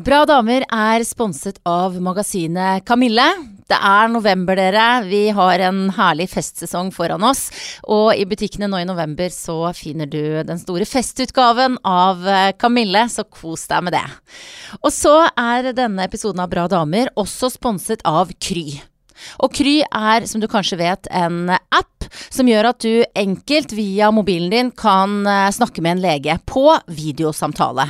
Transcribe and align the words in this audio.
Bra 0.00 0.22
damer 0.24 0.64
er 0.72 1.02
sponset 1.04 1.58
av 1.68 1.98
magasinet 2.00 2.86
Kamille. 2.88 3.26
Det 3.68 3.76
er 3.76 4.08
november, 4.08 4.56
dere. 4.56 4.84
Vi 5.04 5.26
har 5.36 5.60
en 5.66 5.90
herlig 5.92 6.30
festsesong 6.32 6.88
foran 6.94 7.26
oss. 7.28 7.42
Og 7.84 8.14
i 8.16 8.24
butikkene 8.24 8.70
nå 8.70 8.80
i 8.80 8.86
november 8.88 9.28
så 9.34 9.58
finner 9.76 10.08
du 10.08 10.40
den 10.46 10.62
store 10.62 10.88
festutgaven 10.88 11.76
av 11.84 12.24
Kamille, 12.56 13.04
så 13.12 13.26
kos 13.28 13.66
deg 13.68 13.90
med 13.90 13.98
det. 13.98 14.06
Og 14.80 14.88
så 14.94 15.18
er 15.34 15.74
denne 15.76 16.08
episoden 16.08 16.40
av 16.40 16.48
Bra 16.54 16.64
damer 16.70 17.12
også 17.20 17.52
sponset 17.58 18.06
av 18.08 18.32
Kry. 18.40 18.80
Og 19.40 19.52
Kry 19.56 19.80
er, 19.86 20.26
som 20.30 20.42
du 20.42 20.48
kanskje 20.50 20.80
vet, 20.80 21.10
en 21.10 21.50
app 21.50 22.06
som 22.30 22.48
gjør 22.48 22.70
at 22.72 22.84
du 22.84 23.04
enkelt 23.18 23.74
via 23.76 24.10
mobilen 24.14 24.50
din 24.52 24.70
kan 24.74 25.20
eh, 25.28 25.50
snakke 25.54 25.82
med 25.84 25.96
en 25.96 26.04
lege 26.04 26.38
på 26.48 26.64
videosamtale. 26.90 27.86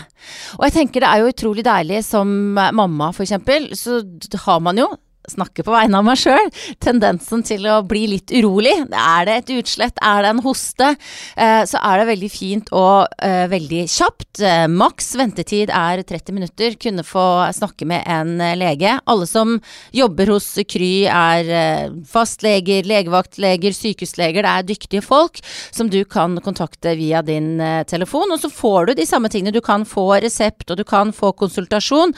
Og 0.59 0.67
jeg 0.69 0.77
tenker 0.77 1.05
det 1.05 1.13
er 1.13 1.23
jo 1.23 1.31
utrolig 1.35 1.67
deilig 1.67 2.03
som 2.09 2.33
mamma, 2.57 3.13
for 3.17 3.27
eksempel, 3.27 3.71
så 3.79 4.03
har 4.47 4.61
man 4.65 4.81
jo 4.81 4.91
snakke 5.29 5.65
på 5.65 5.73
vegne 5.75 5.99
av 6.01 6.07
meg 6.07 6.19
sjøl, 6.21 6.49
tendensen 6.83 7.43
til 7.47 7.67
å 7.69 7.81
bli 7.87 8.07
litt 8.15 8.33
urolig. 8.33 8.73
Er 8.89 9.27
det 9.29 9.37
et 9.37 9.53
utslett, 9.59 9.99
er 10.03 10.25
det 10.25 10.33
en 10.33 10.43
hoste, 10.45 10.95
eh, 11.37 11.63
så 11.69 11.81
er 11.83 12.01
det 12.01 12.09
veldig 12.11 12.31
fint 12.33 12.71
og 12.77 13.11
eh, 13.23 13.45
veldig 13.51 13.85
kjapt. 13.91 14.41
Eh, 14.41 14.67
maks 14.71 15.13
ventetid 15.21 15.73
er 15.75 16.03
30 16.07 16.37
minutter. 16.37 16.77
Kunne 16.81 17.05
få 17.07 17.27
snakke 17.57 17.89
med 17.89 18.07
en 18.11 18.37
lege. 18.59 18.97
Alle 19.11 19.29
som 19.29 19.59
jobber 19.97 20.33
hos 20.35 20.49
Kry 20.71 21.07
er 21.11 21.93
fastleger, 22.09 22.87
legevaktleger, 22.89 23.75
sykehusleger. 23.77 24.45
Det 24.45 24.51
er 24.55 24.69
dyktige 24.69 25.05
folk 25.05 25.41
som 25.45 25.91
du 25.93 26.03
kan 26.09 26.37
kontakte 26.45 26.95
via 26.99 27.23
din 27.27 27.59
telefon. 27.91 28.33
Og 28.33 28.43
så 28.43 28.51
får 28.53 28.91
du 28.91 28.95
de 29.01 29.09
samme 29.09 29.31
tingene. 29.33 29.55
Du 29.55 29.63
kan 29.65 29.87
få 29.89 30.07
resept, 30.23 30.69
og 30.71 30.81
du 30.81 30.85
kan 30.87 31.13
få 31.15 31.33
konsultasjon 31.39 32.15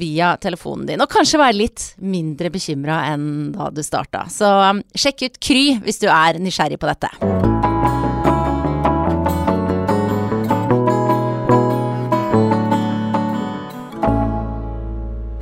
via 0.00 0.34
telefonen 0.42 0.88
din. 0.88 1.02
Og 1.02 1.10
kanskje 1.10 1.40
være 1.40 1.58
litt 1.58 1.84
mindre 2.04 2.52
bekymra 2.54 3.00
enn 3.12 3.52
da 3.54 3.70
du 3.74 3.82
starta. 3.84 4.26
Så 4.32 4.48
um, 4.48 4.84
sjekk 4.96 5.26
ut 5.26 5.40
Kry 5.42 5.66
hvis 5.84 6.02
du 6.02 6.08
er 6.12 6.40
nysgjerrig 6.42 6.80
på 6.80 6.90
dette. 6.90 7.10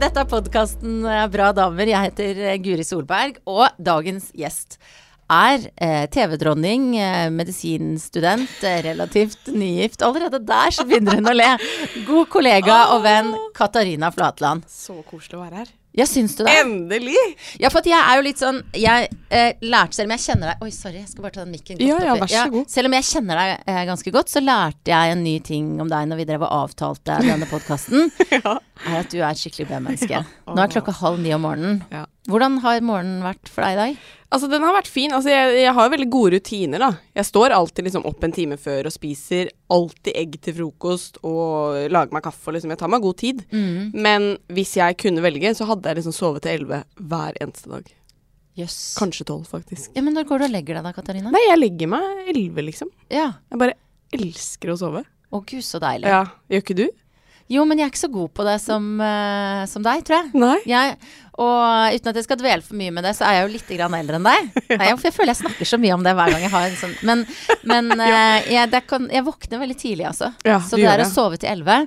Dette 0.03 0.19
er 0.19 0.29
podkasten 0.29 1.05
eh, 1.07 1.27
Bra 1.31 1.53
damer. 1.57 1.89
Jeg 1.89 2.11
heter 2.11 2.41
eh, 2.43 2.57
Guri 2.61 2.85
Solberg, 2.85 3.39
og 3.49 3.69
dagens 3.81 4.33
gjest 4.37 4.77
er 5.33 5.69
eh, 5.77 6.07
TV-dronning, 6.13 6.89
eh, 7.01 7.27
medisinstudent, 7.35 8.57
eh, 8.69 8.81
relativt 8.87 9.53
nygift. 9.53 10.03
Allerede 10.07 10.43
der 10.47 10.75
så 10.75 10.87
begynner 10.89 11.21
hun 11.21 11.33
å 11.33 11.37
le. 11.37 11.53
God 12.07 12.29
kollega 12.33 12.83
og 12.95 13.05
venn 13.07 13.33
Katarina 13.57 14.13
Flatland. 14.15 14.67
Så 14.69 15.01
koselig 15.09 15.41
å 15.41 15.47
være 15.47 15.63
her. 15.63 15.79
Ja, 15.93 16.07
syns 16.07 16.37
du 16.37 16.45
det? 16.45 16.53
Endelig! 16.63 17.17
Ja, 17.61 17.69
for 17.69 17.85
jeg 17.85 17.99
er 17.99 18.17
jo 18.17 18.25
litt 18.25 18.41
sånn 18.41 18.63
Jeg 18.73 19.11
eh, 19.29 19.59
lærte, 19.61 19.99
selv 19.99 20.09
om 20.09 20.15
jeg 20.15 20.23
kjenner 20.25 20.53
deg 20.53 20.65
Oi, 20.65 20.71
sorry, 20.73 21.03
jeg 21.03 21.11
skal 21.11 21.27
bare 21.27 21.35
ta 21.35 21.43
den 21.45 21.53
mikken 21.53 21.77
godt 21.77 21.85
ja, 21.85 21.99
ja, 22.07 22.15
vær 22.17 22.33
så 22.33 22.45
god. 22.55 22.71
selv 22.73 22.89
om 22.89 22.97
jeg 22.97 23.09
kjenner 23.11 23.41
deg 23.43 23.67
eh, 23.75 23.83
ganske 23.91 24.15
godt, 24.17 24.33
så 24.33 24.41
lærte 24.41 24.95
jeg 24.95 25.13
en 25.17 25.25
ny 25.27 25.35
ting 25.45 25.69
om 25.85 25.93
deg 25.93 26.09
når 26.09 26.23
vi 26.23 26.27
drev 26.31 26.47
og 26.47 26.55
avtalte 26.63 27.19
denne 27.27 27.49
podkasten. 27.51 28.09
ja. 28.39 28.57
Er 28.89 28.99
at 29.03 29.13
du 29.13 29.19
er 29.21 29.29
et 29.29 29.43
skikkelig 29.43 29.69
B-menneske. 29.69 30.23
Ja. 30.23 30.25
Nå 30.49 30.65
er 30.65 30.73
klokka 30.73 30.97
halv 31.03 31.21
ni 31.21 31.35
om 31.37 31.45
morgenen. 31.45 31.83
Ja. 31.93 32.07
Hvordan 32.31 32.61
har 32.63 32.85
morgenen 32.87 33.23
vært 33.25 33.49
for 33.51 33.65
deg 33.67 33.75
i 33.75 33.79
dag? 33.81 34.03
Altså, 34.33 34.49
den 34.49 34.63
har 34.65 34.77
vært 34.77 34.89
fin. 34.89 35.13
Altså, 35.13 35.33
jeg, 35.33 35.57
jeg 35.61 35.73
har 35.77 35.89
veldig 35.93 36.07
gode 36.13 36.37
rutiner, 36.37 36.81
da. 36.81 36.91
Jeg 37.19 37.29
står 37.29 37.53
alltid 37.57 37.89
liksom 37.89 38.07
opp 38.09 38.23
en 38.25 38.33
time 38.33 38.57
før 38.61 38.89
og 38.89 38.95
spiser 38.95 39.51
alltid 39.75 40.15
egg 40.17 40.39
til 40.45 40.57
frokost 40.61 41.19
og 41.27 41.91
lager 41.93 42.15
meg 42.15 42.25
kaffe. 42.25 42.55
Liksom. 42.55 42.73
Jeg 42.73 42.81
tar 42.81 42.93
meg 42.95 43.03
god 43.05 43.19
tid. 43.21 43.43
Mm. 43.51 43.91
Men 44.07 44.29
hvis 44.55 44.77
jeg 44.79 44.97
kunne 45.03 45.25
velge, 45.25 45.53
så 45.59 45.67
hadde 45.69 45.91
jeg 45.91 46.01
liksom 46.01 46.17
sovet 46.17 46.47
til 46.47 46.61
elleve 46.61 46.85
hver 47.03 47.37
eneste 47.43 47.75
dag. 47.75 47.91
Yes. 48.57 48.79
Kanskje 49.01 49.27
tolv, 49.29 49.45
faktisk. 49.49 49.91
Ja, 49.97 50.05
men 50.05 50.15
når 50.17 50.29
går 50.29 50.43
du 50.43 50.47
og 50.49 50.55
legger 50.55 50.79
deg 50.79 50.87
da, 50.87 50.95
Katarina? 50.97 51.33
Nei, 51.35 51.43
jeg 51.49 51.59
legger 51.61 51.91
meg 51.93 52.33
elleve, 52.33 52.65
liksom. 52.71 52.93
Ja. 53.13 53.33
Jeg 53.51 53.61
bare 53.61 53.77
elsker 54.15 54.73
å 54.73 54.79
sove. 54.81 55.05
Å 55.33 55.41
gud, 55.49 55.65
så 55.65 55.81
deilig. 55.81 56.09
Ja, 56.13 56.27
Gjør 56.53 56.65
ikke 56.65 56.77
du? 56.77 56.87
Jo, 57.53 57.67
men 57.69 57.81
jeg 57.81 57.89
er 57.89 57.93
ikke 57.93 58.01
så 58.01 58.13
god 58.13 58.31
på 58.33 58.47
det 58.47 58.57
som, 58.63 58.87
uh, 59.03 59.65
som 59.69 59.85
deg, 59.85 60.05
tror 60.07 60.19
jeg. 60.23 60.31
Nei. 60.41 60.57
Jeg, 60.69 60.97
og 61.41 61.95
uten 61.97 62.11
at 62.13 62.19
jeg 62.19 62.27
skal 62.27 62.39
dvele 62.41 62.65
for 62.65 62.77
mye 62.77 62.93
med 62.95 63.05
det, 63.07 63.13
så 63.17 63.27
er 63.29 63.39
jeg 63.39 63.45
jo 63.45 63.53
litt 63.55 63.71
grann 63.77 63.97
eldre 63.97 64.19
enn 64.19 64.27
deg. 64.29 64.49
ja. 64.73 64.79
jeg, 64.79 64.99
jeg 65.09 65.15
føler 65.17 65.33
jeg 65.33 65.41
snakker 65.43 65.69
så 65.69 65.79
mye 65.81 65.95
om 65.97 66.05
det 66.05 66.15
hver 66.17 66.33
gang 66.33 66.45
jeg 66.45 66.53
har 66.53 66.67
en 66.69 66.77
sånn 66.81 66.95
Men, 67.09 67.25
men 67.69 67.93
uh, 68.01 68.39
jeg, 68.53 68.83
kan, 68.89 69.09
jeg, 69.13 69.25
våkner 69.27 69.63
veldig 69.65 69.79
tidlig, 69.81 70.07
altså. 70.13 70.33
Ja, 70.49 70.59
så 70.65 70.81
det 70.81 70.89
der 70.89 71.05
å 71.05 71.09
sove 71.11 71.41
til 71.41 71.53
elleve, 71.53 71.79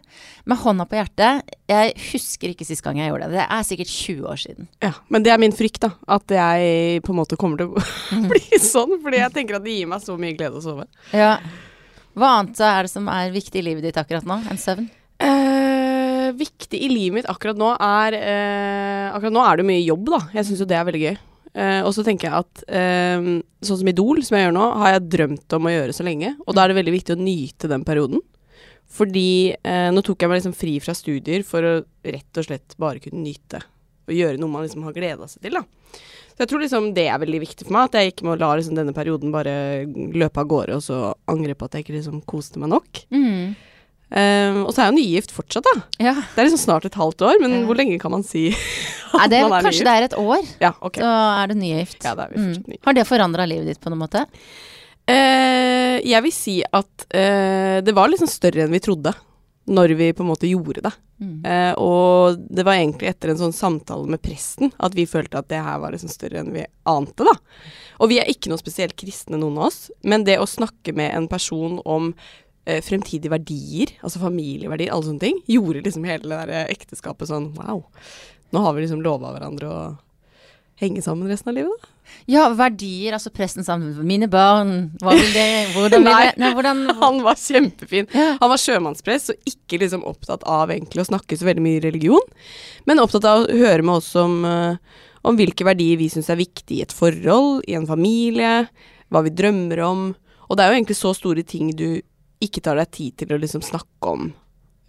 med 0.46 0.62
hånda 0.62 0.86
på 0.90 1.00
hjertet 1.00 1.56
Jeg 1.72 1.94
husker 2.12 2.52
ikke 2.54 2.68
sist 2.68 2.86
gang 2.86 3.00
jeg 3.02 3.10
gjorde 3.10 3.32
det. 3.32 3.40
Det 3.40 3.46
er 3.58 3.70
sikkert 3.70 3.94
20 3.94 4.28
år 4.34 4.42
siden. 4.42 4.68
Ja, 4.86 4.92
Men 5.14 5.26
det 5.26 5.34
er 5.34 5.42
min 5.42 5.56
frykt, 5.56 5.82
da. 5.86 5.96
At 6.18 6.30
jeg 6.30 7.02
på 7.06 7.16
en 7.16 7.22
måte 7.24 7.40
kommer 7.42 7.62
til 7.62 7.74
å 7.74 8.28
bli 8.32 8.62
sånn. 8.62 9.00
Fordi 9.02 9.24
jeg 9.24 9.34
tenker 9.34 9.58
at 9.58 9.66
det 9.66 9.80
gir 9.80 9.90
meg 9.90 10.04
så 10.06 10.20
mye 10.20 10.38
glede 10.38 10.62
å 10.62 10.66
sove. 10.66 10.86
Ja. 11.16 11.40
Hva 12.16 12.38
annet 12.40 12.62
er 12.64 12.86
det 12.86 12.94
som 12.94 13.10
er 13.12 13.34
viktig 13.34 13.60
i 13.60 13.66
livet 13.66 13.90
ditt 13.90 13.98
akkurat 14.00 14.28
nå 14.28 14.44
enn 14.46 14.62
søvn? 14.62 14.86
Uh, 15.16 15.55
viktig 16.40 16.80
i 16.82 16.90
livet 16.92 17.20
mitt 17.20 17.30
akkurat 17.32 17.58
nå 17.60 17.72
er 17.76 18.18
eh, 18.20 19.08
Akkurat 19.16 19.36
nå 19.36 19.44
er 19.46 19.60
det 19.60 19.68
mye 19.68 19.84
jobb, 19.86 20.12
da. 20.14 20.22
Jeg 20.36 20.48
syns 20.50 20.64
jo 20.64 20.68
det 20.70 20.78
er 20.80 20.88
veldig 20.88 21.04
gøy. 21.04 21.18
Eh, 21.56 21.82
og 21.88 21.92
så 21.96 22.04
tenker 22.04 22.30
jeg 22.30 22.44
at 22.44 22.64
sånn 23.66 23.80
som 23.82 23.92
Idol, 23.92 24.24
som 24.28 24.38
jeg 24.38 24.48
gjør 24.48 24.56
nå, 24.58 24.66
har 24.82 24.96
jeg 24.96 25.06
drømt 25.16 25.58
om 25.58 25.70
å 25.70 25.76
gjøre 25.76 25.96
så 25.96 26.08
lenge. 26.08 26.34
Og 26.46 26.56
da 26.56 26.66
er 26.66 26.74
det 26.74 26.80
veldig 26.82 26.96
viktig 26.98 27.16
å 27.16 27.22
nyte 27.22 27.72
den 27.72 27.86
perioden. 27.88 28.24
Fordi 28.96 29.56
nå 29.92 30.04
tok 30.06 30.22
jeg 30.22 30.30
meg 30.30 30.38
liksom 30.38 30.54
fri 30.56 30.76
fra 30.80 30.94
studier 30.96 31.42
for 31.48 31.66
å 31.66 31.72
rett 32.06 32.38
og 32.40 32.46
slett 32.46 32.76
bare 32.80 33.02
kunne 33.04 33.24
nyte. 33.24 33.64
Og 34.06 34.14
gjøre 34.14 34.40
noe 34.40 34.52
man 34.52 34.64
liksom 34.66 34.86
har 34.86 34.94
gleda 34.96 35.28
seg 35.28 35.48
til, 35.48 35.58
da. 35.58 35.64
Så 36.36 36.44
jeg 36.44 36.52
tror 36.52 36.64
liksom 36.66 36.88
det 36.96 37.06
er 37.08 37.20
veldig 37.22 37.40
viktig 37.46 37.64
for 37.64 37.76
meg. 37.76 37.88
At 37.88 37.96
jeg 37.96 38.12
ikke 38.12 38.28
må 38.28 38.36
la 38.36 38.50
liksom 38.60 38.76
denne 38.76 38.94
perioden 38.96 39.32
bare 39.32 39.86
løpe 39.88 40.44
av 40.44 40.50
gårde, 40.52 40.80
og 40.80 40.84
så 40.84 41.00
angre 41.32 41.56
på 41.56 41.68
at 41.68 41.78
jeg 41.78 41.86
ikke 41.86 41.96
liksom 41.96 42.20
koste 42.28 42.60
meg 42.60 42.74
nok. 42.74 43.06
Mm. 43.16 43.56
Um, 44.12 44.60
og 44.68 44.72
så 44.72 44.84
er 44.84 44.86
jeg 44.86 44.94
jo 44.94 44.98
nygift 45.00 45.32
fortsatt, 45.34 45.66
da. 45.66 45.82
Ja. 46.00 46.14
Det 46.14 46.38
er 46.44 46.46
liksom 46.48 46.62
snart 46.62 46.86
et 46.86 46.94
halvt 47.00 47.24
år, 47.26 47.40
men 47.42 47.52
Ja. 47.52 47.66
hvor 47.66 47.76
lenge 47.80 47.98
kan 48.00 48.12
man 48.14 48.24
si 48.24 48.50
at 49.18 49.30
det, 49.32 49.42
man 49.42 49.58
er 49.58 49.66
kanskje 49.66 49.82
nygift? 49.82 49.88
det 49.90 49.96
er 49.96 50.04
et 50.10 50.18
år, 50.22 50.46
Ja, 50.62 50.72
okay. 50.80 51.02
så 51.02 51.14
er 51.42 51.48
du 51.48 51.56
nygift. 51.60 52.04
Ja, 52.06 52.14
er 52.14 52.30
vi 52.32 52.38
Mm. 52.44 52.52
nygift. 52.68 52.86
Har 52.86 52.94
det 52.94 53.08
forandra 53.10 53.48
livet 53.50 53.66
ditt 53.74 53.82
på 53.82 53.90
noen 53.90 54.04
måte? 54.06 54.26
Uh, 55.10 56.02
jeg 56.02 56.22
vil 56.26 56.34
si 56.34 56.60
at 56.66 57.06
uh, 57.14 57.82
det 57.86 57.94
var 57.94 58.10
liksom 58.10 58.30
større 58.30 58.64
enn 58.66 58.72
vi 58.74 58.80
trodde, 58.82 59.12
når 59.66 59.96
vi 59.98 60.12
på 60.14 60.22
en 60.22 60.30
måte 60.30 60.50
gjorde 60.50 60.82
det. 60.86 60.92
Mm. 61.22 61.36
Uh, 61.46 61.74
og 61.82 62.40
det 62.54 62.66
var 62.68 62.78
egentlig 62.78 63.10
etter 63.10 63.32
en 63.34 63.40
sånn 63.40 63.54
samtale 63.56 64.06
med 64.10 64.22
presten 64.22 64.72
at 64.84 64.94
vi 64.98 65.06
følte 65.10 65.40
at 65.42 65.48
det 65.50 65.62
her 65.64 65.78
var 65.82 65.94
liksom 65.96 66.10
større 66.12 66.42
enn 66.42 66.52
vi 66.54 66.66
ante, 66.90 67.26
da. 67.26 67.34
Og 68.02 68.10
vi 68.12 68.20
er 68.22 68.30
ikke 68.30 68.50
noe 68.52 68.62
spesielt 68.62 68.96
kristne, 69.00 69.38
noen 69.42 69.58
av 69.58 69.70
oss, 69.70 69.86
men 70.04 70.26
det 70.28 70.38
å 70.42 70.46
snakke 70.50 70.94
med 70.94 71.14
en 71.16 71.30
person 71.32 71.80
om 71.86 72.12
fremtidige 72.66 73.30
verdier, 73.30 73.92
altså 74.02 74.22
familieverdier, 74.24 74.90
alle 74.94 75.06
sånne 75.06 75.22
ting, 75.22 75.42
gjorde 75.50 75.84
liksom 75.86 76.08
hele 76.10 76.26
det 76.32 76.40
der 76.50 76.72
ekteskapet 76.74 77.30
sånn 77.30 77.52
wow. 77.60 77.84
Nå 78.56 78.64
har 78.64 78.74
vi 78.74 78.86
liksom 78.86 79.04
lova 79.06 79.34
hverandre 79.36 79.70
å 79.70 79.84
henge 80.82 81.02
sammen 81.02 81.30
resten 81.32 81.52
av 81.52 81.60
livet, 81.60 81.72
da. 81.82 81.92
Ja, 82.30 82.44
verdier, 82.54 83.16
altså 83.16 83.32
presten 83.34 83.66
sammen 83.66 83.96
Mine 84.06 84.28
barn, 84.30 84.92
hva 85.02 85.16
vil 85.18 85.32
det 85.34 85.46
Hvordan 85.74 86.04
vil 86.06 86.12
det 86.22 86.34
Nei, 86.38 86.52
hvordan 86.54 86.84
Han 87.00 87.22
var 87.26 87.40
kjempefin. 87.40 88.10
Han 88.14 88.52
var 88.52 88.62
sjømannsprest 88.62 89.34
og 89.34 89.50
ikke 89.50 89.80
liksom 89.82 90.06
opptatt 90.06 90.46
av 90.50 90.74
egentlig 90.74 91.02
å 91.02 91.10
snakke 91.10 91.38
så 91.38 91.48
veldig 91.48 91.64
mye 91.66 91.84
religion, 91.84 92.22
men 92.86 93.02
opptatt 93.02 93.26
av 93.30 93.46
å 93.46 93.58
høre 93.58 93.86
med 93.86 93.98
oss 93.98 94.12
om, 94.20 94.38
eh, 94.46 95.02
om 95.26 95.40
hvilke 95.40 95.66
verdier 95.68 95.98
vi 96.02 96.12
syns 96.14 96.30
er 96.30 96.42
viktige 96.42 96.84
i 96.84 96.86
et 96.86 96.94
forhold, 96.96 97.64
i 97.66 97.78
en 97.80 97.90
familie, 97.90 98.68
hva 99.10 99.24
vi 99.26 99.34
drømmer 99.34 99.82
om. 99.86 100.06
Og 100.46 100.58
det 100.58 100.66
er 100.66 100.72
jo 100.72 100.80
egentlig 100.80 101.00
så 101.00 101.16
store 101.18 101.46
ting 101.48 101.72
du 101.78 101.90
ikke 102.44 102.64
tar 102.64 102.80
deg 102.80 102.92
tid 102.96 103.16
til 103.22 103.36
å 103.36 103.42
liksom 103.42 103.64
snakke 103.66 104.12
om 104.12 104.30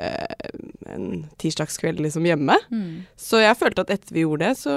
eh, 0.03 0.53
en 0.93 1.27
tirsdagskveld 1.41 2.03
liksom 2.05 2.27
hjemme. 2.29 2.59
Mm. 2.71 3.07
Så 3.17 3.41
jeg 3.43 3.59
følte 3.59 3.87
at 3.87 3.93
etter 3.95 4.17
vi 4.17 4.25
gjorde 4.25 4.51
det, 4.51 4.59
så, 4.61 4.75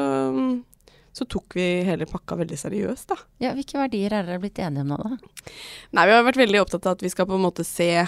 så 1.15 1.27
tok 1.29 1.57
vi 1.57 1.67
hele 1.87 2.07
pakka 2.09 2.37
veldig 2.39 2.59
seriøst, 2.59 3.09
da. 3.11 3.17
Ja, 3.47 3.55
hvilke 3.57 3.79
verdier 3.81 4.19
er 4.19 4.27
dere 4.27 4.43
blitt 4.43 4.61
enige 4.61 4.85
om 4.85 4.93
nå, 4.93 4.99
da? 5.01 5.51
Nei, 5.97 6.07
vi 6.09 6.15
har 6.15 6.27
vært 6.27 6.43
veldig 6.43 6.63
opptatt 6.63 6.87
av 6.87 6.97
at 6.97 7.05
vi 7.05 7.13
skal 7.13 7.29
på 7.29 7.39
en 7.39 7.47
måte 7.47 7.67
se 7.67 7.91
eh, 7.99 8.07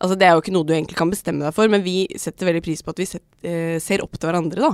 Altså, 0.00 0.16
det 0.16 0.24
er 0.24 0.32
jo 0.32 0.40
ikke 0.40 0.52
noe 0.54 0.64
du 0.64 0.70
egentlig 0.72 0.96
kan 0.96 1.10
bestemme 1.12 1.44
deg 1.44 1.52
for, 1.52 1.68
men 1.68 1.82
vi 1.84 2.06
setter 2.16 2.48
veldig 2.48 2.62
pris 2.64 2.80
på 2.80 2.92
at 2.94 3.00
vi 3.02 3.06
set, 3.10 3.26
eh, 3.44 3.76
ser 3.84 4.00
opp 4.00 4.16
til 4.16 4.30
hverandre, 4.30 4.64
da. 4.64 4.70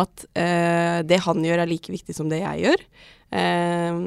At 0.00 0.24
eh, 0.40 1.02
det 1.06 1.18
han 1.26 1.44
gjør, 1.44 1.60
er 1.60 1.68
like 1.68 1.92
viktig 1.92 2.16
som 2.16 2.30
det 2.32 2.40
jeg 2.40 2.64
gjør. 2.64 2.86
Eh, 3.42 3.98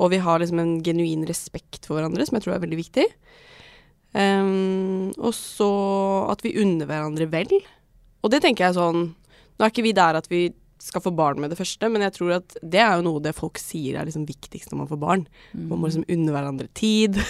og 0.00 0.12
vi 0.14 0.20
har 0.24 0.40
liksom 0.40 0.62
en 0.62 0.78
genuin 0.84 1.26
respekt 1.28 1.84
for 1.86 1.98
hverandre, 1.98 2.24
som 2.26 2.38
jeg 2.38 2.46
tror 2.46 2.56
er 2.56 2.64
veldig 2.64 2.78
viktig. 2.80 3.06
Um, 4.16 5.12
og 5.20 5.34
så 5.36 5.70
at 6.32 6.40
vi 6.42 6.56
unner 6.62 6.88
hverandre 6.88 7.28
vel. 7.30 7.52
Og 8.24 8.32
det 8.32 8.40
tenker 8.42 8.66
jeg 8.66 8.74
sånn 8.74 9.12
Nå 9.14 9.62
er 9.62 9.70
ikke 9.70 9.84
vi 9.86 9.92
der 9.94 10.16
at 10.18 10.26
vi 10.26 10.48
skal 10.80 11.02
få 11.04 11.12
barn 11.12 11.36
med 11.42 11.52
det 11.52 11.58
første, 11.58 11.90
men 11.92 12.00
jeg 12.06 12.14
tror 12.16 12.38
at 12.38 12.54
det 12.64 12.80
er 12.80 12.94
jo 12.96 13.04
noe 13.04 13.20
det 13.20 13.34
folk 13.36 13.58
sier 13.60 13.98
er 14.00 14.06
liksom 14.08 14.24
viktigst 14.24 14.72
når 14.72 14.78
man 14.80 14.88
får 14.88 15.00
barn. 15.02 15.24
Man 15.52 15.82
må 15.82 15.90
liksom 15.90 16.06
unne 16.08 16.32
hverandre 16.32 16.70
tid. 16.72 17.20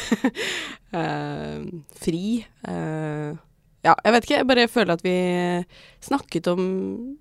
uh, 0.94 1.58
fri. 2.04 2.44
Uh, 2.62 3.34
ja, 3.82 3.94
jeg 4.04 4.14
vet 4.14 4.26
ikke. 4.26 4.36
Jeg 4.36 4.48
bare 4.50 4.68
føler 4.70 4.94
at 4.94 5.04
vi 5.04 5.16
snakket 6.04 6.50
om 6.52 6.60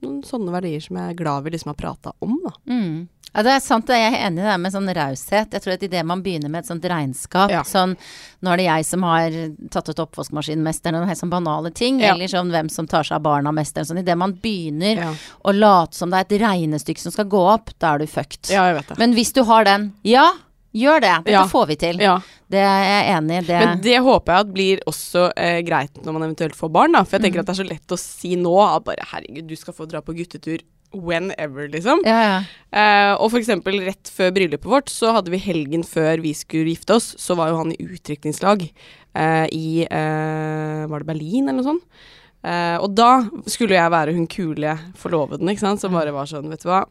noen 0.03 0.19
sånne 0.27 0.53
verdier 0.53 0.83
som 0.83 0.99
jeg 0.99 1.13
er 1.13 1.19
glad 1.19 1.45
vi 1.45 1.53
liksom 1.55 1.71
har 1.71 1.79
prata 1.79 2.13
om, 2.25 2.35
da. 2.43 2.53
Mm. 2.69 3.07
Ja, 3.35 3.43
det 3.45 3.51
er 3.53 3.59
sant. 3.61 3.87
Jeg 3.87 4.13
er 4.13 4.27
enig 4.27 4.39
i 4.41 4.47
det 4.49 4.55
med 4.59 4.73
sånn 4.73 4.89
raushet. 4.95 5.51
Jeg 5.53 5.61
tror 5.61 5.73
at 5.73 5.83
idet 5.83 6.05
man 6.05 6.23
begynner 6.25 6.49
med 6.49 6.63
et 6.63 6.69
sånt 6.71 6.83
regnskap 6.89 7.49
Ja. 7.53 7.61
sånn 7.63 7.95
Nå 8.41 8.53
er 8.53 8.57
det 8.57 8.65
jeg 8.65 8.85
som 8.85 9.03
har 9.03 9.29
tatt 9.69 9.89
ut 9.89 9.99
oppvaskmaskinmesteren, 9.99 10.95
og 11.01 11.07
helt 11.09 11.19
sånn 11.19 11.29
banale 11.33 11.73
ting. 11.75 11.99
Ja. 11.99 12.13
Eller 12.13 12.27
sånn 12.31 12.49
hvem 12.53 12.69
som 12.71 12.87
tar 12.87 13.03
seg 13.03 13.17
av 13.17 13.23
barna-mesteren. 13.23 13.85
Sånn 13.85 13.99
idet 13.99 14.17
man 14.17 14.33
begynner 14.33 14.95
Ja. 14.95 15.13
å 15.45 15.53
late 15.53 15.93
som 15.93 16.09
det 16.09 16.17
er 16.31 16.35
et 16.35 16.41
regnestykke 16.41 16.99
som 16.99 17.11
skal 17.11 17.25
gå 17.25 17.41
opp, 17.53 17.69
da 17.79 17.95
er 17.95 17.99
du 17.99 18.05
fucked. 18.07 18.49
Ja, 18.49 18.65
jeg 18.71 18.75
vet 18.77 18.87
det. 18.87 18.97
Men 18.97 19.13
hvis 19.13 19.33
du 19.33 19.43
har 19.43 19.63
den 19.65 19.93
Ja, 20.03 20.31
gjør 20.73 21.01
det. 21.01 21.25
Dette 21.25 21.49
får 21.49 21.67
vi 21.67 21.75
til. 21.75 21.97
Ja. 21.99 22.19
Det 22.49 22.59
er 22.59 22.83
jeg 23.03 23.15
enig 23.17 23.37
i. 23.43 23.45
Det, 23.45 23.59
Men 23.65 23.81
det 23.81 23.97
håper 23.99 24.25
jeg 24.25 24.39
at 24.39 24.53
blir 24.53 24.79
også 24.87 25.31
eh, 25.37 25.61
greit 25.61 25.93
når 26.03 26.13
man 26.13 26.23
eventuelt 26.23 26.55
får 26.55 26.71
barn, 26.71 26.91
da. 26.93 27.03
For 27.03 27.17
jeg 27.17 27.21
Mm. 27.21 27.25
tenker 27.33 27.39
at 27.41 27.45
det 27.45 27.59
er 27.59 27.63
så 27.63 27.69
lett 27.69 27.87
å 27.87 27.99
si 27.99 28.35
nå 28.35 28.75
at 28.75 28.83
bare 28.85 29.05
herregud, 29.11 29.47
du 29.47 29.55
skal 29.55 29.73
få 29.73 29.87
dra 29.87 30.01
på 30.01 30.15
guttetur 30.15 30.61
whenever, 30.93 31.67
liksom. 31.71 32.01
ja, 32.07 32.19
ja. 32.23 32.37
Eh, 32.69 33.13
og 33.15 33.31
for 33.31 33.39
eksempel 33.41 33.79
rett 33.85 34.11
før 34.13 34.33
bryllupet 34.35 34.69
vårt, 34.69 34.93
så 34.93 35.13
hadde 35.15 35.33
vi 35.33 35.41
helgen 35.41 35.83
før 35.87 36.21
vi 36.23 36.33
skulle 36.37 36.73
gifte 36.73 36.97
oss, 36.97 37.11
så 37.21 37.37
var 37.37 37.51
jo 37.51 37.59
han 37.61 37.73
i 37.73 37.81
utdrikningslag 37.85 38.65
eh, 38.67 39.47
i 39.53 39.83
eh, 39.85 40.85
Var 40.89 41.03
det 41.03 41.09
Berlin 41.09 41.49
eller 41.49 41.61
noe 41.61 41.69
sånt? 41.71 42.05
Eh, 42.45 42.77
og 42.79 42.93
da 42.95 43.25
skulle 43.51 43.75
jeg 43.75 43.91
være 43.91 44.15
hun 44.15 44.29
kule 44.31 44.77
forloveden, 44.97 45.49
ikke 45.51 45.65
sant, 45.65 45.83
som 45.83 45.93
bare 45.95 46.15
var 46.15 46.29
sånn, 46.29 46.49
vet 46.51 46.63
du 46.63 46.71
hva. 46.71 46.85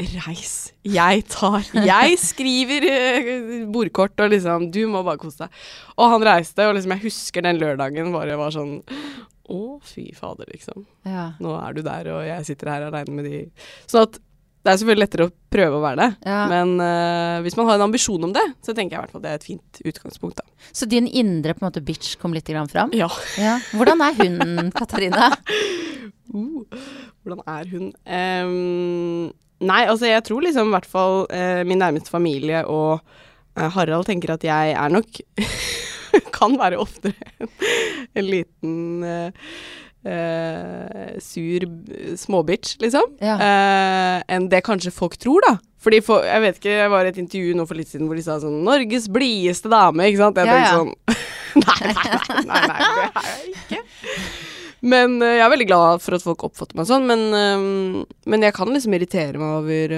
Reis. 0.00 0.72
Jeg 0.86 1.24
tar 1.28 1.66
Jeg 1.74 2.14
skriver 2.22 2.86
eh, 2.88 3.30
bordkort 3.68 4.22
og 4.22 4.30
liksom 4.32 4.70
Du 4.72 4.78
må 4.88 5.02
bare 5.04 5.20
kose 5.20 5.42
deg. 5.42 5.58
Og 5.98 6.14
han 6.14 6.24
reiste, 6.24 6.64
og 6.64 6.76
liksom 6.76 6.94
jeg 6.94 7.04
husker 7.04 7.44
den 7.44 7.60
lørdagen 7.60 8.12
bare 8.14 8.38
var 8.40 8.54
sånn 8.54 8.78
Å, 9.50 9.60
fy 9.84 10.08
fader, 10.16 10.48
liksom. 10.52 10.84
ja. 11.08 11.30
Nå 11.42 11.54
er 11.58 11.76
du 11.76 11.80
der, 11.86 12.10
og 12.14 12.24
jeg 12.26 12.46
sitter 12.48 12.70
her 12.74 12.88
aleine 12.88 13.14
med 13.16 13.26
de 13.28 13.40
Sånn 13.90 14.06
at 14.08 14.20
det 14.60 14.68
er 14.74 14.76
selvfølgelig 14.82 15.00
lettere 15.06 15.24
å 15.24 15.32
prøve 15.54 15.78
å 15.78 15.80
være 15.80 15.96
det, 16.02 16.08
Ja. 16.28 16.40
men 16.50 16.74
uh, 16.84 17.38
hvis 17.40 17.54
man 17.56 17.64
har 17.70 17.78
en 17.78 17.86
ambisjon 17.86 18.26
om 18.28 18.32
det, 18.36 18.42
så 18.60 18.74
tenker 18.76 18.92
jeg 18.92 18.98
i 18.98 19.02
hvert 19.06 19.14
fall 19.14 19.22
det 19.24 19.30
er 19.32 19.38
et 19.38 19.46
fint 19.48 19.80
utgangspunkt, 19.88 20.36
da. 20.42 20.66
Så 20.76 20.84
din 20.90 21.06
indre 21.08 21.54
på 21.56 21.64
en 21.64 21.70
måte 21.70 21.80
bitch 21.80 22.18
kom 22.20 22.34
litt 22.36 22.44
grann 22.50 22.68
fram? 22.68 22.92
Ja. 22.92 23.08
Ja. 23.40 23.54
Hvordan 23.72 24.04
er 24.04 24.18
hun, 24.20 24.68
Katarina? 24.78 25.30
Uh, 26.28 26.60
hvordan 27.24 27.40
er 27.48 27.72
hun? 27.72 27.88
Um, 28.04 29.32
nei, 29.64 29.80
altså 29.88 30.10
jeg 30.12 30.26
tror 30.28 30.44
liksom 30.44 30.68
i 30.68 30.76
hvert 30.76 30.90
fall 30.92 31.22
uh, 31.32 31.62
min 31.64 31.80
nærmeste 31.80 32.12
familie 32.12 32.60
og 32.68 33.00
eh, 33.56 33.66
Harald 33.74 34.06
tenker 34.08 34.36
at 34.36 34.44
jeg 34.44 34.76
er 34.76 34.92
nok 34.92 35.24
Kan 36.38 36.58
være 36.60 36.80
oftere 36.82 37.14
en, 37.40 37.54
en 38.14 38.28
liten 38.30 39.06
Uh, 40.00 41.18
sur 41.20 41.60
småbitch, 42.16 42.78
liksom. 42.80 43.02
Ja. 43.20 43.34
Uh, 43.36 44.22
enn 44.32 44.46
det 44.48 44.62
kanskje 44.64 44.88
folk 44.96 45.18
tror, 45.20 45.44
da. 45.44 45.50
Fordi 45.84 45.98
for, 46.00 46.24
jeg 46.24 46.40
vet 46.40 46.56
ikke, 46.56 46.72
jeg 46.72 46.92
var 46.94 47.04
i 47.04 47.10
et 47.12 47.18
intervju 47.20 47.50
nå 47.58 47.66
for 47.68 47.76
litt 47.76 47.90
siden 47.92 48.08
hvor 48.08 48.16
de 48.16 48.24
sa 48.24 48.38
sånn 48.40 48.62
'Norges 48.64 49.10
blideste 49.12 49.68
dame', 49.68 50.06
ikke 50.08 50.22
sant? 50.22 50.40
Jeg 50.40 50.48
Ja, 50.48 50.54
tenkte 50.56 50.72
ja. 50.72 50.78
sånn 50.80 50.96
nei, 51.66 51.92
nei, 51.92 52.06
nei, 52.08 52.46
nei, 52.48 52.62
nei, 52.64 52.80
det 52.80 53.04
er 53.04 53.28
jeg 53.28 53.52
ikke. 53.58 53.82
Men 54.94 55.18
uh, 55.20 55.34
jeg 55.36 55.44
er 55.44 55.52
veldig 55.52 55.68
glad 55.68 56.00
for 56.06 56.16
at 56.16 56.24
folk 56.30 56.46
oppfatter 56.48 56.80
meg 56.80 56.88
sånn, 56.88 57.04
men, 57.04 58.06
men 58.24 58.48
jeg 58.48 58.56
kan 58.56 58.72
liksom 58.72 58.96
irritere 58.96 59.36
meg 59.36 59.58
over 59.60 59.96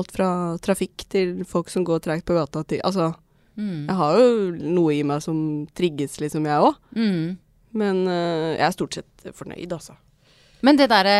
alt 0.00 0.16
fra 0.16 0.30
trafikk 0.64 1.04
til 1.12 1.42
folk 1.44 1.68
som 1.68 1.84
går 1.84 2.00
treigt 2.08 2.24
på 2.24 2.40
gata 2.40 2.64
til 2.64 2.80
Altså, 2.88 3.12
Mm. 3.56 3.84
jeg 3.86 3.96
har 4.00 4.16
jo 4.18 4.30
noe 4.78 4.94
i 4.96 5.02
meg 5.06 5.20
som 5.22 5.36
trigges, 5.78 6.16
liksom, 6.20 6.46
jeg 6.50 6.58
òg. 6.70 6.74
Mm. 6.96 7.36
Men 7.74 8.00
uh, 8.08 8.54
jeg 8.56 8.64
er 8.66 8.74
stort 8.74 8.94
sett 9.00 9.28
fornøyd, 9.34 9.72
altså. 9.76 9.94
Men 10.64 10.78
det 10.80 10.86
derre 10.88 11.14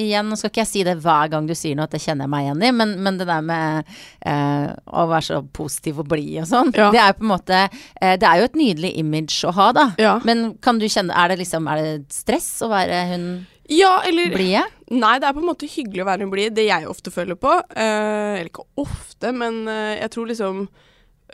Igjen, 0.00 0.30
nå 0.30 0.36
skal 0.40 0.48
ikke 0.48 0.62
jeg 0.62 0.68
si 0.70 0.82
det 0.86 0.94
hver 1.04 1.28
gang 1.28 1.44
du 1.44 1.52
sier 1.58 1.76
noe, 1.76 1.84
at 1.84 1.92
det 1.92 2.00
kjenner 2.00 2.24
jeg 2.24 2.32
meg 2.32 2.46
igjen 2.46 2.62
i, 2.64 2.70
men, 2.72 2.94
men 3.04 3.18
det 3.20 3.26
der 3.28 3.42
med 3.44 3.90
eh, 4.24 4.70
å 4.88 5.04
være 5.10 5.26
så 5.26 5.40
positiv 5.52 5.98
og 6.00 6.08
blid 6.08 6.38
og 6.40 6.48
sånn, 6.48 6.70
Ja. 6.72 6.86
det 6.94 7.02
er 7.02 7.10
jo 7.12 7.18
på 7.18 7.26
en 7.26 7.32
måte 7.34 7.58
eh, 7.66 8.14
Det 8.16 8.24
er 8.30 8.40
jo 8.40 8.46
et 8.48 8.56
nydelig 8.56 8.92
image 9.02 9.44
å 9.44 9.52
ha, 9.58 9.66
da. 9.76 9.84
Ja. 10.00 10.14
Men 10.24 10.54
kan 10.64 10.80
du 10.80 10.86
kjenne 10.88 11.12
Er 11.12 11.28
det 11.34 11.36
liksom 11.42 11.68
Er 11.68 11.82
det 11.84 11.92
stress 12.16 12.48
å 12.64 12.70
være 12.72 13.02
hun 13.12 13.28
Ja, 13.68 13.98
eller 14.08 14.32
blide? 14.32 14.64
Nei, 14.88 15.18
det 15.20 15.28
er 15.28 15.36
på 15.36 15.42
en 15.44 15.50
måte 15.50 15.68
hyggelig 15.68 16.06
å 16.06 16.08
være 16.08 16.24
hun 16.24 16.32
blid. 16.32 16.54
Det 16.56 16.64
jeg 16.70 16.88
ofte 16.88 17.12
føler 17.12 17.36
på. 17.36 17.52
eh, 17.76 18.38
eller 18.40 18.48
ikke 18.48 18.64
ofte, 18.80 19.34
men 19.36 19.66
eh, 19.68 19.98
jeg 20.00 20.14
tror 20.14 20.30
liksom 20.32 20.62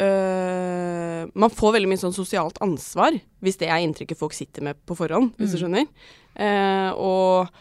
eh, 0.00 1.20
Man 1.35 1.52
får 1.52 1.76
veldig 1.76 1.91
mye 1.91 2.00
sånn 2.00 2.17
sosialt 2.17 2.58
ansvar, 2.64 3.17
hvis 3.44 3.61
det 3.61 3.70
er 3.70 3.85
inntrykket 3.85 4.20
folk 4.20 4.35
sitter 4.37 4.64
med 4.67 4.81
på 4.87 4.96
forhånd, 4.99 5.35
hvis 5.38 5.55
du 5.55 5.62
skjønner. 5.62 5.88
Uh, 6.35 6.91
og 6.99 7.52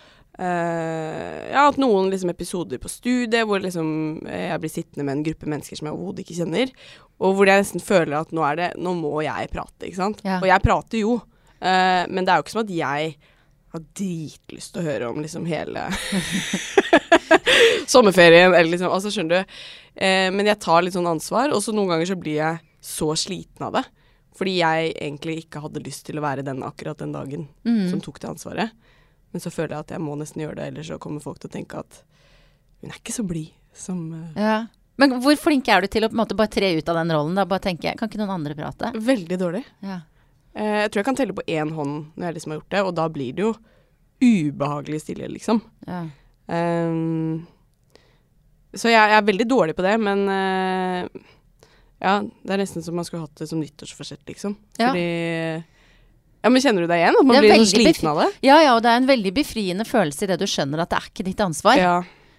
eh, 0.42 1.52
ja, 1.52 1.68
at 1.68 1.78
noen 1.78 2.08
liksom 2.10 2.32
episoder 2.32 2.80
på 2.82 2.90
studiet 2.90 3.46
hvor 3.46 3.62
liksom 3.62 4.24
jeg 4.26 4.62
blir 4.64 4.74
sittende 4.74 5.06
med 5.06 5.20
en 5.20 5.28
gruppe 5.28 5.52
mennesker 5.52 5.78
som 5.78 5.92
jeg 5.92 5.94
overhodet 5.94 6.24
ikke 6.24 6.40
kjenner, 6.40 6.74
og 7.22 7.38
hvor 7.38 7.52
jeg 7.52 7.62
nesten 7.62 7.84
føler 7.84 8.18
at 8.18 8.34
nå 8.34 8.42
er 8.48 8.58
det 8.58 8.72
Nå 8.82 8.96
må 8.98 9.14
jeg 9.22 9.52
prate, 9.54 9.86
ikke 9.86 10.00
sant. 10.00 10.24
Ja. 10.26 10.40
Og 10.42 10.50
jeg 10.50 10.66
prater 10.66 11.04
jo, 11.04 11.20
men 11.62 12.26
det 12.26 12.34
er 12.34 12.42
jo 12.42 12.44
ikke 12.44 12.56
som 12.56 12.66
at 12.66 12.74
jeg 12.74 13.14
har 13.74 13.84
dritlyst 13.98 14.74
til 14.76 14.82
å 14.84 14.86
høre 14.86 15.08
om 15.10 15.22
liksom 15.24 15.46
hele 15.50 15.88
sommerferien, 17.88 18.54
eller 18.54 18.70
liksom 18.72 18.92
Altså, 18.94 19.12
skjønner 19.14 19.42
du. 19.44 19.56
Eh, 19.96 20.30
men 20.34 20.46
jeg 20.50 20.60
tar 20.64 20.84
litt 20.86 20.96
sånn 20.96 21.10
ansvar, 21.10 21.54
og 21.54 21.62
så 21.64 21.74
noen 21.76 21.92
ganger 21.94 22.10
så 22.14 22.18
blir 22.20 22.38
jeg 22.40 22.62
så 22.84 23.12
sliten 23.18 23.66
av 23.68 23.78
det. 23.80 23.84
Fordi 24.38 24.56
jeg 24.60 24.94
egentlig 24.98 25.36
ikke 25.44 25.62
hadde 25.62 25.84
lyst 25.86 26.06
til 26.08 26.18
å 26.18 26.24
være 26.26 26.46
den 26.46 26.64
akkurat 26.66 26.98
den 27.02 27.14
dagen 27.14 27.48
Mm. 27.66 27.90
som 27.92 28.02
tok 28.02 28.20
det 28.20 28.30
ansvaret. 28.32 28.72
Men 29.32 29.42
så 29.42 29.50
føler 29.54 29.76
jeg 29.76 29.80
at 29.86 29.92
jeg 29.96 30.02
må 30.02 30.16
nesten 30.18 30.42
gjøre 30.44 30.56
det, 30.58 30.66
ellers 30.72 30.90
så 30.90 30.98
kommer 31.02 31.22
folk 31.22 31.40
til 31.42 31.50
å 31.50 31.54
tenke 31.54 31.80
at 31.80 32.04
hun 32.82 32.92
er 32.92 32.98
ikke 33.00 33.14
så 33.16 33.24
blid 33.26 33.52
som 33.74 34.00
uh, 34.14 34.34
Ja. 34.38 34.58
Men 34.98 35.16
hvor 35.24 35.34
flink 35.42 35.68
er 35.74 35.82
du 35.82 35.88
til 35.90 36.04
å 36.06 36.10
på 36.10 36.14
en 36.14 36.20
måte 36.22 36.36
bare 36.38 36.52
tre 36.54 36.70
ut 36.78 36.90
av 36.90 36.96
den 37.00 37.14
rollen? 37.16 37.34
Da 37.38 37.46
bare 37.50 37.64
tenke 37.66 37.96
Kan 37.98 38.10
ikke 38.12 38.20
noen 38.22 38.30
andre 38.36 38.54
prate? 38.54 38.92
Veldig 38.94 39.38
dårlig. 39.42 39.64
Ja. 39.82 40.02
Eh, 40.56 40.80
jeg 40.84 40.92
tror 40.92 41.02
jeg 41.02 41.08
kan 41.10 41.18
telle 41.18 41.34
på 41.38 41.46
én 41.50 41.72
hånd 41.74 42.12
når 42.16 42.28
jeg 42.28 42.38
liksom 42.38 42.54
har 42.54 42.60
gjort 42.62 42.74
det, 42.76 42.82
og 42.86 42.94
da 43.00 43.08
blir 43.10 43.34
det 43.38 43.46
jo 43.48 43.54
ubehagelig 44.24 45.02
stille, 45.04 45.28
liksom. 45.32 45.62
ja. 45.88 46.04
Um, 46.44 47.46
så 48.76 48.90
jeg, 48.90 48.98
jeg 48.98 49.16
er 49.16 49.26
veldig 49.28 49.46
dårlig 49.48 49.76
på 49.78 49.84
det, 49.86 49.94
men 50.02 50.24
uh, 50.28 51.06
ja, 52.04 52.18
det 52.20 52.56
er 52.56 52.60
nesten 52.60 52.84
som 52.84 52.98
man 52.98 53.06
skulle 53.08 53.24
hatt 53.24 53.38
det 53.40 53.48
som 53.48 53.62
nyttårsforsett, 53.62 54.24
liksom. 54.28 54.58
Ja. 54.80 54.90
Fordi 54.90 55.64
Ja, 56.44 56.50
men 56.52 56.60
kjenner 56.60 56.84
du 56.84 56.90
deg 56.92 57.00
igjen? 57.00 57.16
At 57.16 57.28
man 57.30 57.40
blir 57.40 57.54
så 57.62 57.70
sliten 57.72 58.10
av 58.12 58.18
det? 58.20 58.26
Ja, 58.44 58.58
ja, 58.60 58.74
og 58.76 58.82
det 58.84 58.92
er 58.92 59.00
en 59.00 59.08
veldig 59.08 59.32
befriende 59.38 59.86
følelse 59.88 60.26
i 60.26 60.32
det 60.34 60.42
du 60.42 60.48
skjønner 60.50 60.84
at 60.84 60.92
det 60.92 60.98
er 61.00 61.08
ikke 61.14 61.26
ditt 61.30 61.44
ansvar. 61.46 61.80
Ja. 61.80 61.94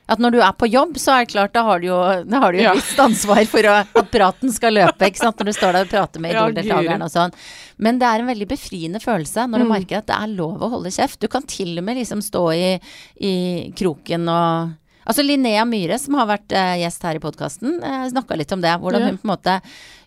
At 0.05 0.21
når 0.21 0.35
du 0.35 0.41
er 0.45 0.53
på 0.61 0.69
jobb, 0.69 0.99
så 1.01 1.15
er 1.15 1.25
det 1.25 1.31
klart, 1.33 1.55
da 1.55 1.63
har 1.65 1.81
du 1.81 1.87
jo, 1.89 1.97
har 1.97 2.53
du 2.53 2.59
jo 2.59 2.67
Ja. 2.67 2.75
visst 2.77 2.99
ansvar 3.01 3.41
for 3.49 3.65
å, 3.71 3.79
at 3.87 4.11
praten 4.13 4.53
skal 4.53 4.77
løpe, 4.77 5.09
ikke 5.09 5.23
sant, 5.23 5.39
når 5.41 5.49
du 5.49 5.53
står 5.57 5.73
der 5.79 5.87
og 5.87 5.95
prater 5.95 6.21
med 6.21 6.35
idoldeltakerne 6.35 7.09
og 7.09 7.15
sånn. 7.15 7.33
Men 7.79 7.99
det 7.99 8.07
er 8.07 8.21
en 8.23 8.29
veldig 8.31 8.47
befriende 8.49 9.01
følelse 9.03 9.49
når 9.51 9.59
du 9.59 9.65
Mm. 9.65 9.73
merker 9.75 9.99
at 9.99 10.07
det 10.07 10.15
er 10.17 10.27
lov 10.37 10.61
å 10.63 10.71
holde 10.71 10.91
kjeft. 10.95 11.19
Du 11.21 11.29
kan 11.29 11.43
til 11.43 11.77
og 11.79 11.85
med 11.85 11.97
liksom 11.97 12.21
stå 12.23 12.45
i, 12.55 12.81
i 13.21 13.73
kroken 13.75 14.29
og 14.29 14.73
Altså 15.07 15.21
Linnea 15.23 15.67
Myhre, 15.69 15.99
som 16.01 16.15
har 16.15 16.25
vært 16.27 16.49
uh, 16.57 16.79
gjest 16.81 17.03
her 17.05 17.17
i 17.17 17.21
podkasten, 17.21 17.75
uh, 17.85 18.07
snakka 18.09 18.39
litt 18.41 18.51
om 18.57 18.63
det. 18.63 18.71
Hvordan 18.81 19.01
Ja. 19.03 19.07
hun 19.11 19.19
på 19.19 19.29
en 19.29 19.37
måte 19.37 19.61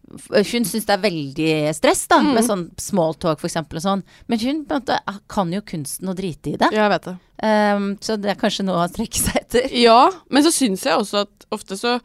Hun 0.07 0.63
syns 0.65 0.85
det 0.87 0.89
er 0.95 1.03
veldig 1.03 1.75
stress, 1.75 2.07
da, 2.07 2.17
Mm. 2.23 2.33
med 2.33 2.43
sånn 2.45 2.71
smalltalk 2.79 3.37
eksempel 3.49 3.75
og 3.75 3.83
sånn. 3.83 4.03
Men 4.27 4.39
hun 4.39 4.65
måte 4.65 4.97
kan 5.27 5.51
jo 5.51 5.59
kunsten 5.61 6.07
å 6.09 6.15
drite 6.15 6.53
i 6.53 6.55
det. 6.57 6.71
Ja, 6.71 6.87
Jeg 6.87 6.89
vet 6.89 7.03
det. 7.03 7.17
Um, 7.43 7.97
så 8.01 8.15
det 8.19 8.31
er 8.31 8.39
kanskje 8.41 8.63
noe 8.65 8.87
å 8.87 8.89
strekke 8.89 9.19
seg 9.19 9.35
etter. 9.35 9.69
Ja, 9.83 10.09
men 10.31 10.41
så 10.43 10.49
syns 10.49 10.81
jeg 10.83 10.97
også 10.97 11.21
at 11.27 11.45
ofte 11.51 11.75
så 11.77 11.99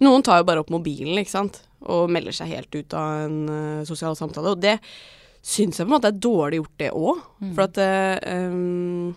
Noen 0.00 0.22
tar 0.22 0.38
jo 0.38 0.44
bare 0.44 0.60
opp 0.60 0.70
mobilen, 0.70 1.18
ikke 1.18 1.28
sant, 1.28 1.60
og 1.80 2.12
melder 2.12 2.36
seg 2.36 2.52
helt 2.52 2.74
ut 2.76 2.94
av 2.96 3.24
en 3.26 3.40
uh, 3.48 3.88
sosial 3.88 4.16
samtale, 4.18 4.54
og 4.54 4.62
det 4.62 4.78
syns 5.40 5.78
jeg 5.80 5.86
på 5.86 5.88
en 5.88 5.96
måte 5.96 6.10
er 6.10 6.20
dårlig 6.20 6.60
gjort, 6.60 6.78
det 6.82 6.90
òg. 6.92 7.20
Mm. 7.40 7.52
For 7.56 7.66
at 7.66 7.80
um, 8.52 9.12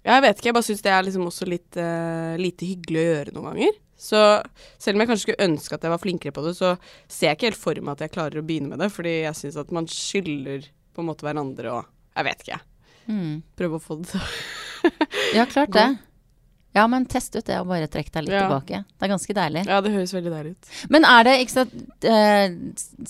Ja, 0.00 0.16
jeg 0.16 0.24
vet 0.24 0.38
ikke, 0.40 0.50
jeg 0.50 0.56
bare 0.56 0.68
syns 0.68 0.82
det 0.84 0.92
er 0.96 1.06
liksom 1.06 1.28
også 1.28 1.48
litt 1.48 1.78
uh, 1.80 2.34
lite 2.40 2.68
hyggelig 2.68 3.00
å 3.00 3.06
gjøre 3.08 3.34
noen 3.36 3.48
ganger. 3.50 3.78
Så 4.00 4.20
selv 4.80 4.96
om 4.96 5.02
jeg 5.02 5.10
kanskje 5.10 5.26
skulle 5.26 5.48
ønske 5.48 5.76
at 5.76 5.82
jeg 5.84 5.92
var 5.92 6.00
flinkere 6.00 6.32
på 6.32 6.44
det, 6.46 6.54
så 6.56 6.74
ser 7.04 7.30
jeg 7.30 7.38
ikke 7.38 7.50
helt 7.50 7.60
for 7.60 7.80
meg 7.84 7.96
at 7.96 8.04
jeg 8.06 8.14
klarer 8.14 8.40
å 8.40 8.44
begynne 8.48 8.72
med 8.72 8.80
det, 8.80 8.88
fordi 8.94 9.18
jeg 9.26 9.36
syns 9.36 9.58
at 9.60 9.72
man 9.76 9.88
skylder 9.92 10.70
på 10.96 11.02
en 11.02 11.10
måte 11.10 11.26
hverandre 11.26 11.74
og 11.78 11.96
Jeg 12.16 12.26
vet 12.26 12.40
ikke, 12.42 12.56
jeg. 12.56 12.66
Mm. 13.10 13.34
Prøve 13.56 13.78
å 13.78 13.82
få 13.82 14.00
det 14.00 14.10
til 14.10 14.20
å 14.20 14.28
Ja, 15.36 15.44
klart 15.48 15.76
det. 15.76 15.90
Ja, 16.72 16.84
men 16.86 17.02
test 17.10 17.34
ut 17.34 17.42
det 17.48 17.56
og 17.58 17.66
bare 17.66 17.88
trekk 17.90 18.12
deg 18.14 18.28
litt 18.28 18.34
Ja. 18.36 18.44
tilbake. 18.46 18.84
Det 18.86 19.02
er 19.02 19.10
ganske 19.10 19.34
deilig. 19.34 19.62
Ja, 19.66 19.80
det 19.82 19.90
høres 19.90 20.12
veldig 20.14 20.30
deilig 20.30 20.50
ut. 20.54 20.68
Men 20.94 21.04
er 21.04 21.24
det 21.26 21.32
ikke 21.42 21.54
sant 21.56 21.72
uh, 22.06 22.44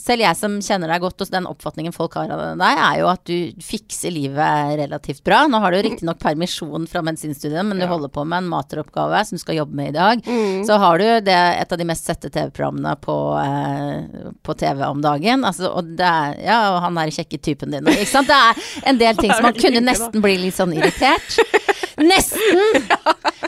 Selv 0.00 0.24
jeg 0.24 0.36
som 0.38 0.54
kjenner 0.64 0.88
deg 0.88 1.02
godt, 1.04 1.20
og 1.20 1.30
den 1.34 1.44
oppfatningen 1.50 1.92
folk 1.92 2.14
har 2.16 2.30
av 2.32 2.40
deg, 2.56 2.80
er 2.86 3.00
jo 3.02 3.10
at 3.12 3.24
du 3.28 3.52
fikser 3.60 4.14
livet 4.16 4.78
relativt 4.80 5.20
bra. 5.28 5.42
Nå 5.46 5.60
har 5.60 5.72
du 5.76 5.82
riktignok 5.84 6.18
permisjon 6.22 6.86
fra 6.88 7.02
medisinstudiet, 7.04 7.60
men 7.66 7.76
du 7.76 7.84
Ja. 7.84 7.90
holder 7.92 8.08
på 8.08 8.24
med 8.26 8.38
en 8.44 8.48
materoppgave 8.48 9.20
som 9.26 9.36
du 9.36 9.40
skal 9.44 9.56
jobbe 9.60 9.74
med 9.76 9.88
i 9.92 9.98
dag. 9.98 10.22
Mm. 10.24 10.64
Så 10.64 10.78
har 10.78 10.98
du 10.98 11.04
det, 11.20 11.36
et 11.60 11.72
av 11.72 11.78
de 11.78 11.84
mest 11.84 12.04
sette 12.08 12.30
TV-programmene 12.32 12.96
på, 13.00 13.18
uh, 13.36 14.32
på 14.42 14.56
TV 14.56 14.82
om 14.88 15.02
dagen. 15.04 15.44
Altså, 15.44 15.68
og 15.76 15.84
det 16.00 16.06
er, 16.08 16.40
ja, 16.46 16.58
og 16.74 16.80
han 16.86 16.96
er 16.96 17.12
kjekke 17.12 17.36
typen 17.42 17.70
din. 17.76 17.84
Ikke 17.92 18.08
sant? 18.08 18.26
Det 18.30 18.40
er 18.40 18.88
en 18.88 18.98
del 19.04 19.16
ting 19.20 19.32
som 19.36 19.42
man 19.50 19.54
kunne 19.60 19.84
nesten 19.84 20.22
bli 20.24 20.38
litt 20.46 20.56
sånn 20.56 20.72
irritert. 20.72 21.36
Nesten! 21.99 22.87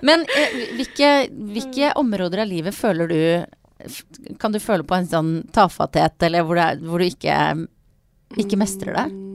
Men 0.07 0.25
eh, 0.27 0.57
hvilke, 0.79 1.11
hvilke 1.31 1.93
områder 2.01 2.43
av 2.43 2.51
livet 2.51 2.75
føler 2.75 3.11
du 3.13 3.21
Kan 4.43 4.55
du 4.55 4.59
føle 4.63 4.87
på 4.87 4.97
en 4.97 5.09
sånn 5.11 5.33
tafatthet, 5.55 6.17
eller 6.27 6.47
hvor, 6.47 6.59
det 6.59 6.87
hvor 6.87 7.03
du 7.03 7.07
ikke, 7.07 7.37
ikke 8.39 8.59
mestrer 8.61 8.99
det? 8.99 9.07
Mm. 9.11 9.33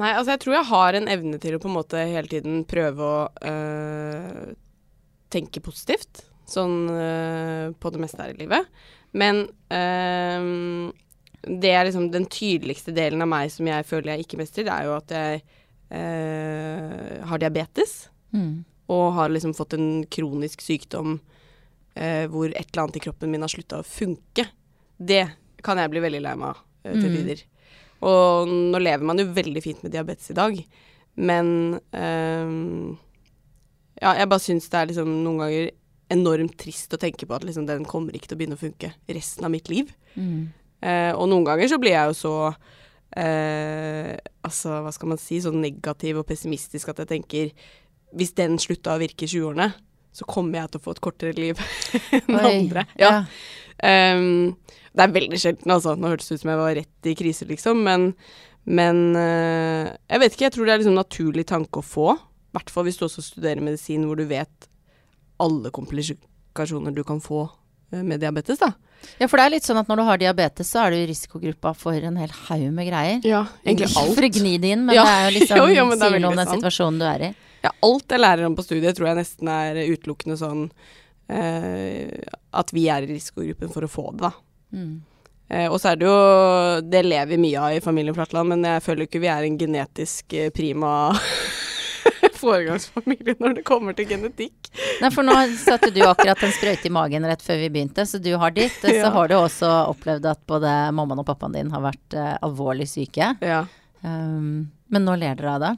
Nei, 0.00 0.14
altså 0.14 0.34
jeg 0.34 0.42
tror 0.44 0.56
jeg 0.56 0.68
har 0.70 0.96
en 0.96 1.08
evne 1.12 1.38
til 1.42 1.56
å 1.56 1.60
på 1.60 1.68
en 1.68 1.76
måte 1.76 2.00
hele 2.08 2.30
tiden 2.30 2.62
prøve 2.68 3.06
å 3.06 3.20
øh, 3.50 4.52
tenke 5.32 5.62
positivt. 5.64 6.24
Sånn 6.50 6.88
øh, 6.90 7.70
på 7.78 7.92
det 7.92 8.02
meste 8.02 8.24
her 8.24 8.34
i 8.34 8.40
livet. 8.40 8.68
Men 9.12 9.44
øh, 9.74 10.92
det 11.46 11.72
er 11.74 11.86
liksom 11.88 12.10
den 12.14 12.26
tydeligste 12.30 12.94
delen 12.96 13.22
av 13.24 13.30
meg 13.30 13.52
som 13.52 13.68
jeg 13.68 13.88
føler 13.88 14.14
jeg 14.14 14.26
ikke 14.26 14.40
mestrer, 14.42 14.66
det 14.68 14.76
er 14.76 14.88
jo 14.88 14.96
at 14.96 15.14
jeg 15.14 15.42
øh, 15.90 17.20
har 17.26 17.38
diabetes. 17.42 18.08
Mm. 18.32 18.64
Og 18.90 19.12
har 19.16 19.28
liksom 19.30 19.54
fått 19.54 19.74
en 19.76 20.04
kronisk 20.10 20.62
sykdom 20.64 21.18
eh, 21.94 22.26
hvor 22.30 22.50
et 22.50 22.66
eller 22.70 22.84
annet 22.84 22.96
i 23.00 23.04
kroppen 23.04 23.30
min 23.30 23.42
har 23.44 23.52
slutta 23.52 23.80
å 23.82 23.86
funke. 23.86 24.46
Det 24.98 25.24
kan 25.62 25.78
jeg 25.78 25.90
bli 25.92 26.02
veldig 26.02 26.22
lei 26.24 26.34
meg 26.38 26.48
av 26.54 26.62
eh, 26.84 26.94
til 26.96 27.10
Mm. 27.10 27.16
tider. 27.16 27.42
Og 28.00 28.48
nå 28.48 28.78
lever 28.80 29.04
man 29.04 29.18
jo 29.20 29.26
veldig 29.36 29.62
fint 29.62 29.82
med 29.84 29.92
diabetes 29.92 30.30
i 30.32 30.34
dag, 30.38 30.56
men 31.20 31.80
eh, 31.92 32.96
Ja, 34.00 34.14
jeg 34.16 34.30
bare 34.30 34.40
syns 34.40 34.68
det 34.72 34.78
er 34.80 34.86
liksom 34.88 35.10
noen 35.26 35.42
ganger 35.42 35.70
enormt 36.10 36.54
trist 36.58 36.94
å 36.96 36.98
tenke 36.98 37.26
på 37.28 37.34
at 37.36 37.44
liksom 37.44 37.66
den 37.68 37.84
kommer 37.84 38.14
ikke 38.16 38.30
til 38.30 38.38
å 38.38 38.40
begynne 38.40 38.56
å 38.56 38.62
funke 38.62 38.94
resten 39.12 39.44
av 39.44 39.52
mitt 39.52 39.68
liv. 39.68 39.92
Mm. 40.16 40.48
Eh, 40.80 41.12
og 41.12 41.28
noen 41.28 41.44
ganger 41.44 41.68
så 41.68 41.78
blir 41.78 41.92
jeg 41.92 42.08
jo 42.08 42.16
så 42.16 42.32
eh, 43.16 44.16
Altså, 44.46 44.80
hva 44.84 44.92
skal 44.94 45.12
man 45.12 45.20
si, 45.20 45.40
så 45.42 45.52
negativ 45.54 46.20
og 46.20 46.28
pessimistisk 46.28 46.92
at 46.92 47.02
jeg 47.02 47.10
tenker 47.10 47.50
Hvis 48.16 48.34
den 48.38 48.58
slutta 48.62 48.94
å 48.94 49.00
virke 49.02 49.26
i 49.26 49.30
20-årene, 49.30 49.70
så 50.12 50.26
kommer 50.26 50.62
jeg 50.62 50.72
til 50.72 50.80
å 50.80 50.84
få 50.84 50.94
et 50.96 51.02
kortere 51.04 51.34
liv 51.38 51.60
enn 52.18 52.38
Oi, 52.38 52.46
andre. 52.48 52.86
Ja. 52.98 53.12
Ehm, 53.86 54.56
det 54.90 55.04
er 55.04 55.12
veldig 55.14 55.38
sjelden, 55.38 55.70
altså. 55.70 55.94
Nå 55.94 56.10
hørtes 56.10 56.30
det 56.30 56.40
ut 56.40 56.42
som 56.42 56.50
jeg 56.50 56.60
var 56.60 56.74
rett 56.80 57.10
i 57.10 57.14
krise, 57.18 57.46
liksom, 57.46 57.84
men, 57.86 58.08
men 58.66 59.04
uh, 59.14 59.86
Jeg 60.10 60.22
vet 60.24 60.34
ikke, 60.34 60.48
jeg 60.48 60.56
tror 60.56 60.66
det 60.66 60.74
er 60.74 60.82
liksom 60.82 60.98
naturlig 60.98 61.46
tanke 61.46 61.78
å 61.78 61.86
få. 61.86 62.08
I 62.50 62.58
hvert 62.58 62.74
fall 62.74 62.88
hvis 62.88 62.98
du 62.98 63.06
også 63.06 63.22
studerer 63.22 63.62
medisin 63.62 64.08
hvor 64.08 64.18
du 64.18 64.26
vet 64.26 64.66
alle 65.40 65.70
komplikasjoner 65.72 66.92
du 66.92 67.04
kan 67.06 67.22
få 67.22 67.46
med 67.90 68.20
diabetes, 68.22 68.58
da. 68.62 68.72
Ja, 69.18 69.26
for 69.28 69.40
det 69.40 69.44
er 69.46 69.52
litt 69.54 69.64
sånn 69.66 69.78
at 69.80 69.88
når 69.88 69.96
du 69.96 70.04
har 70.06 70.18
diabetes, 70.20 70.68
så 70.70 70.82
er 70.84 70.90
du 70.92 70.96
i 71.00 71.06
risikogruppa 71.08 71.72
for 71.76 71.96
en 71.96 72.18
hel 72.20 72.32
haug 72.48 72.66
med 72.76 72.88
greier. 72.90 73.20
Ja, 73.26 73.46
egentlig 73.64 73.88
alt. 73.96 74.14
For 74.18 74.26
å 74.28 74.32
gni 74.36 74.56
det 74.60 74.74
inn, 74.76 74.84
men 74.86 74.94
Ja. 74.98 75.04
det 75.04 75.12
er 75.16 75.26
jo 75.30 75.34
liksom 75.38 75.56
Jo, 75.60 75.68
jo, 75.74 75.84
det 75.90 75.96
er 76.04 76.10
sier 76.10 76.20
noe 76.20 76.30
om 76.34 76.40
den 76.42 76.50
situasjonen 76.54 76.98
du 77.00 77.06
er 77.08 77.26
i. 77.30 77.34
Ja, 77.64 77.72
alt 77.84 78.12
jeg 78.14 78.20
lærer 78.20 78.46
om 78.48 78.56
på 78.56 78.64
studiet 78.64 78.96
tror 78.96 79.08
jeg 79.10 79.20
nesten 79.20 79.48
er 79.52 79.80
utelukkende 79.90 80.36
sånn 80.40 80.66
eh, 81.28 82.08
at 82.52 82.72
vi 82.72 82.86
er 82.92 83.04
i 83.04 83.10
risikogruppen 83.14 83.72
for 83.72 83.84
å 83.86 83.90
få 83.90 84.06
det, 84.14 84.28
da. 84.28 84.32
Mm. 84.76 84.94
Eh, 85.50 85.66
og 85.66 85.80
så 85.82 85.90
er 85.90 85.96
det 85.98 86.06
jo 86.06 86.18
Det 86.86 87.00
lever 87.02 87.26
vi 87.32 87.36
mye 87.42 87.58
av 87.58 87.72
i 87.74 87.80
familien 87.82 88.14
Flatland, 88.14 88.52
men 88.52 88.62
jeg 88.68 88.84
føler 88.86 89.02
jo 89.02 89.08
ikke 89.10 89.22
vi 89.24 89.32
er 89.32 89.46
en 89.48 89.58
genetisk 89.58 90.36
eh, 90.38 90.50
prima 90.54 90.92
foregangsfamilie 92.40 93.36
når 93.40 93.54
det 93.60 93.64
kommer 93.68 93.96
til 93.96 94.08
genetikk. 94.10 94.70
Nei, 95.02 95.10
for 95.14 95.26
nå 95.26 95.34
satte 95.60 95.90
du 95.94 96.00
akkurat 96.06 96.42
en 96.46 96.54
sprøyte 96.56 96.88
i 96.90 96.94
magen 96.94 97.26
rett 97.28 97.44
før 97.44 97.60
vi 97.62 97.70
begynte, 97.76 98.06
så 98.08 98.20
du 98.22 98.32
har 98.40 98.50
ditt. 98.56 98.76
Så 98.80 98.92
Ja. 98.96 99.10
har 99.14 99.28
du 99.30 99.36
også 99.38 99.70
opplevd 99.92 100.26
at 100.32 100.42
både 100.50 100.72
mammaen 100.96 101.20
og 101.22 101.26
pappaen 101.28 101.54
din 101.56 101.70
har 101.74 101.84
vært 101.84 102.16
uh, 102.18 102.34
alvorlig 102.46 102.88
syke. 102.90 103.34
Ja. 103.44 103.64
Um, 104.02 104.70
men 104.90 105.04
nå 105.06 105.12
ler 105.20 105.36
dere 105.36 105.54
av 105.54 105.60
det. 105.62 105.72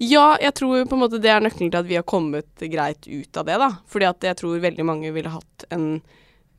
ja, 0.00 0.36
jeg 0.40 0.54
tror 0.56 0.86
på 0.88 0.96
en 0.96 1.02
måte 1.04 1.18
det 1.22 1.28
er 1.30 1.42
nøkkelen 1.44 1.68
til 1.70 1.78
at 1.82 1.86
vi 1.90 1.98
har 2.00 2.06
kommet 2.08 2.64
greit 2.72 3.04
ut 3.06 3.36
av 3.36 3.44
det, 3.46 3.58
da. 3.60 3.68
Fordi 3.86 4.08
at 4.08 4.24
jeg 4.30 4.38
tror 4.40 4.62
veldig 4.64 4.86
mange 4.88 5.12
ville 5.14 5.30
hatt 5.30 5.66
en 5.70 6.00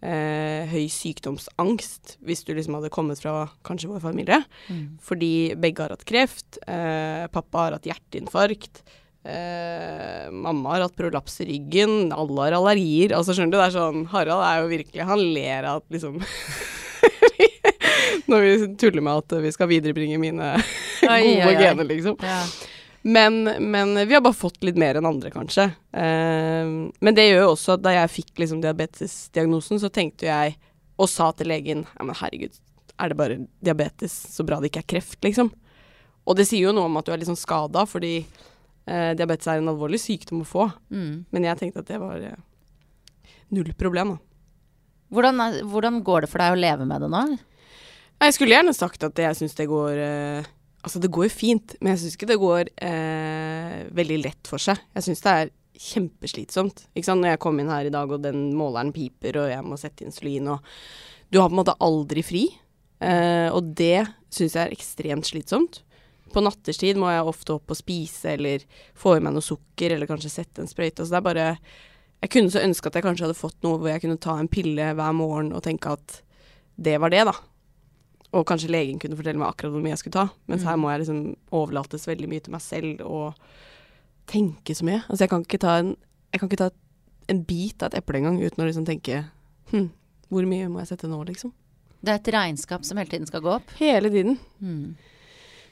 eh, 0.05 0.69
høy 0.71 0.85
sykdomsangst 0.93 2.13
hvis 2.23 2.45
du 2.47 2.53
liksom 2.55 2.77
hadde 2.77 2.91
kommet 2.93 3.19
fra 3.19 3.47
kanskje 3.67 3.89
vår 3.91 4.03
familie. 4.05 4.41
Mm. 4.69 4.85
Fordi 5.03 5.31
begge 5.59 5.83
har 5.83 5.95
hatt 5.97 6.05
kreft. 6.07 6.61
Eh, 6.67 7.25
pappa 7.33 7.65
har 7.65 7.75
hatt 7.79 7.89
hjerteinfarkt. 7.89 8.83
Eh, 9.23 10.31
mamma 10.31 10.69
har 10.69 10.81
hatt 10.85 10.95
prolaps 10.95 11.41
i 11.41 11.45
ryggen. 11.49 12.13
Alle 12.15 12.41
har 12.41 12.57
allergier. 12.57 13.13
Altså, 13.17 13.35
skjønner 13.35 13.51
du, 13.51 13.57
det 13.59 13.67
er 13.67 13.75
sånn 13.75 14.05
Harald 14.13 14.45
er 14.47 14.61
jo 14.61 14.69
virkelig 14.71 15.07
Han 15.09 15.23
ler 15.35 15.67
av 15.67 15.81
at 15.81 15.87
liksom 15.91 16.21
Når 18.31 18.45
vi 18.45 18.51
tuller 18.79 19.03
med 19.03 19.23
at 19.23 19.35
vi 19.43 19.51
skal 19.51 19.71
viderebringe 19.71 20.19
mine 20.21 20.53
gode 21.01 21.55
gener, 21.57 21.87
liksom. 21.87 22.15
Ja. 22.23 22.43
Men, 23.01 23.43
men 23.43 24.07
vi 24.07 24.13
har 24.13 24.21
bare 24.21 24.37
fått 24.37 24.63
litt 24.63 24.77
mer 24.79 24.99
enn 24.99 25.07
andre, 25.07 25.31
kanskje. 25.33 25.69
Eh, 25.95 26.71
men 26.99 27.17
det 27.17 27.29
gjør 27.29 27.45
jo 27.45 27.53
også 27.53 27.77
at 27.77 27.85
da 27.85 27.95
jeg 27.95 28.15
fikk 28.19 28.43
liksom 28.43 28.61
diabetesdiagnosen, 28.63 29.81
så 29.81 29.91
tenkte 29.93 30.27
jeg 30.29 30.57
og 30.99 31.07
sa 31.09 31.29
til 31.31 31.49
legen 31.49 31.85
Ja, 31.87 32.03
men 32.03 32.17
herregud, 32.19 32.59
er 32.99 33.11
det 33.11 33.17
bare 33.17 33.39
diabetes? 33.65 34.13
Så 34.35 34.45
bra 34.45 34.59
det 34.59 34.69
ikke 34.69 34.83
er 34.83 34.91
kreft, 34.95 35.19
liksom. 35.25 35.51
Og 36.27 36.37
det 36.37 36.45
sier 36.49 36.67
jo 36.67 36.75
noe 36.75 36.89
om 36.89 36.99
at 36.99 37.07
du 37.07 37.15
er 37.15 37.21
litt 37.21 37.31
sånn 37.31 37.39
skada, 37.39 37.87
fordi 37.89 38.19
eh, 38.89 39.11
diabetes 39.19 39.47
er 39.53 39.61
en 39.61 39.69
alvorlig 39.71 39.99
sykdom 40.01 40.41
å 40.43 40.47
få. 40.49 40.65
Mm. 40.89 41.11
Men 41.31 41.45
jeg 41.47 41.59
tenkte 41.61 41.83
at 41.85 41.91
det 41.93 41.99
var 42.01 42.17
eh, 42.25 42.39
null 43.55 43.69
problem, 43.77 44.15
da. 44.15 44.23
Hvordan, 45.13 45.39
er- 45.45 45.63
hvordan 45.65 46.01
går 46.05 46.25
det 46.25 46.29
for 46.29 46.41
deg 46.43 46.53
å 46.57 46.59
leve 46.59 46.85
med 46.89 47.01
det 47.05 47.09
nå? 47.13 47.21
Jeg 48.19 48.35
skulle 48.35 48.51
gjerne 48.57 48.73
sagt 48.75 49.05
at 49.07 49.17
jeg 49.23 49.37
syns 49.39 49.55
det 49.57 49.69
går 49.71 50.01
eh, 50.03 50.49
Altså, 50.79 50.99
det 51.03 51.09
går 51.11 51.25
jo 51.27 51.31
fint, 51.33 51.73
men 51.81 51.91
jeg 51.91 51.99
syns 52.05 52.13
ikke 52.15 52.27
det 52.29 52.37
går 52.39 52.69
eh, 52.87 53.79
veldig 53.99 54.19
lett 54.23 54.47
for 54.47 54.61
seg. 54.63 54.77
Jeg 54.95 55.03
syns 55.09 55.23
det 55.25 55.31
er 55.41 55.49
kjempeslitsomt. 55.75 56.85
Ikke 56.95 57.07
sant? 57.09 57.19
Når 57.23 57.33
jeg 57.33 57.41
kom 57.43 57.59
inn 57.59 57.71
her 57.71 57.89
i 57.89 57.91
dag, 57.91 58.11
og 58.15 58.21
den 58.23 58.45
måleren 58.55 58.93
piper, 58.95 59.41
og 59.41 59.49
jeg 59.51 59.65
må 59.67 59.75
sette 59.81 60.05
insulin, 60.07 60.47
og 60.55 60.63
Du 61.29 61.37
har 61.41 61.49
på 61.51 61.53
en 61.57 61.59
måte 61.59 61.75
aldri 61.83 62.23
fri. 62.25 62.45
Eh, 63.03 63.49
og 63.51 63.73
det 63.77 64.05
syns 64.33 64.55
jeg 64.55 64.63
er 64.69 64.71
ekstremt 64.73 65.27
slitsomt. 65.27 65.81
På 66.33 66.41
natterstid 66.45 66.97
må 67.01 67.09
jeg 67.11 67.25
ofte 67.27 67.53
opp 67.57 67.71
og 67.73 67.77
spise, 67.79 68.33
eller 68.37 68.63
få 68.95 69.17
i 69.17 69.21
meg 69.25 69.33
noe 69.33 69.41
sukker, 69.45 69.91
eller 69.95 70.07
kanskje 70.09 70.29
sette 70.33 70.61
en 70.63 70.67
sprøyte. 70.69 71.03
Så 71.05 71.09
det 71.15 71.19
er 71.21 71.27
bare 71.29 71.47
Jeg 72.21 72.29
kunne 72.33 72.51
så 72.51 72.59
ønske 72.59 72.87
at 72.87 72.95
jeg 72.99 73.03
kanskje 73.05 73.23
hadde 73.29 73.37
fått 73.39 73.55
noe 73.63 73.77
hvor 73.79 73.87
jeg 73.93 74.01
kunne 74.03 74.19
ta 74.19 74.33
en 74.39 74.47
pille 74.51 74.89
hver 74.93 75.13
morgen 75.15 75.53
og 75.55 75.63
tenke 75.63 75.93
at 75.95 76.21
det 76.77 76.97
var 76.99 77.09
det, 77.13 77.21
da. 77.29 77.33
Og 78.35 78.43
kanskje 78.45 78.69
legen 78.69 78.99
kunne 78.99 79.15
fortelle 79.15 79.39
meg 79.39 79.47
akkurat 79.53 79.71
hvor 79.71 79.81
mye 79.81 79.93
jeg 79.95 80.01
skulle 80.03 80.17
ta. 80.19 80.25
Mens 80.47 80.61
Mm. 80.63 80.67
her 80.67 80.75
må 80.77 80.89
jeg 80.91 80.99
liksom 81.05 81.21
overlates 81.51 82.05
veldig 82.07 82.27
mye 82.29 82.43
til 82.43 82.51
meg 82.51 82.61
selv 82.61 83.01
og 83.07 83.33
tenke 84.29 84.75
så 84.75 84.85
mye. 84.85 85.01
Altså 85.09 85.23
jeg 85.25 85.29
kan 85.31 85.45
ikke 85.47 85.61
ta 85.63 85.77
en, 85.81 85.95
jeg 86.33 86.39
kan 86.41 86.49
ikke 86.51 86.61
ta 86.61 86.69
en 87.29 87.43
bit 87.47 87.81
av 87.83 87.91
et 87.93 87.99
eple 88.03 88.19
engang 88.19 88.37
uten 88.41 88.63
å 88.63 88.67
liksom 88.67 88.85
tenke 88.85 89.23
hm, 89.71 89.89
hvor 90.29 90.45
mye 90.49 90.67
må 90.69 90.79
jeg 90.83 90.91
sette 90.91 91.07
nå, 91.09 91.21
liksom? 91.29 91.53
Det 92.03 92.11
er 92.13 92.19
et 92.21 92.31
regnskap 92.33 92.85
som 92.87 92.97
hele 92.97 93.09
tiden 93.11 93.27
skal 93.27 93.41
gå 93.43 93.51
opp. 93.57 93.71
Hele 93.79 94.09
tiden. 94.13 94.37
Mm. 94.59 94.95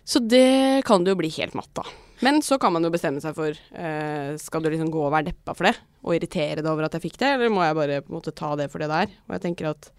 Så 0.07 0.21
det 0.23 0.85
kan 0.87 1.03
det 1.03 1.11
jo 1.11 1.19
bli 1.19 1.29
helt 1.35 1.57
matt 1.57 1.81
av. 1.83 1.89
Men 2.25 2.39
så 2.41 2.55
kan 2.57 2.73
man 2.73 2.81
jo 2.87 2.89
bestemme 2.89 3.21
seg 3.21 3.35
for 3.37 3.51
eh, 3.53 4.29
Skal 4.41 4.63
du 4.63 4.71
liksom 4.71 4.87
gå 4.89 5.03
og 5.05 5.11
være 5.13 5.27
deppa 5.27 5.53
for 5.53 5.67
det, 5.69 5.75
og 6.01 6.15
irritere 6.15 6.63
deg 6.63 6.69
over 6.71 6.87
at 6.87 6.95
jeg 6.97 7.03
fikk 7.03 7.19
det, 7.21 7.33
eller 7.35 7.51
må 7.53 7.61
jeg 7.65 7.75
bare 7.77 7.99
på 8.05 8.09
en 8.13 8.17
måte 8.17 8.33
ta 8.33 8.55
det 8.57 8.71
for 8.73 8.81
det 8.81 8.87
det 8.89 9.01
er? 9.05 9.11
Og 9.27 9.35
jeg 9.37 9.43
tenker 9.43 9.69
at 9.73 9.91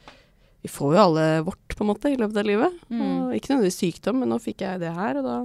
vi 0.65 0.71
får 0.73 0.97
jo 0.97 1.03
alle 1.05 1.27
vårt, 1.47 1.77
på 1.79 1.85
en 1.85 1.91
måte, 1.93 2.11
i 2.11 2.17
løpet 2.19 2.41
av 2.41 2.49
livet. 2.49 2.81
Mm. 2.91 3.31
Ikke 3.37 3.53
nødvendigvis 3.53 3.79
sykdom, 3.79 4.19
men 4.25 4.33
nå 4.33 4.41
fikk 4.43 4.65
jeg 4.67 4.81
det 4.83 4.91
her, 4.97 5.21
og 5.21 5.29
da 5.29 5.37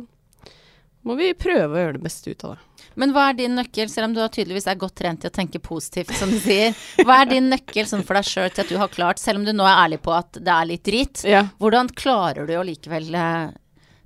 må 1.04 1.18
vi 1.20 1.28
prøve 1.36 1.76
å 1.76 1.82
gjøre 1.84 1.98
det 1.98 2.04
beste 2.06 2.32
ut 2.32 2.44
av 2.48 2.56
det. 2.56 2.88
Men 2.98 3.12
hva 3.14 3.28
er 3.30 3.38
din 3.38 3.58
nøkkel, 3.60 3.90
selv 3.92 4.08
om 4.08 4.14
du 4.16 4.22
tydeligvis 4.24 4.66
er 4.72 4.80
godt 4.80 4.96
trent 5.04 5.26
i 5.26 5.30
å 5.30 5.34
tenke 5.36 5.60
positivt, 5.62 6.14
som 6.18 6.32
du 6.32 6.38
sier. 6.42 6.72
Hva 7.04 7.20
er 7.22 7.30
din 7.36 7.50
nøkkel 7.52 7.86
sånn 7.90 8.06
for 8.08 8.16
deg 8.18 8.26
sjøl 8.30 8.50
til 8.56 8.64
at 8.64 8.72
du 8.72 8.78
har 8.80 8.90
klart, 8.94 9.20
selv 9.22 9.42
om 9.42 9.46
du 9.46 9.52
nå 9.54 9.68
er 9.68 9.82
ærlig 9.84 10.00
på 10.06 10.14
at 10.16 10.40
det 10.40 10.54
er 10.56 10.70
litt 10.72 10.86
drit, 10.88 11.24
Ja. 11.30 11.44
hvordan 11.62 11.92
klarer 11.94 12.48
du 12.50 12.56
å 12.58 12.64
likevel 12.66 13.12
eh, 13.14 13.52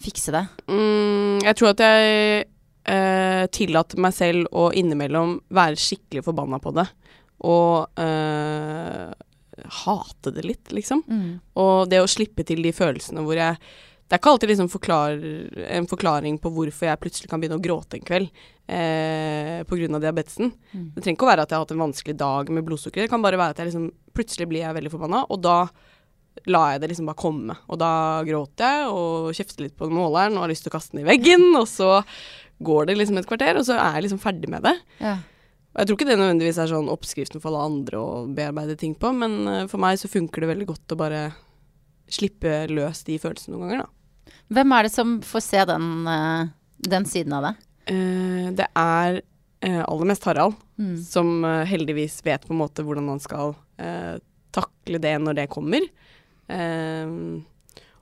fikse 0.03 0.33
det? 0.35 0.43
Mm, 0.69 1.43
jeg 1.45 1.57
tror 1.57 1.73
at 1.73 1.83
jeg 1.83 2.45
eh, 2.87 3.43
tillater 3.53 4.01
meg 4.03 4.15
selv 4.15 4.51
å 4.55 4.69
innimellom 4.75 5.37
være 5.53 5.79
skikkelig 5.81 6.25
forbanna 6.27 6.61
på 6.63 6.73
det. 6.77 6.87
Og 7.47 8.01
eh, 8.01 9.11
hate 9.81 10.33
det 10.33 10.45
litt, 10.45 10.71
liksom. 10.73 11.03
Mm. 11.07 11.29
Og 11.59 11.89
det 11.91 12.01
å 12.03 12.09
slippe 12.09 12.45
til 12.47 12.63
de 12.65 12.73
følelsene 12.75 13.25
hvor 13.25 13.39
jeg 13.39 13.59
det 14.07 14.15
er 14.15 14.21
ikke 14.21 14.31
alltid 14.31 14.51
liksom 14.53 14.69
forklar, 14.71 15.17
en 15.67 15.87
forklaring 15.91 16.37
på 16.39 16.49
hvorfor 16.55 16.87
jeg 16.87 16.99
plutselig 17.01 17.27
kan 17.27 17.41
begynne 17.41 17.57
å 17.59 17.63
gråte 17.63 17.97
en 17.97 18.05
kveld 18.07 18.29
eh, 18.71 19.65
pga. 19.67 19.99
diabetesen. 19.99 20.53
Mm. 20.71 20.85
Det 20.95 21.03
trenger 21.03 21.17
ikke 21.17 21.27
å 21.27 21.31
være 21.33 21.43
at 21.43 21.51
jeg 21.51 21.57
har 21.57 21.65
hatt 21.65 21.73
en 21.75 21.83
vanskelig 21.83 22.15
dag 22.21 22.51
med 22.55 22.63
blodsukker. 22.69 23.03
Det 23.03 23.11
kan 23.11 23.25
bare 23.25 23.39
være 23.39 23.57
at 23.57 23.59
jeg 23.59 23.67
liksom 23.67 23.89
plutselig 24.15 24.47
blir 24.47 24.63
jeg 24.63 24.77
veldig 24.79 24.93
forbanna, 24.93 25.25
og 25.27 25.41
da 25.43 25.57
lar 26.45 26.73
jeg 26.73 26.81
det 26.83 26.89
liksom 26.91 27.07
bare 27.09 27.21
komme. 27.21 27.55
Og 27.67 27.79
da 27.81 27.91
gråter 28.27 28.75
jeg 28.81 28.91
og 28.91 29.31
kjefter 29.37 29.65
litt 29.65 29.77
på 29.79 29.89
måleren 29.89 30.37
og 30.37 30.45
har 30.45 30.51
lyst 30.53 30.63
til 30.67 30.71
å 30.71 30.75
kaste 30.77 30.95
den 30.97 31.05
i 31.05 31.09
veggen, 31.09 31.49
og 31.57 31.65
så 31.67 32.03
går 32.63 32.87
det 32.89 32.97
liksom 32.97 33.17
et 33.19 33.27
kvarter, 33.29 33.57
og 33.59 33.65
så 33.67 33.75
er 33.77 33.97
jeg 33.97 34.07
liksom 34.07 34.21
ferdig 34.21 34.49
med 34.49 34.63
det. 34.65 34.75
Ja. 34.99 35.17
Og 35.73 35.81
jeg 35.83 35.87
tror 35.89 35.97
ikke 35.99 36.07
det 36.09 36.17
nødvendigvis 36.17 36.57
er 36.57 36.69
sånn 36.71 36.87
oppskriften 36.89 37.41
for 37.43 37.51
alle 37.51 37.65
andre 37.69 37.99
å 38.01 38.23
bearbeide 38.33 38.77
ting 38.81 38.95
på, 38.97 39.11
men 39.13 39.35
eh, 39.47 39.67
for 39.69 39.77
meg 39.83 39.99
så 40.01 40.09
funker 40.09 40.41
det 40.41 40.49
veldig 40.49 40.67
godt 40.71 40.95
å 40.95 40.97
bare 40.97 41.19
slippe 42.09 42.63
løs 42.71 43.03
de 43.05 43.17
følelsene 43.21 43.53
noen 43.57 43.67
ganger, 43.67 43.83
da. 43.85 44.33
Hvem 44.57 44.73
er 44.77 44.87
det 44.87 44.91
som 44.95 45.17
får 45.27 45.43
se 45.43 45.63
den, 45.69 45.87
eh, 46.07 46.47
den 46.87 47.05
siden 47.05 47.35
av 47.37 47.45
det? 47.49 47.53
Eh, 47.93 48.49
det 48.57 48.67
er 48.75 49.21
aller 49.67 50.05
mest 50.05 50.23
Harald, 50.23 50.53
Mm. 50.77 50.97
som 51.01 51.41
heldigvis 51.65 52.21
vet 52.23 52.43
på 52.45 52.53
en 52.53 52.59
måte 52.59 52.83
hvordan 52.85 53.07
han 53.09 53.19
skal 53.19 53.55
takle 54.53 54.99
det 55.01 55.15
når 55.19 55.33
det 55.35 55.47
kommer. 55.49 55.81
Eh, 56.47 57.11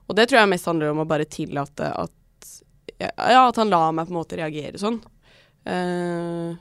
og 0.06 0.14
det 0.14 0.28
tror 0.28 0.40
jeg 0.40 0.52
mest 0.52 0.68
handler 0.70 0.92
om 0.92 1.02
å 1.02 1.08
bare 1.08 1.26
tillate 1.30 1.90
at 1.90 2.14
ja, 2.98 3.42
at 3.42 3.58
han 3.60 3.68
lar 3.68 3.92
meg 3.92 4.08
på 4.08 4.14
en 4.14 4.20
måte 4.20 4.38
reagere 4.38 4.80
sånn. 4.80 5.00
Uh, 5.66 6.54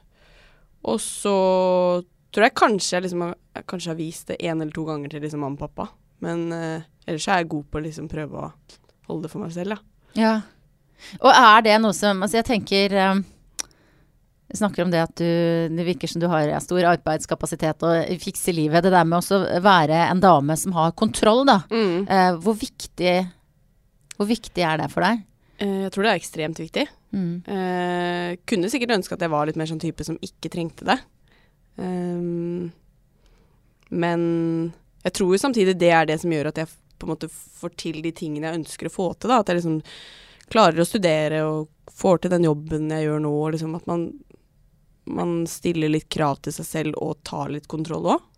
og 0.86 0.98
så 1.01 1.36
tror 2.34 2.48
jeg 2.48 2.58
kanskje 2.58 2.96
jeg 2.96 3.06
liksom 3.06 3.22
jeg 3.30 3.68
kanskje 3.70 3.92
har 3.92 4.00
vist 4.00 4.32
det 4.32 4.39
én 4.42 4.58
eller 4.58 4.74
to 4.75 4.84
ganger 4.88 5.13
til 5.13 5.24
liksom 5.24 5.46
mamma 5.46 5.56
og 5.60 5.62
pappa. 5.68 5.88
Men 6.25 6.50
uh, 6.51 6.82
ellers 7.06 7.30
er 7.30 7.44
jeg 7.44 7.51
god 7.54 7.70
på 7.70 7.80
å 7.80 7.86
liksom 7.86 8.10
prøve 8.12 8.42
å 8.42 8.51
holde 9.08 9.27
det 9.27 9.32
for 9.32 9.46
meg 9.46 9.54
selv, 9.56 9.75
ja. 9.75 9.80
Ja. 10.15 10.36
Og 11.20 11.32
er 11.32 11.63
det 11.65 11.74
noe 11.84 11.96
som 11.96 12.22
Altså, 12.24 12.38
jeg 12.39 12.48
tenker 12.48 12.94
eh, 12.96 13.18
Vi 14.48 14.58
snakker 14.58 14.84
om 14.86 14.92
det 14.94 15.02
at 15.02 15.16
du 15.18 15.25
Det 15.74 15.86
virker 15.88 16.08
som 16.08 16.22
du 16.22 16.28
har 16.30 16.52
stor 16.62 16.86
arbeidskapasitet 16.92 17.86
og 17.88 18.22
fikser 18.22 18.54
livet. 18.54 18.84
Det 18.86 18.94
der 18.94 19.08
med 19.08 19.20
å 19.20 19.40
være 19.64 20.06
en 20.10 20.22
dame 20.22 20.58
som 20.58 20.75
har 20.78 20.94
kontroll, 20.98 21.46
da. 21.50 21.62
Mm. 21.72 22.06
Eh, 22.08 22.32
hvor 22.44 22.58
viktig 22.60 23.16
Hvor 24.16 24.30
viktig 24.30 24.64
er 24.64 24.78
det 24.84 24.92
for 24.94 25.02
deg? 25.06 25.25
Eh, 25.58 25.82
jeg 25.88 25.92
tror 25.92 26.06
det 26.06 26.12
er 26.14 26.22
ekstremt 26.22 26.60
viktig. 26.62 26.86
Mm. 27.16 27.36
Eh, 27.48 28.38
kunne 28.48 28.70
sikkert 28.72 28.96
ønske 29.00 29.16
at 29.16 29.24
jeg 29.25 29.34
var 29.34 29.48
litt 29.48 29.60
mer 29.60 29.70
sånn 29.70 29.82
type 29.82 30.04
som 30.08 30.20
ikke 30.24 30.52
trengte 30.54 30.88
det. 30.88 31.00
Men 33.96 34.22
jeg 35.04 35.14
tror 35.14 35.34
jo 35.36 35.40
samtidig 35.42 35.75
det 35.80 35.92
er 35.92 36.08
det 36.08 36.22
som 36.22 36.32
gjør 36.32 36.48
at 36.50 36.62
jeg 36.62 36.72
på 36.96 37.08
en 37.08 37.12
måte 37.12 37.30
får 37.30 37.74
til 37.80 38.00
de 38.04 38.12
tingene 38.16 38.48
jeg 38.48 38.62
ønsker 38.62 38.88
å 38.88 38.94
få 38.94 39.08
til. 39.20 39.32
Da. 39.32 39.42
At 39.42 39.52
jeg 39.52 39.60
liksom 39.60 39.82
klarer 40.52 40.82
å 40.82 40.88
studere 40.88 41.42
og 41.48 41.92
får 41.96 42.24
til 42.24 42.34
den 42.36 42.48
jobben 42.48 42.92
jeg 42.94 43.08
gjør 43.08 43.24
nå. 43.25 43.34
Og 43.44 43.56
liksom 43.56 43.75
at 43.78 43.88
man, 43.90 44.08
man 45.06 45.44
stiller 45.50 45.92
litt 45.92 46.10
krav 46.12 46.42
til 46.44 46.56
seg 46.56 46.68
selv 46.68 47.02
og 47.02 47.20
tar 47.28 47.52
litt 47.54 47.68
kontroll 47.72 48.08
òg, 48.16 48.30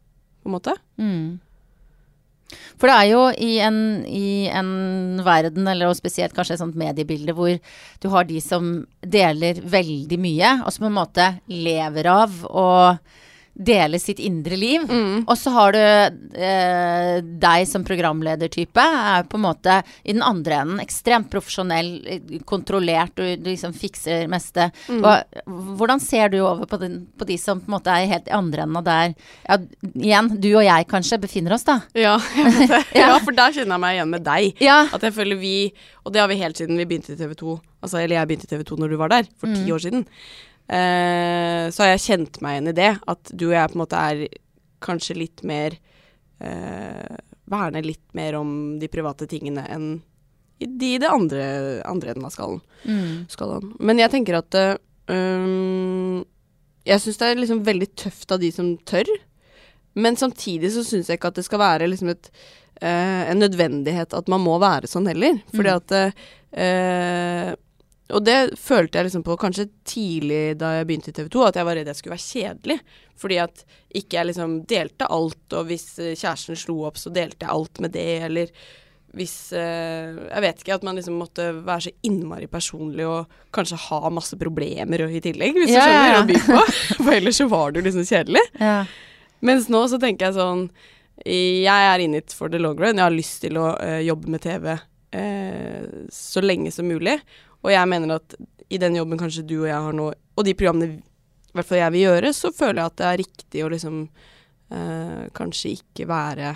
på 0.44 0.50
en 0.50 0.56
måte. 0.58 0.74
Mm. 1.00 1.38
For 2.80 2.88
det 2.88 2.96
er 2.96 3.08
jo 3.10 3.22
i 3.44 3.54
en, 3.64 3.80
i 4.08 4.48
en 4.48 5.20
verden, 5.26 5.68
eller 5.68 5.92
spesielt 5.98 6.36
kanskje 6.36 6.56
et 6.56 6.64
sånt 6.64 6.78
mediebilde, 6.80 7.36
hvor 7.36 7.58
du 8.02 8.10
har 8.14 8.28
de 8.28 8.40
som 8.44 8.86
deler 9.02 9.60
veldig 9.60 10.20
mye, 10.22 10.54
og 10.64 10.72
som 10.72 10.88
på 10.88 10.92
en 10.92 11.00
måte 11.00 11.30
lever 11.52 12.12
av 12.12 12.44
å 12.48 12.68
dele 13.58 14.00
sitt 14.00 14.20
indre 14.22 14.58
liv. 14.58 14.84
Og 15.26 15.34
så 15.38 15.52
har 15.56 15.74
du 15.74 15.80
eh, 15.82 17.18
deg 17.22 17.66
som 17.70 17.86
programledertype, 17.88 18.84
er 19.18 19.26
på 19.28 19.40
en 19.40 19.46
måte 19.48 19.80
i 20.04 20.14
den 20.14 20.24
andre 20.26 20.62
enden 20.62 20.82
ekstremt 20.84 21.32
profesjonell, 21.34 21.92
eh, 22.06 22.38
kontrollert, 22.48 23.16
du, 23.18 23.36
du 23.42 23.50
liksom 23.50 23.74
fikser 23.74 24.28
meste. 24.32 24.70
Hva, 24.88 25.20
hvordan 25.48 26.02
ser 26.04 26.32
du 26.34 26.40
over 26.44 26.70
på, 26.70 26.80
den, 26.82 27.02
på 27.18 27.28
de 27.30 27.40
som 27.42 27.62
på 27.64 27.72
en 27.72 27.78
måte 27.78 27.94
er 27.94 28.10
helt 28.12 28.30
i 28.30 28.36
andre 28.38 28.66
enden 28.68 28.82
av 28.82 28.88
der 28.88 29.14
ja, 29.48 29.58
igjen, 29.94 30.30
du 30.42 30.50
og 30.54 30.66
jeg 30.66 30.88
kanskje 30.92 31.20
befinner 31.24 31.58
oss, 31.58 31.66
da? 31.68 31.80
Ja. 31.98 32.18
Ja. 32.98 33.14
ja, 33.14 33.18
for 33.24 33.36
der 33.36 33.54
kjenner 33.56 33.76
jeg 33.78 33.82
meg 33.84 33.96
igjen 33.98 34.12
med 34.12 34.24
deg. 34.26 34.60
At 34.94 35.04
jeg 35.06 35.14
føler 35.16 35.38
vi, 35.40 35.56
og 36.06 36.14
det 36.14 36.22
har 36.22 36.30
vi 36.32 36.40
helt 36.40 36.60
siden 36.60 36.80
vi 36.80 36.86
begynte 36.90 37.14
i 37.14 37.20
TV 37.20 37.34
2, 37.38 37.56
altså, 37.86 38.00
eller 38.02 38.18
jeg 38.18 38.30
begynte 38.30 38.48
i 38.48 38.52
TV 38.52 38.64
2 38.68 38.78
når 38.82 38.94
du 38.94 38.98
var 39.00 39.12
der, 39.14 39.30
for 39.40 39.54
ti 39.54 39.72
år 39.74 39.84
siden, 39.84 40.06
så 40.68 41.84
har 41.84 41.90
jeg 41.94 42.04
kjent 42.04 42.42
meg 42.44 42.58
igjen 42.58 42.72
i 42.74 42.76
det. 42.76 42.90
At 43.08 43.32
du 43.32 43.46
og 43.50 43.56
jeg 43.56 43.72
på 43.72 43.78
en 43.78 43.84
måte 43.86 44.02
er 44.10 44.26
kanskje 44.84 45.16
litt 45.18 45.44
mer 45.48 45.78
eh, 46.44 47.16
Verner 47.48 47.86
litt 47.88 48.04
mer 48.12 48.36
om 48.36 48.50
de 48.82 48.90
private 48.92 49.24
tingene 49.32 49.64
enn 49.72 49.86
i 50.60 50.66
de 50.68 50.90
i 50.96 51.00
det 51.00 51.08
andre, 51.08 51.44
andre 51.86 52.12
enden 52.12 52.26
av 52.28 52.34
skallen. 52.34 52.60
Mm. 52.84 53.28
skalaen. 53.32 53.70
Men 53.80 54.02
jeg 54.02 54.10
tenker 54.12 54.40
at 54.40 54.58
eh, 54.58 54.74
Jeg 56.88 57.04
syns 57.04 57.20
det 57.22 57.28
er 57.30 57.40
liksom 57.40 57.62
veldig 57.68 57.88
tøft 57.96 58.32
av 58.34 58.42
de 58.42 58.50
som 58.52 58.74
tør. 58.90 59.08
Men 59.98 60.18
samtidig 60.20 60.72
så 60.76 60.84
syns 60.86 61.08
jeg 61.10 61.20
ikke 61.20 61.32
at 61.32 61.40
det 61.40 61.46
skal 61.48 61.62
være 61.62 61.88
liksom 61.90 62.10
et, 62.12 62.28
uh, 62.84 63.24
en 63.32 63.40
nødvendighet 63.42 64.14
at 64.14 64.28
man 64.30 64.44
må 64.44 64.60
være 64.62 64.90
sånn 64.90 65.08
heller. 65.10 65.40
Fordi 65.56 65.72
Mm. 65.72 65.78
at 65.80 65.92
eh, 66.54 67.56
Og 68.16 68.24
det 68.24 68.38
følte 68.60 69.00
jeg 69.00 69.10
liksom 69.10 69.24
på 69.28 69.36
kanskje 69.40 69.68
tidlig 69.88 70.56
da 70.62 70.78
jeg 70.78 70.88
begynte 70.88 71.12
i 71.12 71.16
TV 71.18 71.28
2, 71.34 71.44
at 71.44 71.60
jeg 71.60 71.68
var 71.68 71.76
redd 71.76 71.90
jeg 71.92 72.00
skulle 72.00 72.16
være 72.16 72.28
kjedelig. 72.28 72.78
Fordi 73.20 73.40
at 73.44 73.64
ikke 74.00 74.20
jeg 74.20 74.30
liksom 74.30 74.58
delte 74.70 75.10
alt, 75.12 75.46
og 75.58 75.68
hvis 75.68 75.88
eh, 76.00 76.14
kjæresten 76.16 76.60
slo 76.60 76.84
opp, 76.88 77.00
så 77.02 77.12
delte 77.14 77.44
jeg 77.44 77.52
alt 77.54 77.82
med 77.84 77.96
det, 77.98 78.10
eller 78.30 78.54
hvis 79.18 79.54
eh, 79.56 80.18
Jeg 80.28 80.44
vet 80.44 80.60
ikke, 80.62 80.76
at 80.78 80.84
man 80.86 80.98
liksom 81.00 81.16
måtte 81.18 81.48
være 81.66 81.88
så 81.88 81.94
innmari 82.06 82.50
personlig 82.52 83.06
og 83.08 83.32
kanskje 83.56 83.80
ha 83.88 84.12
masse 84.14 84.38
problemer 84.40 85.08
i 85.08 85.22
tillegg, 85.24 85.58
hvis 85.58 85.74
Ja, 85.74 85.80
du 85.80 85.88
skjønner 85.88 86.12
ja, 86.12 86.14
ja. 86.14 86.22
å 86.22 86.28
by 86.28 86.42
på. 86.44 86.60
For 87.06 87.16
ellers 87.16 87.40
så 87.42 87.48
var 87.52 87.74
du 87.74 87.82
liksom 87.82 88.06
kjedelig. 88.08 88.44
Ja. 88.62 88.82
Mens 89.48 89.68
nå 89.74 89.84
så 89.90 90.00
tenker 90.02 90.28
jeg 90.30 90.38
sånn 90.38 90.64
Jeg 91.26 91.90
er 91.94 92.02
in 92.04 92.16
it 92.18 92.34
for 92.34 92.50
the 92.50 92.60
long 92.62 92.78
run. 92.78 92.98
Jeg 93.00 93.06
har 93.06 93.16
lyst 93.16 93.42
til 93.44 93.58
å 93.58 93.72
eh, 93.82 94.04
jobbe 94.06 94.30
med 94.36 94.44
TV 94.44 94.76
eh, 94.76 95.88
så 96.14 96.44
lenge 96.44 96.72
som 96.76 96.88
mulig. 96.90 97.18
Og 97.66 97.72
jeg 97.74 97.90
mener 97.90 98.16
at 98.20 98.36
i 98.70 98.78
den 98.82 98.96
jobben 99.00 99.20
kanskje 99.20 99.46
du 99.48 99.62
og 99.64 99.68
jeg 99.70 99.80
har 99.88 99.96
nå, 99.96 100.10
og 100.38 100.46
de 100.46 100.54
programmene 100.60 100.98
i 100.98 101.56
hvert 101.58 101.66
fall 101.70 101.80
jeg 101.80 101.94
vil 101.96 102.04
gjøre, 102.06 102.32
så 102.36 102.52
føler 102.54 102.82
jeg 102.84 102.92
at 102.92 102.98
det 103.00 103.06
er 103.08 103.22
riktig 103.24 103.62
å 103.66 103.70
liksom 103.74 104.02
eh, 104.76 105.22
kanskje 105.38 105.72
ikke 105.80 106.08
være 106.10 106.56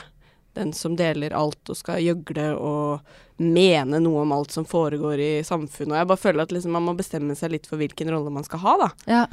den 0.60 0.74
som 0.76 0.98
deler 1.00 1.32
alt 1.34 1.72
og 1.72 1.78
skal 1.80 2.02
gjøgle 2.04 2.50
og 2.60 3.00
mene 3.42 4.02
noe 4.04 4.26
om 4.26 4.34
alt 4.36 4.52
som 4.54 4.66
foregår 4.68 5.22
i 5.24 5.30
samfunnet. 5.48 5.94
Og 5.96 5.98
jeg 6.02 6.10
bare 6.12 6.22
føler 6.22 6.44
at 6.44 6.52
liksom 6.54 6.76
man 6.76 6.84
må 6.90 6.94
bestemme 7.00 7.38
seg 7.40 7.54
litt 7.56 7.70
for 7.72 7.80
hvilken 7.82 8.12
rolle 8.12 8.30
man 8.36 8.44
skal 8.46 8.60
ha, 8.66 8.74
da. 8.84 8.90
Ja. 9.10 9.24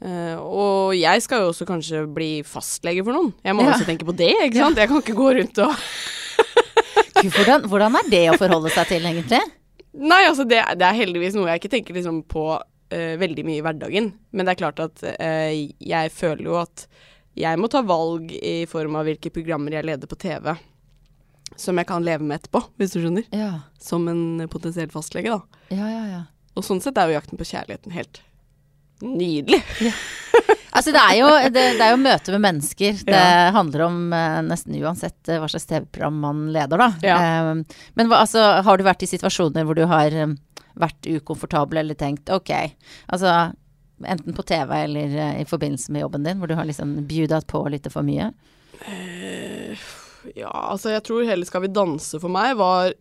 Uh, 0.00 0.36
og 0.42 0.96
jeg 0.96 1.22
skal 1.22 1.44
jo 1.44 1.50
også 1.52 1.66
kanskje 1.68 2.02
bli 2.10 2.28
fastlege 2.48 3.04
for 3.06 3.14
noen. 3.16 3.30
Jeg 3.44 3.54
må 3.56 3.62
Ja. 3.64 3.74
også 3.76 3.86
tenke 3.88 4.04
på 4.08 4.16
det, 4.16 4.32
ikke 4.48 4.58
sant. 4.64 4.76
Jeg 4.80 4.88
kan 4.90 5.00
ikke 5.04 5.16
gå 5.16 5.30
rundt 5.38 5.58
og 5.62 5.76
hvordan, 7.30 7.66
hvordan 7.68 7.96
er 8.00 8.10
det 8.10 8.22
å 8.32 8.36
forholde 8.40 8.72
seg 8.74 8.88
til, 8.90 9.06
egentlig? 9.06 9.40
Nei, 9.92 10.22
altså 10.28 10.46
det, 10.46 10.60
det 10.78 10.86
er 10.86 10.98
heldigvis 11.00 11.34
noe 11.34 11.48
jeg 11.50 11.62
ikke 11.62 11.72
tenker 11.72 11.96
liksom 11.96 12.22
på 12.30 12.44
uh, 12.54 13.14
veldig 13.20 13.44
mye 13.46 13.58
i 13.58 13.64
hverdagen. 13.64 14.10
Men 14.30 14.46
det 14.46 14.54
er 14.54 14.60
klart 14.62 14.82
at 14.84 15.04
uh, 15.06 15.52
jeg 15.52 16.12
føler 16.14 16.46
jo 16.46 16.58
at 16.60 16.86
jeg 17.38 17.58
må 17.60 17.70
ta 17.70 17.82
valg 17.86 18.32
i 18.34 18.66
form 18.70 18.98
av 18.98 19.06
hvilke 19.06 19.32
programmer 19.34 19.74
jeg 19.74 19.86
leder 19.86 20.10
på 20.10 20.18
TV. 20.20 20.52
Som 21.58 21.78
jeg 21.80 21.88
kan 21.90 22.04
leve 22.06 22.24
med 22.26 22.38
etterpå, 22.38 22.62
hvis 22.78 22.94
du 22.94 23.00
skjønner. 23.00 23.26
Ja. 23.34 23.52
Som 23.82 24.06
en 24.10 24.46
potensiell 24.50 24.90
fastlege, 24.92 25.34
da. 25.34 25.66
Ja, 25.74 25.86
ja, 25.90 26.02
ja. 26.10 26.22
Og 26.58 26.66
sånn 26.66 26.82
sett 26.82 26.98
er 26.98 27.10
jo 27.10 27.18
jakten 27.18 27.38
på 27.38 27.46
kjærligheten 27.46 27.94
helt 27.94 28.22
nydelig. 29.02 29.62
Altså, 30.72 30.92
det 30.94 31.00
er 31.02 31.14
jo, 31.18 31.28
det, 31.50 31.62
det 31.80 31.82
er 31.82 31.90
jo 31.96 32.00
møte 32.02 32.30
med 32.36 32.40
mennesker. 32.44 33.00
Det 33.06 33.14
Ja. 33.16 33.50
handler 33.56 33.86
om 33.88 33.96
uh, 34.12 34.40
nesten 34.46 34.76
uansett 34.78 35.28
eh, 35.28 35.40
hva 35.42 35.48
slags 35.50 35.66
TV-program 35.66 36.20
man 36.22 36.44
leder, 36.54 36.78
da. 36.78 36.90
Ja. 37.02 37.16
Eh, 37.18 37.80
men 37.98 38.08
hva, 38.12 38.20
altså, 38.22 38.44
har 38.62 38.78
du 38.78 38.84
vært 38.86 39.02
i 39.02 39.10
situasjoner 39.10 39.66
hvor 39.66 39.74
du 39.74 39.82
har 39.90 40.14
eh, 40.14 40.36
vært 40.78 41.08
ukomfortabel 41.10 41.82
eller 41.82 41.98
tenkt 41.98 42.30
ok, 42.30 42.52
altså 43.10 43.50
enten 44.06 44.32
på 44.32 44.44
TV 44.48 44.70
eller 44.84 45.16
uh, 45.18 45.40
i 45.42 45.44
forbindelse 45.44 45.90
med 45.92 46.00
jobben 46.06 46.22
din, 46.24 46.38
hvor 46.40 46.48
du 46.48 46.54
har 46.56 46.64
liksom 46.64 46.94
bjudat 47.10 47.44
på 47.50 47.60
litt 47.68 47.90
for 47.92 48.06
mye? 48.06 48.30
Ja, 50.36 50.50
altså 50.52 50.92
jeg 50.94 51.02
tror 51.06 51.26
heller 51.28 51.48
Skal 51.48 51.64
vi 51.66 51.72
danse 51.74 52.20
for 52.20 52.32
meg 52.32 52.54
var 52.60 52.92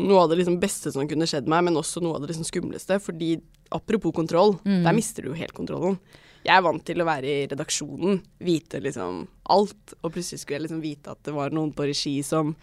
noe 0.00 0.24
av 0.24 0.30
det 0.32 0.40
liksom 0.40 0.56
beste 0.62 0.90
som 0.94 1.06
kunne 1.10 1.26
skjedd 1.30 1.46
meg, 1.50 1.62
men 1.68 1.76
også 1.78 2.00
noe 2.02 2.16
av 2.16 2.24
det 2.24 2.32
liksom 2.32 2.46
skumleste. 2.48 2.96
Fordi 3.02 3.36
apropos 3.74 4.14
kontroll, 4.16 4.56
Mm. 4.64 4.82
der 4.82 4.92
mister 4.96 5.22
du 5.22 5.28
jo 5.30 5.34
helt 5.38 5.54
kontrollen. 5.54 5.98
Jeg 6.44 6.52
er 6.58 6.62
vant 6.66 6.84
til 6.84 7.00
å 7.00 7.06
være 7.08 7.24
i 7.30 7.46
redaksjonen, 7.48 8.18
vite 8.44 8.80
liksom 8.84 9.22
alt, 9.54 9.94
og 10.02 10.12
plutselig 10.12 10.42
skulle 10.42 10.58
jeg 10.58 10.66
liksom 10.66 10.82
vite 10.84 11.10
at 11.14 11.22
det 11.24 11.32
var 11.32 11.54
noen 11.56 11.70
på 11.72 11.86
regi 11.88 12.18
som 12.26 12.54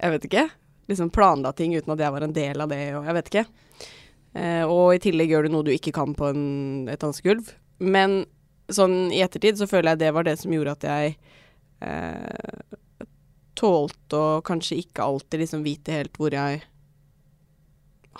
Jeg 0.00 0.10
vet 0.16 0.24
ikke. 0.30 0.46
Liksom 0.88 1.10
planla 1.14 1.52
ting 1.54 1.74
uten 1.76 1.92
at 1.94 2.00
jeg 2.02 2.10
var 2.12 2.24
en 2.26 2.32
del 2.34 2.60
av 2.64 2.68
det, 2.72 2.80
og 2.96 3.04
jeg 3.06 3.14
vet 3.14 3.28
ikke. 3.30 3.44
Eh, 4.34 4.64
og 4.66 4.94
i 4.96 4.98
tillegg 5.02 5.30
gjør 5.30 5.46
du 5.46 5.52
noe 5.54 5.66
du 5.66 5.70
ikke 5.74 5.92
kan 5.94 6.14
på 6.18 6.30
en, 6.32 6.88
et 6.90 6.98
dansegulv. 7.02 7.52
Men 7.78 8.24
sånn 8.70 9.12
i 9.12 9.20
ettertid 9.22 9.58
så 9.60 9.68
føler 9.70 9.92
jeg 9.92 9.98
det 10.02 10.10
var 10.16 10.26
det 10.26 10.38
som 10.40 10.50
gjorde 10.54 10.72
at 10.78 10.86
jeg 10.88 11.14
eh, 11.82 12.76
tålte 13.60 14.16
å 14.18 14.40
kanskje 14.46 14.78
ikke 14.82 15.04
alltid 15.04 15.42
liksom 15.44 15.62
vite 15.66 15.92
helt 15.94 16.16
hvor 16.18 16.32
jeg 16.34 16.62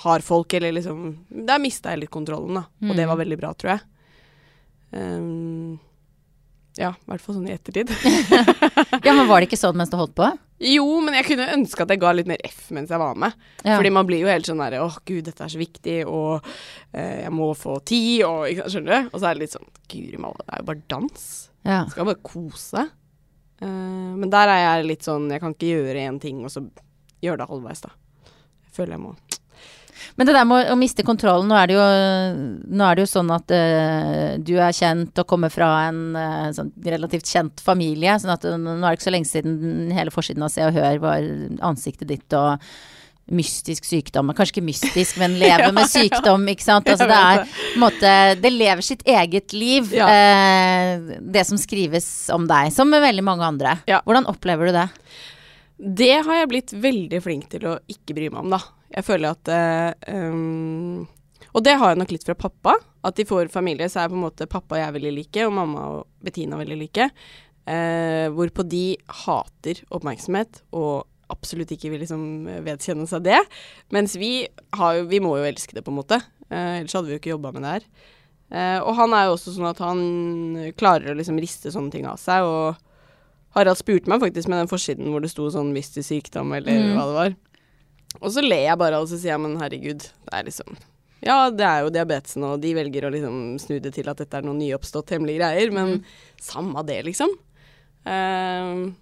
har 0.04 0.22
folk, 0.24 0.52
eller 0.54 0.72
liksom 0.76 1.00
Der 1.48 1.58
mista 1.60 1.90
jeg 1.94 2.04
litt 2.04 2.12
kontrollen, 2.14 2.54
da. 2.60 2.64
Og 2.86 2.94
det 2.96 3.04
Mm. 3.04 3.08
var 3.10 3.16
veldig 3.24 3.38
bra, 3.40 3.52
tror 3.54 3.70
jeg. 3.74 3.80
Ehm, 4.96 5.78
ja, 6.78 6.92
i 6.94 7.10
hvert 7.10 7.22
fall 7.22 7.36
sånn 7.36 7.48
i 7.50 7.56
ettertid. 7.56 7.90
Ja, 9.06 9.14
men 9.14 9.26
var 9.28 9.40
det 9.40 9.48
ikke 9.48 9.58
sånn 9.58 9.76
mens 9.78 9.90
du 9.92 9.98
holdt 9.98 10.16
på? 10.18 10.28
jo, 10.60 10.84
men 11.00 11.14
jeg 11.16 11.24
kunne 11.24 11.46
ønske 11.54 11.84
at 11.86 11.92
jeg 11.92 12.00
ga 12.02 12.10
litt 12.12 12.28
mer 12.28 12.40
F 12.44 12.66
mens 12.76 12.90
jeg 12.92 13.00
var 13.00 13.16
med. 13.18 13.36
Ja. 13.64 13.78
Fordi 13.78 13.92
man 13.96 14.04
blir 14.08 14.20
jo 14.20 14.28
helt 14.28 14.48
sånn 14.48 14.60
derre 14.60 14.82
Åh, 14.84 14.98
gud, 15.08 15.22
dette 15.24 15.46
er 15.46 15.52
så 15.52 15.60
viktig, 15.60 15.94
og 16.04 16.44
eh, 16.92 17.22
jeg 17.24 17.32
må 17.32 17.48
få 17.56 17.78
tid, 17.88 18.26
og 18.28 18.44
ikke 18.50 18.68
Skjønner 18.74 18.92
du? 18.92 19.08
Og 19.08 19.16
så 19.16 19.30
er 19.30 19.38
det 19.38 19.44
litt 19.46 19.54
sånn 19.56 19.70
Guri 19.90 20.20
malla, 20.20 20.44
det 20.44 20.52
er 20.52 20.62
jo 20.62 20.68
bare 20.68 20.84
dans. 20.92 21.24
ja. 21.64 21.80
Skal 21.90 22.10
bare 22.10 22.22
kose. 22.28 22.84
Uh, 23.60 24.12
men 24.16 24.30
der 24.32 24.48
er 24.48 24.60
jeg 24.62 24.86
litt 24.88 25.04
sånn 25.04 25.26
Jeg 25.28 25.42
kan 25.42 25.52
ikke 25.52 25.72
gjøre 25.74 26.04
én 26.08 26.20
ting, 26.20 26.44
og 26.44 26.52
så 26.52 26.62
gjøre 27.24 27.42
det 27.42 27.50
halvveis, 27.50 27.82
da. 27.84 27.92
Jeg 28.64 28.76
føler 28.76 28.96
jeg 28.96 29.04
må 29.08 29.14
Men 30.20 30.28
det 30.28 30.34
der 30.36 30.44
med 30.44 30.66
å, 30.68 30.74
å 30.74 30.76
miste 30.76 31.00
kontrollen, 31.00 31.48
nå 31.48 31.56
er 31.56 31.70
det 31.70 31.76
jo, 31.78 31.84
nå 32.76 32.84
er 32.84 32.98
det 32.98 33.06
jo 33.06 33.08
sånn 33.08 33.30
at 33.32 33.52
uh, 33.56 34.34
du 34.44 34.52
er 34.60 34.76
kjent 34.76 35.16
og 35.22 35.28
kommer 35.30 35.48
fra 35.48 35.70
en 35.86 36.02
uh, 36.12 36.50
sånn 36.52 36.68
relativt 36.84 37.24
kjent 37.30 37.62
familie. 37.64 38.18
sånn 38.20 38.34
at 38.34 38.44
uh, 38.44 38.58
nå 38.60 38.76
er 38.76 38.90
det 38.90 38.98
ikke 38.98 39.06
så 39.06 39.14
lenge 39.14 39.30
siden 39.30 39.94
hele 39.96 40.12
forsiden 40.12 40.44
av 40.44 40.52
Se 40.52 40.66
og 40.66 40.76
Hør 40.76 41.00
var 41.00 41.24
ansiktet 41.70 42.10
ditt 42.12 42.36
og 42.36 42.60
mystisk 43.30 43.86
sykdom. 43.86 44.32
Kanskje 44.36 44.58
ikke 44.58 44.66
mystisk, 44.66 45.16
men 45.22 45.38
leve 45.40 45.70
med 45.76 45.88
sykdom, 45.88 46.44
ikke 46.52 46.66
sant. 46.66 46.90
Altså 46.90 47.06
det 47.08 47.20
er 47.20 47.44
på 47.46 47.70
en 47.78 47.84
måte 47.84 48.14
Det 48.42 48.52
lever 48.52 48.84
sitt 48.84 49.06
eget 49.08 49.54
liv, 49.56 49.92
Ja. 49.96 50.08
eh, 50.10 51.16
det 51.20 51.46
som 51.48 51.60
skrives 51.60 52.10
om 52.34 52.44
deg. 52.50 52.72
Som 52.74 52.90
med 52.92 53.04
veldig 53.04 53.24
mange 53.24 53.46
andre. 53.46 53.78
Ja. 53.88 54.02
Hvordan 54.04 54.28
opplever 54.30 54.68
du 54.68 54.76
det? 54.76 54.88
Det 55.80 56.12
har 56.26 56.42
jeg 56.42 56.50
blitt 56.50 56.76
veldig 56.76 57.22
flink 57.24 57.48
til 57.54 57.64
å 57.70 57.78
ikke 57.88 58.18
bry 58.18 58.28
meg 58.28 58.42
om, 58.42 58.52
da. 58.58 58.60
Jeg 58.90 59.06
føler 59.06 59.30
at 59.36 59.50
um, 60.10 61.06
Og 61.54 61.62
det 61.66 61.76
har 61.78 61.92
jeg 61.92 62.00
nok 62.00 62.10
litt 62.14 62.26
fra 62.26 62.34
pappa. 62.38 62.74
At 63.06 63.18
i 63.22 63.26
vår 63.28 63.48
familie 63.52 63.88
så 63.88 64.02
er 64.02 64.10
på 64.12 64.18
en 64.18 64.24
måte 64.26 64.48
pappa 64.50 64.76
og 64.76 64.82
jeg 64.82 64.94
veldig 64.98 65.12
like, 65.16 65.46
og 65.46 65.54
mamma 65.56 65.84
og 65.94 66.06
Bettina 66.22 66.58
veldig 66.60 66.76
like. 66.80 67.06
Uh, 67.70 68.26
hvorpå 68.34 68.64
de 68.66 68.96
hater 69.24 69.82
oppmerksomhet 69.94 70.62
og 70.74 71.06
absolutt 71.30 71.70
ikke 71.70 71.92
vil 71.92 72.00
liksom 72.02 72.22
vedkjenne 72.66 73.06
seg 73.06 73.22
det. 73.28 73.38
Mens 73.94 74.16
vi 74.18 74.48
har 74.74 74.96
jo 74.98 75.04
Vi 75.06 75.20
må 75.22 75.36
jo 75.38 75.46
elske 75.46 75.76
det, 75.76 75.84
på 75.86 75.92
en 75.94 76.00
måte. 76.00 76.18
Uh, 76.50 76.80
ellers 76.80 76.92
hadde 76.96 77.06
vi 77.06 77.14
jo 77.14 77.20
ikke 77.22 77.34
jobba 77.36 77.52
med 77.54 77.62
det 77.62 77.74
her. 77.76 77.86
Uh, 78.50 78.78
og 78.88 78.96
han 78.98 79.14
er 79.14 79.28
jo 79.28 79.36
også 79.36 79.54
sånn 79.54 79.70
at 79.70 79.78
han 79.78 80.00
klarer 80.74 81.12
å 81.12 81.18
liksom 81.20 81.38
riste 81.38 81.70
sånne 81.70 81.94
ting 81.94 82.08
av 82.10 82.18
seg. 82.18 82.42
Og 82.42 82.74
Harald 83.54 83.78
spurte 83.78 84.10
meg 84.10 84.20
faktisk 84.22 84.50
med 84.50 84.58
den 84.64 84.70
forsiden 84.70 85.12
hvor 85.14 85.22
det 85.22 85.30
sto 85.30 85.46
sånn 85.50 85.70
'mistet 85.74 86.06
sykdom', 86.06 86.52
eller 86.56 86.72
Mm. 86.72 86.96
hva 86.98 87.04
det 87.06 87.16
var. 87.20 87.30
Og 88.18 88.32
så 88.34 88.42
ler 88.42 88.66
jeg 88.66 88.78
bare, 88.80 88.98
og 88.98 89.06
så 89.08 89.16
sier 89.18 89.36
jeg 89.36 89.40
'men 89.40 89.58
herregud', 89.60 90.02
det 90.26 90.32
er 90.32 90.44
liksom 90.44 90.76
Ja, 91.22 91.50
det 91.50 91.60
er 91.66 91.82
jo 91.84 91.90
diabetesen, 91.90 92.42
og 92.44 92.60
de 92.62 92.74
velger 92.74 93.04
å 93.04 93.12
liksom 93.12 93.58
snu 93.60 93.78
det 93.78 93.92
til 93.94 94.08
at 94.08 94.16
dette 94.16 94.34
er 94.38 94.42
noen 94.42 94.58
nyoppstått 94.58 95.10
hemmelige 95.12 95.38
greier, 95.38 95.70
men 95.70 96.04
samme 96.40 96.80
det, 96.86 97.04
liksom. 97.04 97.28
Uh, 98.06 98.92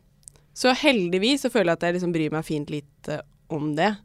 så 0.52 0.74
heldigvis 0.74 1.42
så 1.42 1.50
føler 1.52 1.70
jeg 1.70 1.78
at 1.78 1.86
jeg 1.86 1.94
liksom 1.94 2.12
bryr 2.12 2.32
meg 2.34 2.44
fint 2.44 2.68
lite 2.68 3.20
om 3.48 3.76
det. 3.76 3.96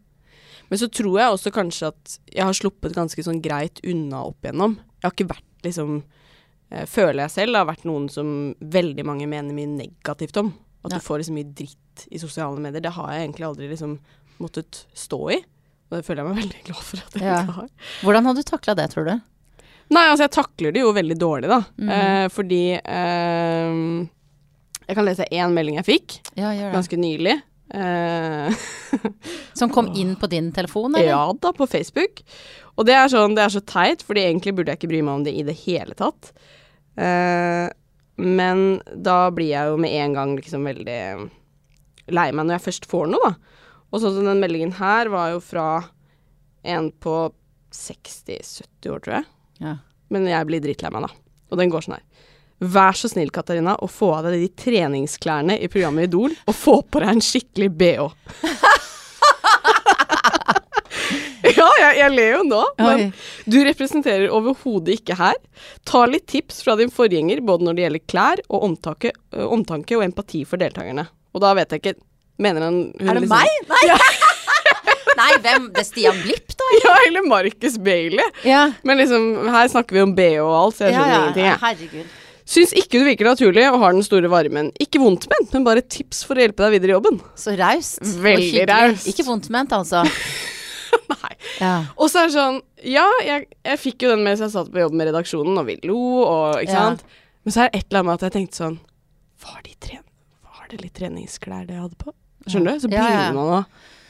Men 0.70 0.80
så 0.80 0.88
tror 0.90 1.20
jeg 1.20 1.34
også 1.34 1.52
kanskje 1.54 1.88
at 1.90 2.20
jeg 2.32 2.46
har 2.46 2.54
sluppet 2.54 2.94
ganske 2.94 3.24
sånn 3.26 3.42
greit 3.42 3.82
unna 3.84 4.24
opp 4.30 4.46
igjennom. 4.46 4.78
Jeg 5.02 5.08
har 5.08 5.16
ikke 5.16 5.32
vært 5.34 5.66
liksom 5.66 6.04
eh, 6.72 6.86
Føler 6.86 7.24
jeg 7.26 7.32
selv 7.32 7.56
har 7.60 7.66
vært 7.66 7.84
noen 7.86 8.08
som 8.10 8.54
veldig 8.62 9.06
mange 9.06 9.28
mener 9.30 9.54
mye 9.54 9.70
negativt 9.70 10.38
om. 10.38 10.54
At 10.86 10.92
Ja. 10.92 10.98
du 10.98 11.04
får 11.04 11.20
liksom 11.24 11.36
mye 11.36 11.54
dritt 11.54 12.08
i 12.12 12.18
sosiale 12.22 12.60
medier. 12.60 12.82
Det 12.82 12.94
har 12.94 13.12
jeg 13.12 13.28
egentlig 13.28 13.48
aldri 13.50 13.70
liksom 13.70 14.00
måttet 14.42 14.86
stå 14.98 15.20
i. 15.36 15.38
Og 15.92 16.00
det 16.00 16.06
føler 16.08 16.24
jeg 16.24 16.30
meg 16.32 16.42
veldig 16.44 16.64
glad 16.70 16.82
for 16.90 17.04
at 17.04 17.14
jeg 17.20 17.28
Ja. 17.28 17.38
ikke 17.44 17.58
har. 17.60 17.70
Hvordan 18.02 18.26
har 18.30 18.34
du 18.40 18.44
takla 18.48 18.76
det, 18.80 18.90
tror 18.94 19.06
du? 19.12 19.14
Nei, 19.94 20.04
altså 20.10 20.24
jeg 20.26 20.32
takler 20.34 20.74
det 20.74 20.82
jo 20.82 20.94
veldig 20.96 21.18
dårlig, 21.22 21.50
da. 21.52 21.60
Mm. 21.78 21.90
Eh, 21.94 22.28
fordi 22.34 22.62
eh, 22.80 24.08
Jeg 24.88 24.96
kan 24.98 25.06
lese 25.06 25.28
én 25.32 25.54
melding 25.56 25.76
jeg 25.82 25.86
fikk 25.88 26.16
Ja, 26.40 26.54
ganske 26.74 26.98
nylig. 26.98 27.36
Eh, 27.74 28.64
Som 29.60 29.70
kom 29.74 29.92
inn 29.96 30.16
på 30.20 30.28
din 30.32 30.52
telefon, 30.56 30.96
eller? 30.96 31.12
ja 31.12 31.22
da, 31.42 31.52
på 31.54 31.68
Facebook. 31.70 32.24
Og 32.78 32.88
det 32.90 32.96
er 32.98 33.12
sånn, 33.12 33.36
det 33.38 33.44
er 33.46 33.54
så 33.54 33.62
teit, 33.70 34.02
fordi 34.08 34.24
egentlig 34.26 34.56
burde 34.58 34.74
jeg 34.74 34.82
ikke 34.82 34.92
bry 34.96 35.02
meg 35.06 35.20
om 35.20 35.24
det 35.28 35.36
i 35.38 35.44
det 35.46 35.56
hele 35.68 35.94
tatt. 36.00 36.32
Eh, 36.98 37.68
men 38.24 38.64
da 38.94 39.28
blir 39.34 39.52
jeg 39.52 39.70
jo 39.72 39.78
med 39.82 39.94
en 40.00 40.14
gang 40.18 40.34
liksom 40.40 40.66
veldig 40.70 40.98
lei 42.14 42.26
meg 42.36 42.46
når 42.46 42.58
jeg 42.58 42.66
først 42.68 42.90
får 42.90 43.12
noe, 43.14 43.30
da. 43.30 43.60
Og 43.94 44.02
sånn 44.02 44.16
som 44.16 44.26
den 44.26 44.42
meldingen 44.42 44.74
her 44.80 45.12
var 45.14 45.36
jo 45.36 45.40
fra 45.44 45.68
en 46.66 46.90
på 47.04 47.18
60-70 47.74 48.90
år, 48.90 49.00
tror 49.04 49.16
jeg. 49.20 49.26
Ja. 49.62 49.76
Men 50.14 50.26
jeg 50.30 50.50
blir 50.50 50.64
dritlei 50.64 50.90
meg, 50.94 51.06
da. 51.06 51.12
Og 51.54 51.60
den 51.62 51.70
går 51.74 51.86
sånn 51.86 51.98
her. 52.00 52.06
Vær 52.74 52.96
så 52.98 53.10
snill, 53.12 53.30
Katarina, 53.34 53.76
å 53.78 53.88
få 53.92 54.14
av 54.16 54.26
deg 54.28 54.40
de 54.42 54.50
treningsklærne 54.64 55.58
i 55.60 55.70
programmet 55.70 56.08
Idol, 56.08 56.34
og 56.48 56.56
få 56.58 56.76
på 56.88 57.02
deg 57.04 57.10
en 57.12 57.22
skikkelig 57.24 57.70
bh. 57.78 58.08
ja, 61.58 61.68
jeg, 61.82 61.92
jeg 62.00 62.14
ler 62.14 62.32
jo 62.38 62.44
nå, 62.48 62.62
men 62.80 63.04
Oi. 63.04 63.10
du 63.46 63.60
representerer 63.68 64.32
overhodet 64.34 64.98
ikke 65.02 65.20
her. 65.20 65.38
Ta 65.90 66.06
litt 66.10 66.26
tips 66.32 66.64
fra 66.66 66.78
din 66.80 66.94
forgjenger, 66.94 67.44
både 67.46 67.68
når 67.68 67.78
det 67.78 67.86
gjelder 67.86 68.06
klær 68.10 68.42
og 68.48 68.70
omtanke, 68.70 69.14
omtanke 69.44 70.00
og 70.00 70.06
empati 70.08 70.42
for 70.48 70.62
deltakerne. 70.64 71.06
Og 71.34 71.44
da 71.44 71.54
vet 71.58 71.74
jeg 71.74 71.84
ikke 71.84 72.00
Mener 72.42 72.62
han 72.66 72.78
Er 73.00 73.14
det 73.20 73.22
liksom- 73.22 73.38
meg? 73.38 73.50
Nei. 73.70 73.98
Nei, 75.20 75.30
hvem? 75.44 75.68
Det 75.74 75.84
er 75.84 75.86
Stian 75.86 76.18
Blipp, 76.24 76.56
da? 76.58 76.68
Ja, 76.82 76.94
eller 77.08 77.22
Marcus 77.30 77.76
Bailey. 77.78 78.24
Ja. 78.48 78.64
Men 78.84 78.98
liksom, 78.98 79.28
her 79.54 79.68
snakker 79.70 79.94
vi 79.94 80.02
om 80.02 80.16
BH 80.18 80.40
og 80.42 80.54
alt, 80.58 80.76
så 80.80 80.88
jeg 80.88 80.96
skjønner 80.96 81.20
ingenting. 81.20 81.46
Jeg. 81.46 81.60
Herregud. 81.62 82.20
Syns 82.54 82.74
ikke 82.76 83.00
du 83.00 83.06
virker 83.08 83.30
naturlig 83.30 83.64
og 83.70 83.78
har 83.80 83.94
den 83.96 84.04
store 84.04 84.28
varmen. 84.32 84.72
Ikke 84.84 85.00
vondt 85.00 85.28
ment, 85.32 85.54
men 85.54 85.64
bare 85.68 85.84
tips 85.86 86.24
for 86.28 86.36
å 86.36 86.44
hjelpe 86.44 86.66
deg 86.66 86.74
videre 86.76 86.92
i 86.92 86.96
jobben. 86.98 87.22
Så 87.40 87.54
raust. 87.60 88.02
Veldig 88.26 88.66
raust. 88.72 89.08
Ikke 89.14 89.24
vondt 89.30 89.48
ment, 89.54 89.72
altså. 89.78 90.02
Nei. 91.14 91.32
Ja. 91.62 91.76
Og 91.98 92.10
så 92.12 92.24
er 92.24 92.28
det 92.30 92.36
sånn 92.36 92.58
Ja, 92.86 93.06
jeg, 93.26 93.48
jeg 93.66 93.80
fikk 93.82 94.04
jo 94.06 94.12
den 94.12 94.22
mens 94.26 94.42
jeg 94.44 94.52
satt 94.54 94.70
på 94.74 94.82
jobb 94.82 94.94
med 94.98 95.08
redaksjonen, 95.10 95.56
og 95.62 95.66
vi 95.70 95.78
lo, 95.88 96.00
og 96.26 96.60
ikke 96.66 96.74
Ja. 96.74 96.84
sant. 96.90 97.06
Men 97.46 97.54
så 97.56 97.64
er 97.64 97.70
det 97.72 97.80
et 97.80 97.88
eller 97.90 98.02
annet 98.02 98.10
med 98.10 98.18
at 98.20 98.26
jeg 98.28 98.36
tenkte 98.38 98.60
sånn 98.62 98.76
Var, 99.46 99.62
de 99.64 100.00
var 100.44 100.68
det 100.72 100.82
litt 100.84 100.94
treningsklær 100.98 101.66
det 101.68 101.76
jeg 101.78 101.82
hadde 101.86 102.00
på? 102.02 102.14
Skjønner 102.48 102.76
du? 102.78 102.84
Så 102.84 102.92
begynner 102.92 103.34
man 103.36 103.52
å 103.58 103.66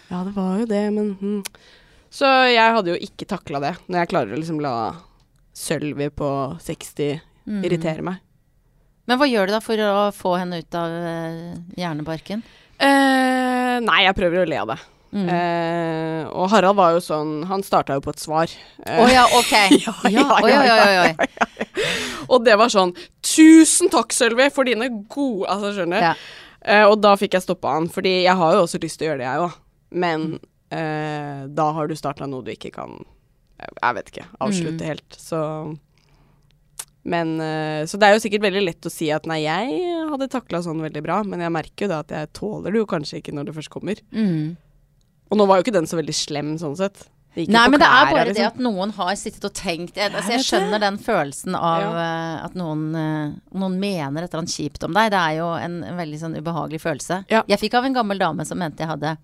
Ja, 0.10 0.24
det 0.28 0.34
var 0.36 0.58
jo 0.62 0.66
det, 0.70 0.84
men 0.94 1.14
hm. 1.20 1.40
Så 2.14 2.30
jeg 2.54 2.76
hadde 2.76 2.94
jo 2.94 3.00
ikke 3.02 3.26
takla 3.26 3.60
det, 3.64 3.72
når 3.90 4.04
jeg 4.04 4.10
klarer 4.12 4.36
å 4.36 4.38
liksom 4.38 4.60
la 4.62 4.74
Sølvi 5.58 6.10
på 6.14 6.30
60 6.62 7.22
Mm. 7.44 7.60
irritere 7.68 8.00
meg. 8.08 8.22
Men 9.06 9.20
hva 9.20 9.26
gjør 9.28 9.50
du 9.50 9.52
da 9.52 9.60
for 9.60 9.76
å 9.84 10.12
få 10.16 10.38
henne 10.40 10.62
ut 10.64 10.76
av 10.80 10.94
eh, 10.96 11.58
hjernebarken? 11.76 12.40
Eh, 12.80 13.80
nei, 13.84 13.98
jeg 14.06 14.16
prøver 14.16 14.46
å 14.46 14.48
le 14.48 14.62
av 14.62 14.70
det. 14.72 14.78
Mm. 15.12 15.28
Eh, 15.30 16.22
og 16.32 16.48
Harald 16.54 16.78
var 16.80 16.96
jo 16.96 17.02
sånn 17.04 17.44
Han 17.46 17.62
starta 17.62 17.94
jo 18.00 18.02
på 18.02 18.14
et 18.16 18.24
svar. 18.24 18.50
Å 18.88 18.96
oh, 19.04 19.12
ja, 19.12 19.26
ok. 19.38 19.52
Ja, 19.84 19.94
ja, 20.10 20.24
ja, 20.48 20.78
oi, 20.80 20.96
oi, 21.04 21.12
oi. 21.12 22.24
Og 22.32 22.46
det 22.48 22.56
var 22.58 22.72
sånn 22.74 22.96
Tusen 23.22 23.92
takk, 23.94 24.16
Sølvi, 24.16 24.48
for 24.56 24.66
dine 24.66 24.88
gode 25.12 25.46
Altså, 25.52 25.74
skjønner 25.76 26.00
du? 26.16 26.24
Eh, 26.64 26.86
og 26.88 27.00
da 27.04 27.16
fikk 27.20 27.36
jeg 27.38 27.46
stoppa 27.46 27.76
han, 27.76 27.90
fordi 27.92 28.24
jeg 28.24 28.36
har 28.40 28.56
jo 28.56 28.64
også 28.64 28.80
lyst 28.84 29.00
til 29.00 29.08
å 29.08 29.12
gjøre 29.12 29.22
det, 29.24 29.28
jeg 29.28 29.48
òg. 29.48 29.58
Men 30.04 30.28
eh, 30.74 31.44
da 31.52 31.68
har 31.76 31.90
du 31.90 31.96
starta 32.00 32.28
noe 32.30 32.46
du 32.46 32.54
ikke 32.54 32.72
kan 32.74 33.02
jeg 33.64 33.96
vet 33.98 34.12
ikke. 34.12 34.26
Avslutte 34.44 34.84
Mm. 34.84 34.88
helt. 34.88 35.10
Så 35.16 35.78
Men 37.06 37.40
uh, 37.40 37.86
Så 37.86 38.00
det 38.00 38.08
er 38.08 38.14
jo 38.14 38.24
sikkert 38.24 38.46
veldig 38.46 38.64
lett 38.64 38.86
å 38.88 38.92
si 38.92 39.12
at 39.12 39.26
nei, 39.28 39.44
jeg 39.44 40.08
hadde 40.10 40.30
takla 40.32 40.62
sånn 40.64 40.80
veldig 40.80 41.02
bra, 41.04 41.22
men 41.24 41.42
jeg 41.42 41.52
merker 41.52 41.86
jo 41.86 41.90
da 41.92 42.00
at 42.00 42.12
jeg 42.16 42.32
tåler 42.32 42.72
det 42.72 42.80
jo 42.80 42.86
kanskje 42.88 43.20
ikke 43.20 43.34
når 43.36 43.50
det 43.50 43.56
først 43.58 43.70
kommer. 43.70 44.00
Mm. 44.12 44.56
Og 45.30 45.38
nå 45.38 45.46
var 45.46 45.58
jo 45.58 45.66
ikke 45.66 45.76
den 45.76 45.90
så 45.90 46.00
veldig 46.00 46.16
slem 46.16 46.58
sånn 46.58 46.78
sett. 46.80 47.10
Nei, 47.36 47.64
men 47.70 47.80
det 47.82 47.88
er 47.90 48.06
bare 48.12 48.26
det 48.30 48.34
liksom. 48.36 48.46
at 48.52 48.60
noen 48.62 48.92
har 48.94 49.16
sittet 49.18 49.46
og 49.48 49.54
tenkt 49.58 49.96
Jeg, 49.98 50.12
altså, 50.14 50.32
Jeg 50.36 50.46
skjønner 50.46 50.80
den 50.84 50.98
følelsen 51.02 51.56
av 51.58 51.82
Ja. 51.82 51.94
eh, 52.04 52.46
at 52.46 52.54
noen, 52.60 52.84
eh, 52.96 53.32
noen 53.58 53.80
mener 53.82 54.24
et 54.24 54.30
eller 54.30 54.44
annet 54.44 54.54
kjipt 54.54 54.84
om 54.86 54.94
deg. 54.94 55.10
Det 55.12 55.18
er 55.20 55.38
jo 55.40 55.48
en, 55.58 55.80
en 55.84 55.98
veldig 55.98 56.20
sånn 56.22 56.38
ubehagelig 56.38 56.82
følelse. 56.84 57.24
Ja. 57.34 57.42
Jeg 57.50 57.60
fikk 57.60 57.74
av 57.80 57.86
en 57.90 57.94
gammel 57.98 58.22
dame 58.22 58.46
som 58.46 58.60
mente 58.62 58.86
jeg 58.86 58.92
hadde 58.94 59.18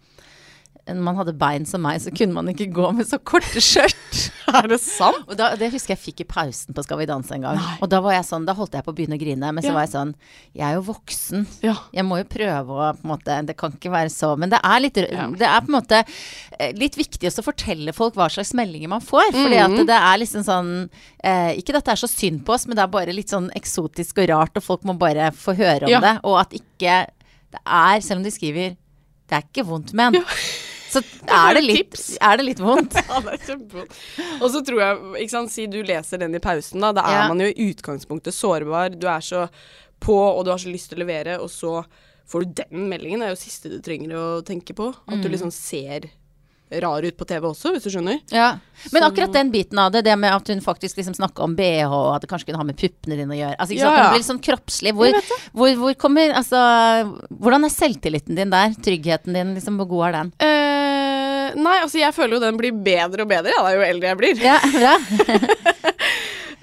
man 0.98 1.16
hadde 1.16 1.34
bein 1.38 1.66
som 1.66 1.82
meg, 1.86 2.02
så 2.02 2.10
kunne 2.16 2.34
man 2.34 2.48
ikke 2.48 2.66
gå 2.74 2.90
med 2.96 3.06
så 3.08 3.20
korte 3.22 3.62
skjørt. 3.62 4.32
Er 4.50 4.66
det 4.68 4.80
sant? 4.82 5.28
Og 5.30 5.38
da, 5.38 5.52
det 5.56 5.68
husker 5.72 5.94
jeg 5.94 6.02
fikk 6.02 6.22
i 6.24 6.26
pausen 6.26 6.74
på 6.74 6.82
Skal 6.82 6.98
vi 6.98 7.06
danse 7.06 7.30
en 7.36 7.44
gang. 7.46 7.56
Nei. 7.62 7.76
Og 7.86 7.90
da 7.92 8.00
var 8.02 8.16
jeg 8.16 8.26
sånn, 8.26 8.48
da 8.48 8.56
holdt 8.58 8.74
jeg 8.74 8.82
på 8.88 8.90
å 8.90 8.96
begynne 8.98 9.14
å 9.14 9.22
grine. 9.22 9.52
Men 9.54 9.62
så 9.62 9.70
Ja. 9.70 9.74
var 9.78 9.84
jeg 9.86 9.92
sånn 9.94 10.14
Jeg 10.58 10.66
er 10.66 10.74
jo 10.80 10.82
voksen. 10.88 11.46
Ja. 11.62 11.76
Jeg 11.94 12.06
må 12.10 12.18
jo 12.18 12.26
prøve 12.26 12.66
å 12.74 12.88
på 12.98 13.04
en 13.06 13.12
måte 13.12 13.36
Det 13.46 13.56
kan 13.62 13.72
ikke 13.78 13.92
være 13.94 14.10
så 14.10 14.32
Men 14.42 14.50
det 14.50 14.60
er 14.66 14.80
litt 14.82 14.98
Ja. 14.98 15.28
Det 15.30 15.46
er 15.46 15.62
på 15.62 15.70
en 15.70 15.78
måte 15.78 16.00
eh, 16.60 16.72
litt 16.74 16.98
viktig 16.98 17.30
å 17.30 17.44
fortelle 17.46 17.94
folk 17.94 18.16
hva 18.18 18.26
slags 18.34 18.56
meldinger 18.58 18.90
man 18.90 19.02
får. 19.06 19.30
Fordi 19.38 19.60
at 19.62 19.70
Mhm. 19.70 19.86
det 19.86 20.00
er 20.02 20.18
liksom 20.18 20.44
sånn 20.44 20.90
eh, 21.24 21.54
Ikke 21.62 21.76
at 21.78 21.86
det 21.86 21.94
er 21.94 22.02
så 22.02 22.10
synd 22.10 22.42
på 22.44 22.54
oss, 22.58 22.66
men 22.66 22.76
det 22.76 22.84
er 22.84 22.88
bare 22.98 23.14
litt 23.14 23.30
sånn 23.30 23.52
eksotisk 23.54 24.18
og 24.24 24.30
rart, 24.34 24.58
og 24.58 24.64
folk 24.64 24.82
må 24.84 24.98
bare 24.98 25.30
få 25.32 25.54
høre 25.56 25.84
om 25.86 25.90
Ja. 25.94 26.00
det. 26.00 26.20
Og 26.24 26.40
at 26.42 26.50
ikke 26.58 27.06
Det 27.54 27.62
er, 27.66 28.00
selv 28.02 28.18
om 28.18 28.24
de 28.24 28.32
skriver 28.32 28.76
Det 29.30 29.38
er 29.38 29.44
ikke 29.46 29.66
vondt, 29.70 29.94
men. 29.94 30.14
Så 30.90 31.02
er 31.30 31.54
det 31.54 31.64
litt, 31.64 31.98
er 32.22 32.38
det 32.42 32.46
litt 32.48 32.60
vondt. 32.64 32.96
Ja, 33.10 33.20
det 33.26 33.36
er 33.36 33.44
kjempevondt. 33.46 33.98
Og 34.42 34.48
så 34.54 34.62
tror 34.66 34.80
jeg, 34.82 35.00
ikke 35.26 35.36
sant, 35.36 35.52
si 35.54 35.68
du 35.70 35.80
leser 35.86 36.18
den 36.24 36.34
i 36.36 36.42
pausen, 36.44 36.82
da. 36.82 36.92
Da 36.98 37.04
er 37.06 37.18
Ja. 37.22 37.28
man 37.30 37.40
jo 37.44 37.50
i 37.52 37.70
utgangspunktet 37.74 38.34
sårbar. 38.34 38.96
Du 38.98 39.08
er 39.08 39.22
så 39.22 39.48
på, 40.02 40.16
og 40.16 40.46
du 40.46 40.52
har 40.52 40.58
så 40.62 40.72
lyst 40.72 40.90
til 40.90 40.98
å 41.00 41.04
levere, 41.06 41.40
og 41.44 41.50
så 41.54 41.84
får 42.30 42.46
du 42.46 42.54
den 42.64 42.88
meldingen. 42.90 43.20
Det 43.22 43.28
er 43.30 43.36
jo 43.36 43.42
siste 43.44 43.70
du 43.70 43.80
trenger 43.82 44.16
å 44.16 44.26
tenke 44.46 44.74
på. 44.78 44.90
At 45.08 45.18
Mm. 45.18 45.22
du 45.24 45.30
liksom 45.30 45.52
ser 45.52 46.10
rar 46.72 47.02
ut 47.02 47.18
på 47.18 47.26
TV 47.26 47.48
også, 47.50 47.72
hvis 47.74 47.84
du 47.84 47.90
skjønner. 47.90 48.20
Ja. 48.30 48.52
Men 48.94 49.02
Så- 49.02 49.08
akkurat 49.10 49.34
den 49.34 49.50
biten 49.52 49.80
av 49.82 49.92
det, 49.92 50.04
det 50.06 50.16
med 50.20 50.32
at 50.34 50.48
hun 50.48 50.62
faktisk 50.62 50.98
liksom 50.98 51.16
snakka 51.18 51.42
om 51.44 51.56
BH, 51.56 51.90
og 51.90 52.16
at 52.16 52.22
det 52.22 52.30
kanskje 52.30 52.46
kunne 52.52 52.58
ha 52.62 52.64
med 52.64 52.78
puppene 52.78 53.18
dine 53.18 53.34
å 53.34 53.40
gjøre. 53.40 53.56
Altså, 53.58 53.74
ikke 53.74 53.80
Ja, 53.82 53.90
sant? 53.90 53.98
Ja. 53.98 54.10
blir 54.10 54.20
litt 54.20 54.30
sånn 54.30 54.44
kroppslig. 54.46 54.94
Hvor, 54.94 55.12
hvor, 55.54 55.76
hvor 55.82 55.94
kommer 55.96 56.34
Altså, 56.36 56.60
hvordan 57.34 57.66
er 57.66 57.74
selvtilliten 57.74 58.36
din 58.36 58.50
der? 58.54 58.76
Tryggheten 58.78 59.34
din, 59.34 59.56
liksom, 59.56 59.78
hvor 59.82 59.88
god 59.90 60.08
er 60.08 60.12
den? 60.20 60.32
Uh, 60.40 61.56
nei, 61.60 61.80
altså 61.82 61.98
jeg 62.00 62.14
føler 62.14 62.38
jo 62.38 62.40
den 62.46 62.58
blir 62.58 62.72
bedre 62.72 63.22
og 63.26 63.30
bedre, 63.30 63.50
ja, 63.56 63.64
da, 63.66 63.74
jo 63.74 63.82
eldre 63.82 64.12
jeg 64.14 64.18
blir. 64.18 64.36
Ja, 64.46 64.60
bra. 64.70 64.94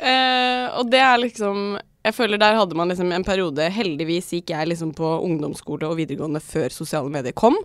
uh, 0.01 0.64
og 0.79 0.90
det 0.92 1.01
er 1.03 1.19
liksom 1.19 1.79
Jeg 2.07 2.14
føler 2.14 2.38
der 2.38 2.55
hadde 2.55 2.77
man 2.79 2.90
liksom 2.92 3.11
en 3.12 3.25
periode 3.27 3.64
Heldigvis 3.75 4.29
gikk 4.37 4.53
jeg 4.55 4.71
liksom 4.71 4.92
på 4.95 5.09
ungdomsskole 5.27 5.88
og 5.88 5.99
videregående 5.99 6.42
før 6.45 6.71
sosiale 6.71 7.11
medier 7.11 7.35
kom. 7.35 7.57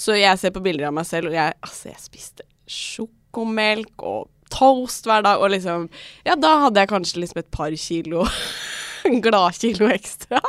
Så 0.00 0.16
jeg 0.16 0.38
ser 0.40 0.54
på 0.54 0.62
bilder 0.64 0.88
av 0.88 0.96
meg 0.96 1.04
selv, 1.08 1.28
og 1.28 1.36
jeg, 1.36 1.58
altså, 1.60 1.90
jeg 1.92 2.00
spiste 2.00 2.46
sjokomelk 2.72 4.04
og 4.06 4.30
toast 4.52 5.06
hver 5.08 5.24
dag, 5.24 5.40
og 5.40 5.52
liksom 5.52 5.88
Ja, 6.24 6.36
da 6.36 6.54
hadde 6.66 6.80
jeg 6.80 6.92
kanskje 6.92 7.20
liksom 7.22 7.42
et 7.42 7.50
par 7.52 7.72
kilo 7.76 8.24
Gladkilo 9.24 9.88
ekstra. 9.92 10.40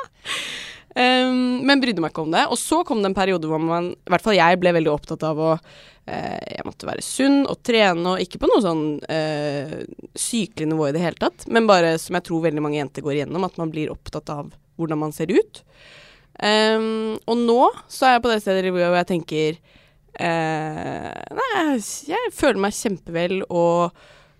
Um, 0.94 1.64
men 1.66 1.82
brydde 1.82 2.04
meg 2.04 2.14
ikke 2.14 2.26
om 2.28 2.34
det. 2.34 2.44
Og 2.54 2.60
så 2.62 2.84
kom 2.86 3.02
det 3.02 3.10
en 3.10 3.18
periode 3.18 3.50
hvor 3.50 3.62
man, 3.62 3.92
i 3.98 4.14
hvert 4.14 4.26
fall 4.26 4.38
jeg, 4.38 4.60
ble 4.62 4.76
veldig 4.78 4.94
opptatt 4.94 5.26
av 5.26 5.42
å 5.42 5.52
uh, 5.56 6.42
Jeg 6.54 6.68
måtte 6.68 6.90
være 6.90 7.06
sunn 7.06 7.44
og 7.50 7.64
trene, 7.66 8.14
og 8.14 8.22
ikke 8.22 8.42
på 8.44 8.50
noe 8.52 8.64
sånn 8.64 8.86
uh, 9.02 9.78
sykelig 10.14 10.70
nivå 10.70 10.90
i 10.90 10.96
det 10.96 11.04
hele 11.06 11.22
tatt, 11.22 11.48
men 11.50 11.70
bare 11.70 11.96
som 12.02 12.20
jeg 12.20 12.28
tror 12.30 12.46
veldig 12.46 12.64
mange 12.64 12.80
jenter 12.82 13.06
går 13.06 13.18
igjennom, 13.18 13.48
at 13.48 13.58
man 13.62 13.74
blir 13.74 13.94
opptatt 13.94 14.30
av 14.34 14.54
hvordan 14.78 15.02
man 15.02 15.16
ser 15.16 15.34
ut. 15.34 15.64
Um, 16.34 17.20
og 17.30 17.38
nå 17.38 17.60
så 17.92 18.08
er 18.08 18.16
jeg 18.16 18.24
på 18.24 18.32
det 18.32 18.40
stedet 18.42 18.72
hvor 18.74 18.82
jeg 18.98 19.06
tenker 19.06 19.58
uh, 20.18 21.12
Nei, 21.38 21.76
jeg, 22.10 22.32
føler 22.34 22.64
meg 22.64 22.74
kjempevel 22.74 23.44
og 23.54 23.94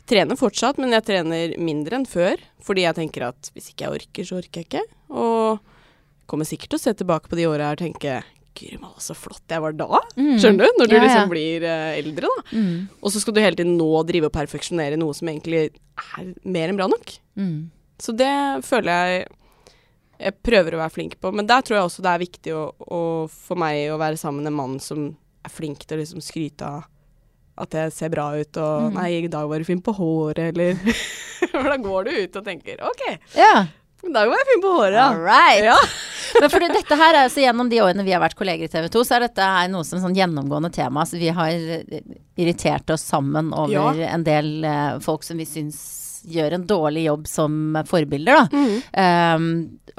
trener 0.10 0.38
fortsatt, 0.38 0.80
men 0.82 0.96
jeg 0.98 1.06
trener 1.08 1.54
mindre 1.62 2.00
enn 2.00 2.10
før. 2.10 2.42
Fordi 2.66 2.86
jeg 2.86 2.98
tenker 2.98 3.30
at 3.30 3.54
hvis 3.54 3.72
ikke 3.72 3.86
jeg 3.86 4.02
orker, 4.02 4.28
så 4.28 4.40
orker 4.42 4.62
jeg 4.62 4.70
ikke. 4.70 4.84
Og 5.14 5.73
kommer 6.30 6.46
sikkert 6.48 6.70
til 6.74 6.80
å 6.80 6.84
se 6.86 6.94
tilbake 6.94 7.30
på 7.30 7.36
de 7.40 7.48
åra 7.50 7.70
her 7.72 7.78
og 7.78 7.84
tenke 7.84 8.22
Guri 8.54 8.78
malla, 8.78 9.00
så 9.02 9.16
flott 9.18 9.50
jeg 9.50 9.62
var 9.64 9.74
da. 9.74 9.88
Mm. 10.16 10.36
Skjønner 10.38 10.68
du? 10.70 10.76
Når 10.78 10.88
du 10.88 10.94
Ja, 10.94 11.00
ja. 11.00 11.06
liksom 11.08 11.30
blir 11.32 11.64
uh, 11.66 11.98
eldre, 11.98 12.30
da. 12.30 12.44
Mm. 12.54 12.76
Og 13.02 13.10
så 13.12 13.20
skal 13.24 13.34
du 13.34 13.40
hele 13.42 13.58
tiden 13.58 13.78
nå 13.80 13.88
drive 14.06 14.30
og 14.30 14.34
perfeksjonere 14.36 15.00
noe 15.02 15.14
som 15.18 15.28
egentlig 15.32 15.64
er 16.20 16.28
mer 16.46 16.70
enn 16.70 16.78
bra 16.78 16.86
nok. 16.92 17.16
Mm. 17.36 17.72
Så 17.98 18.14
det 18.16 18.30
føler 18.68 18.94
jeg 18.94 19.26
jeg 20.24 20.36
prøver 20.46 20.76
å 20.78 20.84
være 20.84 20.94
flink 20.94 21.16
på. 21.20 21.32
Men 21.36 21.48
der 21.50 21.66
tror 21.66 21.80
jeg 21.80 21.88
også 21.90 22.04
det 22.06 22.12
er 22.14 22.22
viktig 22.22 22.54
å, 22.56 22.62
å, 22.78 23.00
for 23.28 23.58
meg 23.60 23.90
å 23.92 23.98
være 24.00 24.16
sammen 24.22 24.46
med 24.46 24.54
en 24.54 24.60
mann 24.62 24.78
som 24.80 25.10
er 25.44 25.52
flink 25.52 25.82
til 25.90 25.98
å 25.98 26.02
liksom 26.04 26.22
skryte 26.24 26.64
av 26.70 26.86
at 27.66 27.76
jeg 27.76 27.92
ser 27.94 28.10
bra 28.14 28.30
ut, 28.38 28.58
og 28.58 28.86
Mm. 28.88 28.94
'nei, 28.98 29.10
i 29.26 29.28
dag 29.34 29.50
var 29.50 29.60
du 29.60 29.66
fin 29.66 29.82
på 29.82 29.94
håret', 29.94 30.54
eller 30.54 30.74
For 31.52 31.68
da 31.70 31.76
går 31.78 32.06
du 32.08 32.12
ut 32.24 32.36
og 32.40 32.46
tenker 32.46 32.80
'OK, 32.82 33.04
Ja. 33.36 33.66
i 34.06 34.14
dag 34.14 34.30
var 34.30 34.38
jeg 34.42 34.48
fin 34.54 34.62
på 34.64 34.72
håret', 34.78 35.02
All 35.10 35.20
right. 35.22 35.64
ja. 35.66 35.76
Men 36.42 36.50
for 36.50 36.64
dette 36.64 37.00
her 37.00 37.14
er 37.14 37.26
altså 37.26 37.44
Gjennom 37.44 37.70
de 37.72 37.82
årene 37.84 38.06
vi 38.06 38.14
har 38.16 38.24
vært 38.24 38.38
kolleger 38.40 38.70
i 38.70 38.72
TV 38.72 38.88
2, 38.94 39.04
så 39.08 39.18
er 39.18 39.28
dette 39.28 39.50
her 39.56 39.72
noe 39.72 39.86
som 39.88 40.02
sånn 40.02 40.16
gjennomgående 40.18 40.72
tema. 40.74 41.06
Så 41.08 41.20
vi 41.22 41.32
har 41.34 41.52
eh, 41.52 42.00
irritert 42.40 42.90
oss 42.94 43.06
sammen 43.08 43.52
over 43.54 44.00
Ja. 44.00 44.14
en 44.14 44.24
del 44.26 44.56
uh, 44.66 45.00
folk 45.04 45.26
som 45.28 45.38
vi 45.42 45.48
syns 45.50 45.82
gjør 46.24 46.56
en 46.56 46.66
dårlig 46.68 47.06
jobb 47.08 47.28
som 47.28 47.78
forbilder, 47.88 48.38
da. 48.38 48.44
Mm. 48.56 48.76
Um, 48.96 49.48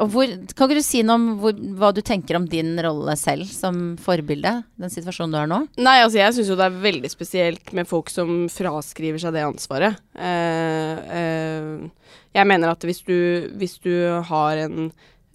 og 0.01 0.11
hvor, 0.11 0.31
kan 0.57 0.67
ikke 0.67 0.81
du 0.81 0.87
si 0.87 1.03
noe 1.07 1.19
om 1.21 1.27
hvor, 1.43 1.59
hva 1.79 1.91
du 1.95 2.01
tenker 2.07 2.39
om 2.39 2.47
din 2.51 2.73
rolle 2.83 3.15
selv 3.21 3.47
som 3.53 3.95
forbilde? 4.01 4.57
Den 4.81 4.93
situasjonen 4.93 5.35
du 5.35 5.39
har 5.39 5.51
nå? 5.51 5.61
Nei, 5.79 5.99
altså 6.03 6.23
jeg 6.23 6.37
syns 6.39 6.51
jo 6.51 6.59
det 6.59 6.67
er 6.67 6.83
veldig 6.87 7.11
spesielt 7.13 7.75
med 7.77 7.89
folk 7.91 8.11
som 8.13 8.47
fraskriver 8.53 9.23
seg 9.23 9.37
det 9.37 9.45
ansvaret. 9.47 10.01
Uh, 10.17 10.95
uh, 11.13 12.15
jeg 12.35 12.51
mener 12.51 12.73
at 12.73 12.89
hvis 12.89 13.05
du, 13.07 13.17
hvis 13.61 13.79
du 13.85 13.93
har 14.27 14.65
en 14.65 14.89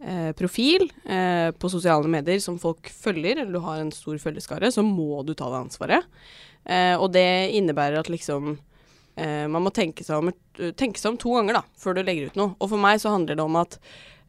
eh, 0.04 0.32
profil 0.38 0.88
eh, 1.06 1.50
på 1.52 1.72
sosiale 1.72 2.10
medier 2.12 2.40
som 2.44 2.60
folk 2.62 2.90
følger, 2.94 3.42
eller 3.42 3.54
du 3.54 3.64
har 3.64 3.82
en 3.82 3.92
stor 3.94 4.20
følgeskare, 4.22 4.72
så 4.72 4.84
må 4.86 5.24
du 5.28 5.34
ta 5.34 5.50
det 5.52 5.62
ansvaret. 5.64 6.20
Eh, 6.66 6.96
og 6.96 7.12
det 7.16 7.52
innebærer 7.58 8.00
at 8.02 8.12
liksom 8.12 8.54
eh, 9.16 9.46
man 9.52 9.66
må 9.66 9.74
tenke 9.76 10.06
seg, 10.06 10.22
om, 10.22 10.32
tenke 10.78 11.02
seg 11.02 11.14
om 11.14 11.20
to 11.22 11.36
ganger 11.38 11.60
da, 11.60 11.64
før 11.80 11.98
du 11.98 12.04
legger 12.04 12.30
ut 12.30 12.40
noe. 12.40 12.56
Og 12.60 12.72
for 12.74 12.82
meg 12.82 13.02
så 13.02 13.14
handler 13.16 13.40
det 13.40 13.46
om 13.46 13.60
at 13.60 13.80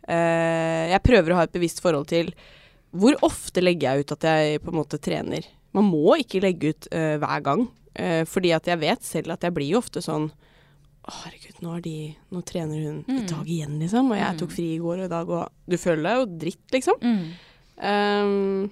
eh, 0.08 0.90
jeg 0.94 1.06
prøver 1.06 1.34
å 1.34 1.40
ha 1.40 1.48
et 1.48 1.56
bevisst 1.56 1.82
forhold 1.84 2.10
til 2.12 2.32
hvor 2.90 3.14
ofte 3.22 3.62
legger 3.62 3.92
jeg 3.92 4.04
ut 4.04 4.14
at 4.16 4.24
jeg 4.26 4.62
på 4.64 4.72
en 4.72 4.80
måte 4.80 4.98
trener? 4.98 5.44
Man 5.76 5.86
må 5.86 6.16
ikke 6.18 6.42
legge 6.42 6.72
ut 6.72 6.88
eh, 6.90 7.14
hver 7.22 7.44
gang, 7.46 7.68
fordi 8.30 8.52
at 8.54 8.68
jeg 8.70 8.78
vet 8.80 9.02
selv 9.02 9.32
at 9.34 9.42
jeg 9.44 9.52
blir 9.52 9.66
jo 9.72 9.80
ofte 9.82 9.98
sånn 10.00 10.28
herregud, 11.10 11.60
nå, 11.64 11.76
de, 11.84 11.94
nå 12.32 12.42
trener 12.46 12.80
hun 12.86 12.98
i 13.08 13.18
Mm. 13.20 13.26
dag 13.30 13.48
igjen, 13.48 13.78
liksom. 13.82 14.10
Og 14.12 14.16
jeg 14.20 14.38
tok 14.38 14.50
fri 14.54 14.66
i 14.74 14.78
går 14.82 14.98
og 15.00 15.04
i 15.04 15.12
dag, 15.12 15.28
og 15.30 15.48
du 15.68 15.76
føler 15.76 16.02
deg 16.08 16.18
jo 16.20 16.26
dritt, 16.44 16.66
liksom. 16.72 17.00
Mm. 17.02 17.22
Um, 17.80 18.70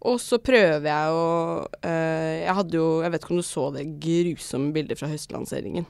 og 0.00 0.20
så 0.22 0.38
prøver 0.38 0.86
jeg 0.86 1.12
å 1.12 1.24
uh, 1.66 2.36
Jeg 2.40 2.54
hadde 2.54 2.76
jo 2.78 2.84
Jeg 3.02 3.10
vet 3.10 3.24
ikke 3.24 3.32
om 3.34 3.40
du 3.40 3.42
så 3.42 3.64
det 3.74 3.82
grusomme 4.00 4.70
bildet 4.72 4.96
fra 5.00 5.08
høstlanseringen. 5.10 5.84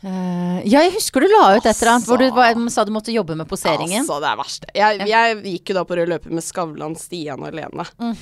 Uh, 0.00 0.62
ja, 0.64 0.80
jeg 0.80 0.94
husker 0.94 1.20
du 1.20 1.28
la 1.28 1.58
ut 1.58 1.66
et 1.68 1.76
eller 1.76 1.90
annet 1.92 2.06
hvor 2.08 2.16
du 2.16 2.24
Altså. 2.24 2.36
var, 2.38 2.70
sa 2.72 2.84
du 2.88 2.92
måtte 2.94 3.12
jobbe 3.12 3.34
med 3.36 3.46
poseringen. 3.50 4.00
Altså, 4.00 4.16
det 4.24 4.30
er 4.30 4.38
verst. 4.40 4.64
Jeg, 4.74 5.02
jeg 5.10 5.36
gikk 5.44 5.72
jo 5.72 5.76
da 5.76 5.82
på 5.84 5.98
rød 6.00 6.08
løper 6.08 6.32
med 6.32 6.44
Skavlan, 6.46 6.96
Stian 6.96 7.44
og 7.44 7.52
Lene. 7.52 7.84
Mm. 8.00 8.14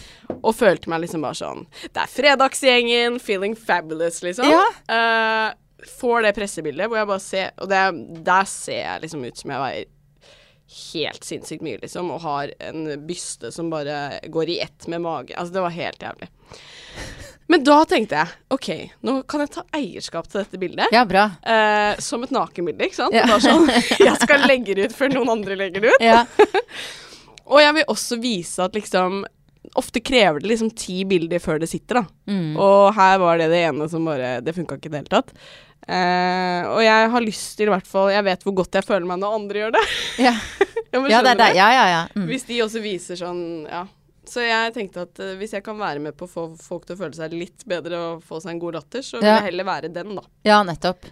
Og 0.43 0.57
følte 0.59 0.91
meg 0.91 1.05
liksom 1.05 1.23
bare 1.23 1.39
sånn 1.39 1.65
Det 1.87 2.03
er 2.03 2.11
fredagsgjengen, 2.11 3.21
feeling 3.23 3.55
fabulous, 3.55 4.21
liksom. 4.27 4.51
Ja. 4.51 4.65
Eh, 4.91 5.55
får 5.87 6.27
det 6.27 6.35
pressebildet 6.35 6.89
hvor 6.89 6.99
jeg 6.99 7.07
bare 7.07 7.23
ser 7.23 7.51
Og 7.63 7.69
det, 7.71 7.83
der 8.27 8.49
ser 8.51 8.81
jeg 8.81 9.03
liksom 9.05 9.25
ut 9.25 9.39
som 9.39 9.53
jeg 9.55 9.63
veier 9.63 9.95
helt 10.93 11.25
sinnssykt 11.25 11.63
mye, 11.65 11.79
liksom, 11.81 12.11
og 12.13 12.21
har 12.27 12.51
en 12.61 12.91
byste 13.09 13.49
som 13.55 13.71
bare 13.73 14.19
går 14.29 14.51
i 14.53 14.59
ett 14.61 14.85
med 14.93 15.01
mage. 15.01 15.33
Altså, 15.33 15.55
det 15.55 15.63
var 15.65 15.73
helt 15.73 16.03
jævlig. 16.03 16.29
Men 17.49 17.65
da 17.65 17.79
tenkte 17.89 18.19
jeg 18.19 18.35
OK, 18.53 18.69
nå 19.09 19.15
kan 19.25 19.41
jeg 19.41 19.53
ta 19.55 19.65
eierskap 19.79 20.29
til 20.29 20.43
dette 20.43 20.61
bildet. 20.61 20.93
Ja, 20.93 21.07
bra. 21.09 21.25
Eh, 21.41 21.95
som 22.05 22.27
et 22.27 22.35
nakenbilde, 22.37 22.85
ikke 22.85 22.99
sant? 22.99 23.17
Ja. 23.17 23.25
Bare 23.31 23.41
sånn, 23.41 23.71
jeg 24.11 24.17
skal 24.21 24.45
legge 24.45 24.77
det 24.77 24.91
ut 24.91 24.99
før 24.99 25.15
noen 25.15 25.33
andre 25.39 25.57
legger 25.57 25.87
det 25.87 25.95
ut. 25.97 26.05
Ja. 26.05 26.27
Og 27.49 27.63
jeg 27.65 27.79
vil 27.79 27.89
også 27.89 28.21
vise 28.21 28.69
at 28.69 28.77
liksom 28.77 29.23
Ofte 29.77 30.01
krever 30.01 30.41
det 30.41 30.49
liksom 30.49 30.71
ti 30.75 31.05
bilder 31.05 31.39
før 31.43 31.59
det 31.61 31.69
sitter, 31.69 32.01
da. 32.01 32.05
Mm. 32.31 32.57
Og 32.57 32.95
her 32.97 33.19
var 33.19 33.39
det 33.39 33.51
det 33.53 33.61
ene 33.69 33.89
som 33.89 34.05
bare 34.09 34.41
Det 34.41 34.55
funka 34.57 34.77
ikke 34.79 34.87
i 34.89 34.95
det 34.95 35.03
hele 35.03 35.13
tatt. 35.19 35.35
Eh, 35.89 36.63
og 36.69 36.81
jeg 36.85 37.11
har 37.13 37.23
lyst 37.25 37.57
til 37.57 37.69
i 37.69 37.73
hvert 37.73 37.87
fall 37.89 38.11
Jeg 38.13 38.25
vet 38.27 38.43
hvor 38.45 38.55
godt 38.59 38.75
jeg 38.77 38.85
føler 38.85 39.07
meg 39.09 39.21
når 39.23 39.37
andre 39.39 39.63
gjør 39.63 39.77
det. 39.79 39.85
Ja. 40.29 40.35
Ja, 40.89 41.21
det 41.21 41.35
er 41.35 41.37
det. 41.37 41.47
Ja, 41.57 41.67
ja, 41.77 41.85
ja. 41.93 42.03
Mm. 42.17 42.27
Hvis 42.31 42.47
de 42.49 42.63
også 42.65 42.81
viser 42.81 43.19
sånn 43.21 43.43
Ja. 43.69 43.83
Så 44.29 44.41
jeg 44.45 44.73
tenkte 44.77 45.03
at 45.07 45.21
uh, 45.21 45.35
hvis 45.41 45.53
jeg 45.57 45.63
kan 45.65 45.77
være 45.81 46.01
med 46.05 46.13
på 46.17 46.27
å 46.27 46.29
få 46.33 46.43
folk 46.61 46.85
til 46.89 46.97
å 46.97 47.01
føle 47.01 47.17
seg 47.17 47.33
litt 47.33 47.63
bedre 47.69 47.97
og 47.97 48.25
få 48.29 48.41
seg 48.45 48.55
en 48.55 48.59
god 48.61 48.77
latter, 48.77 49.01
så 49.05 49.17
vil 49.21 49.25
Ja. 49.29 49.39
jeg 49.39 49.47
heller 49.53 49.65
være 49.69 49.89
den, 49.93 50.15
da. 50.19 50.25
ja, 50.45 50.59
nettopp. 50.69 51.07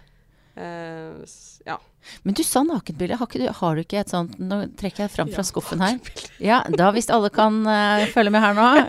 S- 1.23 1.61
ja. 1.67 1.77
Men 2.23 2.33
du 2.37 2.43
sa 2.47 2.61
nakenbilde. 2.63 3.17
Har, 3.19 3.27
har 3.59 3.75
du 3.75 3.81
ikke 3.83 3.99
et 3.99 4.09
sånt 4.13 4.37
Nå 4.39 4.61
trekker 4.79 5.03
jeg 5.03 5.11
fram 5.11 5.27
fra 5.33 5.43
skuffen 5.43 5.81
her. 5.83 5.97
Ja, 6.39 6.61
da 6.71 6.87
hvis 6.95 7.09
alle 7.11 7.27
kan 7.35 7.57
uh, 7.67 8.05
følge 8.13 8.31
med 8.31 8.41
her 8.45 8.55
nå. 8.55 8.67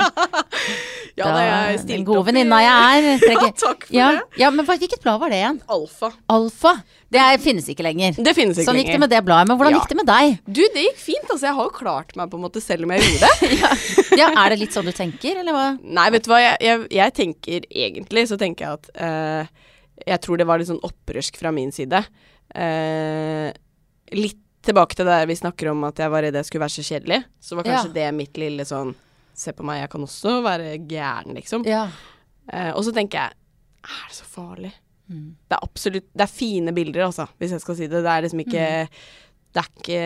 Ja, 1.18 1.24
da, 1.26 1.30
da 1.34 1.40
jeg 1.42 1.70
den 1.72 1.80
stilte 1.82 2.06
gode 2.06 2.20
opp 2.20 2.28
i- 2.28 2.30
venninna 2.30 2.58
jeg 2.62 2.76
er. 2.78 3.06
Ja, 3.32 3.48
takk 3.58 3.86
for 3.88 3.96
ja, 3.96 4.08
det. 4.14 4.20
ja, 4.38 4.50
men 4.54 4.66
hvilket 4.68 5.00
blad 5.02 5.18
var 5.18 5.32
det 5.34 5.40
igjen? 5.40 5.56
Alfa. 5.74 6.12
Alfa. 6.30 6.72
Det 7.10 7.18
er, 7.18 7.40
finnes 7.42 7.66
ikke 7.72 7.82
lenger. 7.88 8.14
Det 8.22 8.34
finnes 8.36 8.54
ikke 8.60 8.68
Sånn 8.68 8.78
gikk 8.78 8.92
det 8.94 9.00
med 9.02 9.10
det 9.10 9.24
bladet. 9.26 9.48
Men 9.50 9.58
hvordan 9.58 9.74
Ja. 9.74 9.80
gikk 9.80 9.90
det 9.90 9.98
med 9.98 10.06
deg? 10.12 10.36
Du, 10.46 10.60
det 10.76 10.84
gikk 10.84 11.00
fint. 11.02 11.26
Altså, 11.26 11.48
jeg 11.48 11.56
har 11.58 11.66
jo 11.66 11.74
klart 11.74 12.14
meg 12.20 12.30
på 12.30 12.38
en 12.38 12.44
måte 12.46 12.62
selv 12.62 12.86
om 12.86 12.94
jeg 12.94 13.02
gjorde 13.02 13.32
det. 13.32 13.50
Ja, 14.22 14.28
Er 14.44 14.54
det 14.54 14.60
litt 14.62 14.74
sånn 14.78 14.86
du 14.86 14.94
tenker, 14.94 15.40
eller 15.42 15.56
hva? 15.58 15.66
Nei, 15.82 16.06
vet 16.14 16.22
du 16.26 16.30
hva, 16.30 16.38
jeg, 16.44 16.56
jeg, 16.68 16.86
jeg 17.00 17.14
tenker 17.18 17.66
egentlig 17.70 18.24
så 18.30 18.38
tenker 18.38 18.68
jeg 18.68 18.78
at 18.78 18.88
eh, 18.94 19.66
Jeg 20.08 20.22
tror 20.24 20.40
det 20.40 20.46
var 20.48 20.60
litt 20.60 20.70
sånn 20.70 20.82
opprørsk 20.84 21.38
fra 21.40 21.52
min 21.54 21.72
side. 21.74 22.00
Eh, 22.54 23.50
litt 24.16 24.40
tilbake 24.64 24.96
til 24.96 25.06
det 25.06 25.20
der 25.20 25.28
vi 25.30 25.36
snakker 25.38 25.70
om 25.70 25.84
at 25.88 26.00
jeg 26.02 26.12
var 26.12 26.24
redd 26.24 26.36
jeg 26.36 26.48
skulle 26.48 26.64
være 26.64 26.76
så 26.76 26.86
kjedelig. 26.88 27.20
Så 27.40 27.58
var 27.58 27.68
kanskje 27.68 27.94
det 27.94 28.08
mitt 28.16 28.40
lille 28.40 28.66
sånn 28.68 28.96
Se 29.38 29.52
på 29.54 29.62
meg, 29.62 29.84
jeg 29.84 29.90
kan 29.92 30.02
også 30.02 30.32
være 30.42 30.72
gæren, 30.90 31.36
liksom. 31.36 31.62
Ja. 31.62 31.84
Eh, 32.50 32.72
og 32.72 32.82
så 32.82 32.90
tenker 32.90 33.20
jeg 33.20 33.36
Er 33.86 34.08
det 34.08 34.16
så 34.16 34.26
farlig? 34.26 34.72
Mm. 35.06 35.28
Det 35.46 35.54
er 35.54 35.62
absolutt 35.62 36.08
Det 36.10 36.24
er 36.24 36.32
fine 36.32 36.74
bilder, 36.74 37.04
altså, 37.06 37.28
hvis 37.38 37.54
jeg 37.54 37.62
skal 37.62 37.78
si 37.78 37.86
det. 37.86 38.02
Det 38.02 38.10
er 38.16 38.24
liksom 38.26 38.42
ikke 38.42 38.66
Mm. 38.88 38.98
Det 39.48 39.62
er 39.62 39.68
ikke 39.78 40.00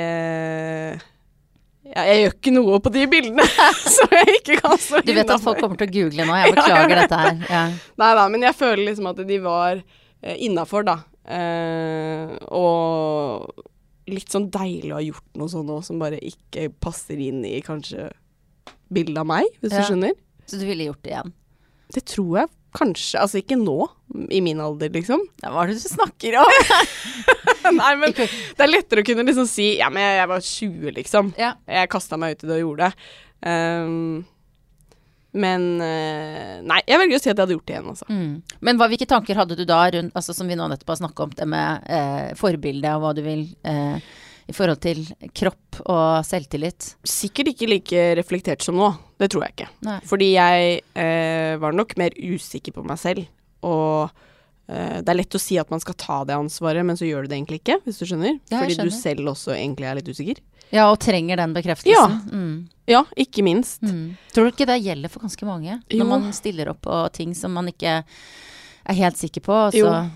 ja, 1.84 2.04
jeg 2.06 2.20
gjør 2.22 2.34
ikke 2.36 2.52
noe 2.54 2.78
på 2.84 2.92
de 2.94 3.06
bildene, 3.10 3.46
så 3.96 4.06
jeg 4.14 4.36
ikke 4.38 4.60
kan 4.62 4.78
stå 4.78 5.00
Du 5.06 5.12
vet 5.16 5.32
at 5.34 5.42
folk 5.42 5.58
kommer 5.60 5.80
til 5.80 5.88
å 5.90 5.94
google 5.96 6.26
nå, 6.28 6.36
jeg 6.42 6.54
beklager 6.56 7.00
dette 7.02 7.18
her. 7.24 7.42
Ja. 7.50 7.64
Nei 8.04 8.12
da, 8.20 8.28
men 8.32 8.46
jeg 8.46 8.54
føler 8.58 8.84
liksom 8.86 9.10
at 9.10 9.20
de 9.28 9.38
var 9.42 9.80
eh, 9.82 10.36
innafor, 10.46 10.86
da. 10.86 10.96
Eh, 11.26 12.32
og 12.54 13.66
litt 14.12 14.32
sånn 14.34 14.48
deilig 14.52 14.90
å 14.92 14.98
ha 14.98 15.04
gjort 15.04 15.28
noe 15.38 15.50
sånn 15.52 15.70
òg, 15.74 15.84
som 15.86 16.00
bare 16.02 16.18
ikke 16.22 16.68
passer 16.82 17.20
inn 17.22 17.44
i 17.46 17.58
kanskje 17.64 18.08
bildet 18.92 19.22
av 19.22 19.28
meg, 19.30 19.46
hvis 19.62 19.72
Ja. 19.72 19.82
du 19.82 19.90
skjønner. 19.92 20.16
Så 20.46 20.58
du 20.60 20.66
ville 20.68 20.88
gjort 20.90 21.02
det 21.06 21.14
igjen? 21.14 21.32
Det 21.94 22.02
tror 22.10 22.38
jeg 22.42 22.50
kanskje. 22.76 23.20
Altså 23.20 23.38
ikke 23.42 23.56
nå, 23.60 23.76
i 24.32 24.40
min 24.44 24.60
alder, 24.64 24.90
liksom. 24.94 25.22
Ja, 25.42 25.50
hva 25.54 25.62
er 25.66 25.72
det 25.72 25.78
du 25.82 25.88
snakker 25.92 26.38
om? 26.40 26.52
Nei, 27.80 27.94
men 28.00 28.14
det 28.16 28.28
er 28.28 28.70
lettere 28.70 29.04
å 29.04 29.06
kunne 29.06 29.26
liksom 29.28 29.48
si 29.50 29.72
Ja, 29.78 29.90
men 29.92 30.04
jeg, 30.04 30.18
jeg 30.20 30.30
var 30.32 30.44
20, 30.48 30.94
liksom. 30.98 31.32
Ja. 31.40 31.54
Jeg 31.70 31.90
kasta 31.92 32.18
meg 32.20 32.36
ut 32.36 32.44
i 32.44 32.50
det 32.50 32.58
og 32.60 32.64
gjorde 32.66 32.90
det. 32.90 33.10
Um, 33.42 34.22
men 35.32 35.62
eh, 35.80 36.58
Nei, 36.60 36.80
jeg 36.84 37.00
velger 37.00 37.16
å 37.16 37.22
si 37.22 37.30
at 37.30 37.32
jeg 37.32 37.40
hadde 37.40 37.56
gjort 37.56 37.68
det 37.68 37.76
igjen, 37.76 37.92
altså. 37.94 38.08
Mm. 38.12 38.58
Men 38.68 38.80
hva, 38.80 38.88
hvilke 38.92 39.08
tanker 39.08 39.38
hadde 39.38 39.56
du 39.56 39.64
da 39.68 39.80
rundt, 39.94 40.12
altså 40.18 40.34
som 40.36 40.50
vi 40.50 40.58
nå 40.58 40.66
nettopp 40.68 40.92
har 40.92 41.00
snakka 41.00 41.24
om, 41.24 41.32
det 41.38 41.46
med 41.48 41.88
eh, 41.88 42.34
forbilde 42.38 42.92
og 42.96 43.06
hva 43.06 43.14
du 43.16 43.22
vil 43.24 43.46
eh, 43.68 44.12
i 44.50 44.56
forhold 44.56 44.82
til 44.84 45.00
kropp 45.32 45.80
og 45.86 46.26
selvtillit? 46.28 46.92
Sikkert 47.08 47.54
ikke 47.54 47.70
like 47.70 48.04
reflektert 48.18 48.64
som 48.64 48.76
nå. 48.76 48.90
Det 49.20 49.30
tror 49.32 49.46
jeg 49.46 49.56
ikke. 49.56 49.70
Nei. 49.88 49.96
Fordi 50.10 50.28
jeg 50.34 50.82
eh, 51.00 51.54
var 51.62 51.78
nok 51.78 51.96
mer 52.00 52.16
usikker 52.18 52.76
på 52.76 52.84
meg 52.84 53.00
selv. 53.00 53.24
Og 53.64 54.12
det 55.02 55.08
er 55.12 55.18
lett 55.18 55.34
å 55.36 55.40
si 55.42 55.58
at 55.60 55.70
man 55.70 55.80
skal 55.82 55.94
ta 56.00 56.24
det 56.24 56.34
ansvaret, 56.36 56.84
men 56.86 56.96
så 56.96 57.04
gjør 57.08 57.22
du 57.26 57.28
det 57.32 57.38
egentlig 57.38 57.60
ikke, 57.62 57.80
hvis 57.84 57.98
du 58.00 58.06
skjønner. 58.08 58.38
Ja, 58.50 58.60
Fordi 58.62 58.76
Fordi 58.78 58.88
du 58.88 58.96
selv 58.96 59.32
også 59.34 59.54
egentlig 59.56 59.88
er 59.90 59.98
litt 60.00 60.08
usikker. 60.08 60.40
Ja, 60.72 60.86
og 60.90 60.98
trenger 61.04 61.36
den 61.36 61.52
bekreftelsen. 61.52 61.92
Ja. 61.92 62.32
Mm. 62.32 62.68
Ja, 62.88 63.02
ikke 63.20 63.42
minst. 63.44 63.82
Mm. 63.84 64.16
Tror 64.32 64.48
du 64.48 64.52
ikke 64.54 64.66
det 64.70 64.78
gjelder 64.82 65.12
for 65.12 65.20
ganske 65.26 65.44
mange? 65.46 65.82
Jo. 65.92 65.98
Når 66.00 66.08
man 66.08 66.32
stiller 66.32 66.70
opp 66.72 66.80
på 66.86 67.02
ting 67.12 67.34
som 67.36 67.52
man 67.52 67.68
ikke 67.68 67.98
er 68.02 68.94
helt 68.98 69.16
sikker 69.20 69.44
på, 69.44 69.52
og 69.68 69.74
Jo. 69.76 69.86
så 69.86 70.10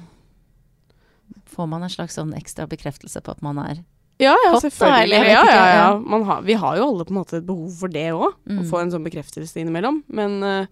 får 1.56 1.66
man 1.70 1.82
en 1.86 1.92
slags 1.92 2.16
sånn 2.18 2.32
ekstra 2.36 2.66
bekreftelse 2.70 3.20
på 3.24 3.30
at 3.36 3.42
man 3.44 3.58
er 3.62 3.84
Ja, 4.18 4.32
ja, 4.46 4.54
Hot, 4.54 4.62
selvfølgelig. 4.64 5.18
Ja, 5.28 5.42
ja, 5.44 5.64
ja. 5.76 6.20
har, 6.24 6.42
vi 6.46 6.54
har 6.56 6.76
jo 6.78 6.86
alle 6.88 7.04
på 7.04 7.12
en 7.12 7.18
måte 7.18 7.36
et 7.36 7.44
behov 7.46 7.68
for 7.82 7.92
det 7.92 8.06
òg. 8.16 8.30
Å 8.32 8.48
Mm. 8.48 8.62
få 8.70 8.80
en 8.80 8.90
sånn 8.90 9.04
bekreftelse 9.04 9.60
innimellom. 9.60 10.02
Men, 10.08 10.42
eh, 10.42 10.66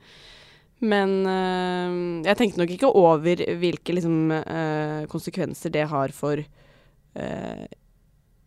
men 0.85 1.15
eh, 1.31 2.29
jeg 2.29 2.37
tenkte 2.41 2.61
nok 2.63 2.73
ikke 2.77 2.91
over 2.95 3.41
hvilke 3.61 3.95
liksom, 3.97 4.19
eh, 4.37 5.07
konsekvenser 5.11 5.73
det 5.75 5.87
har 5.91 6.13
for 6.17 6.39
eh, 6.41 7.65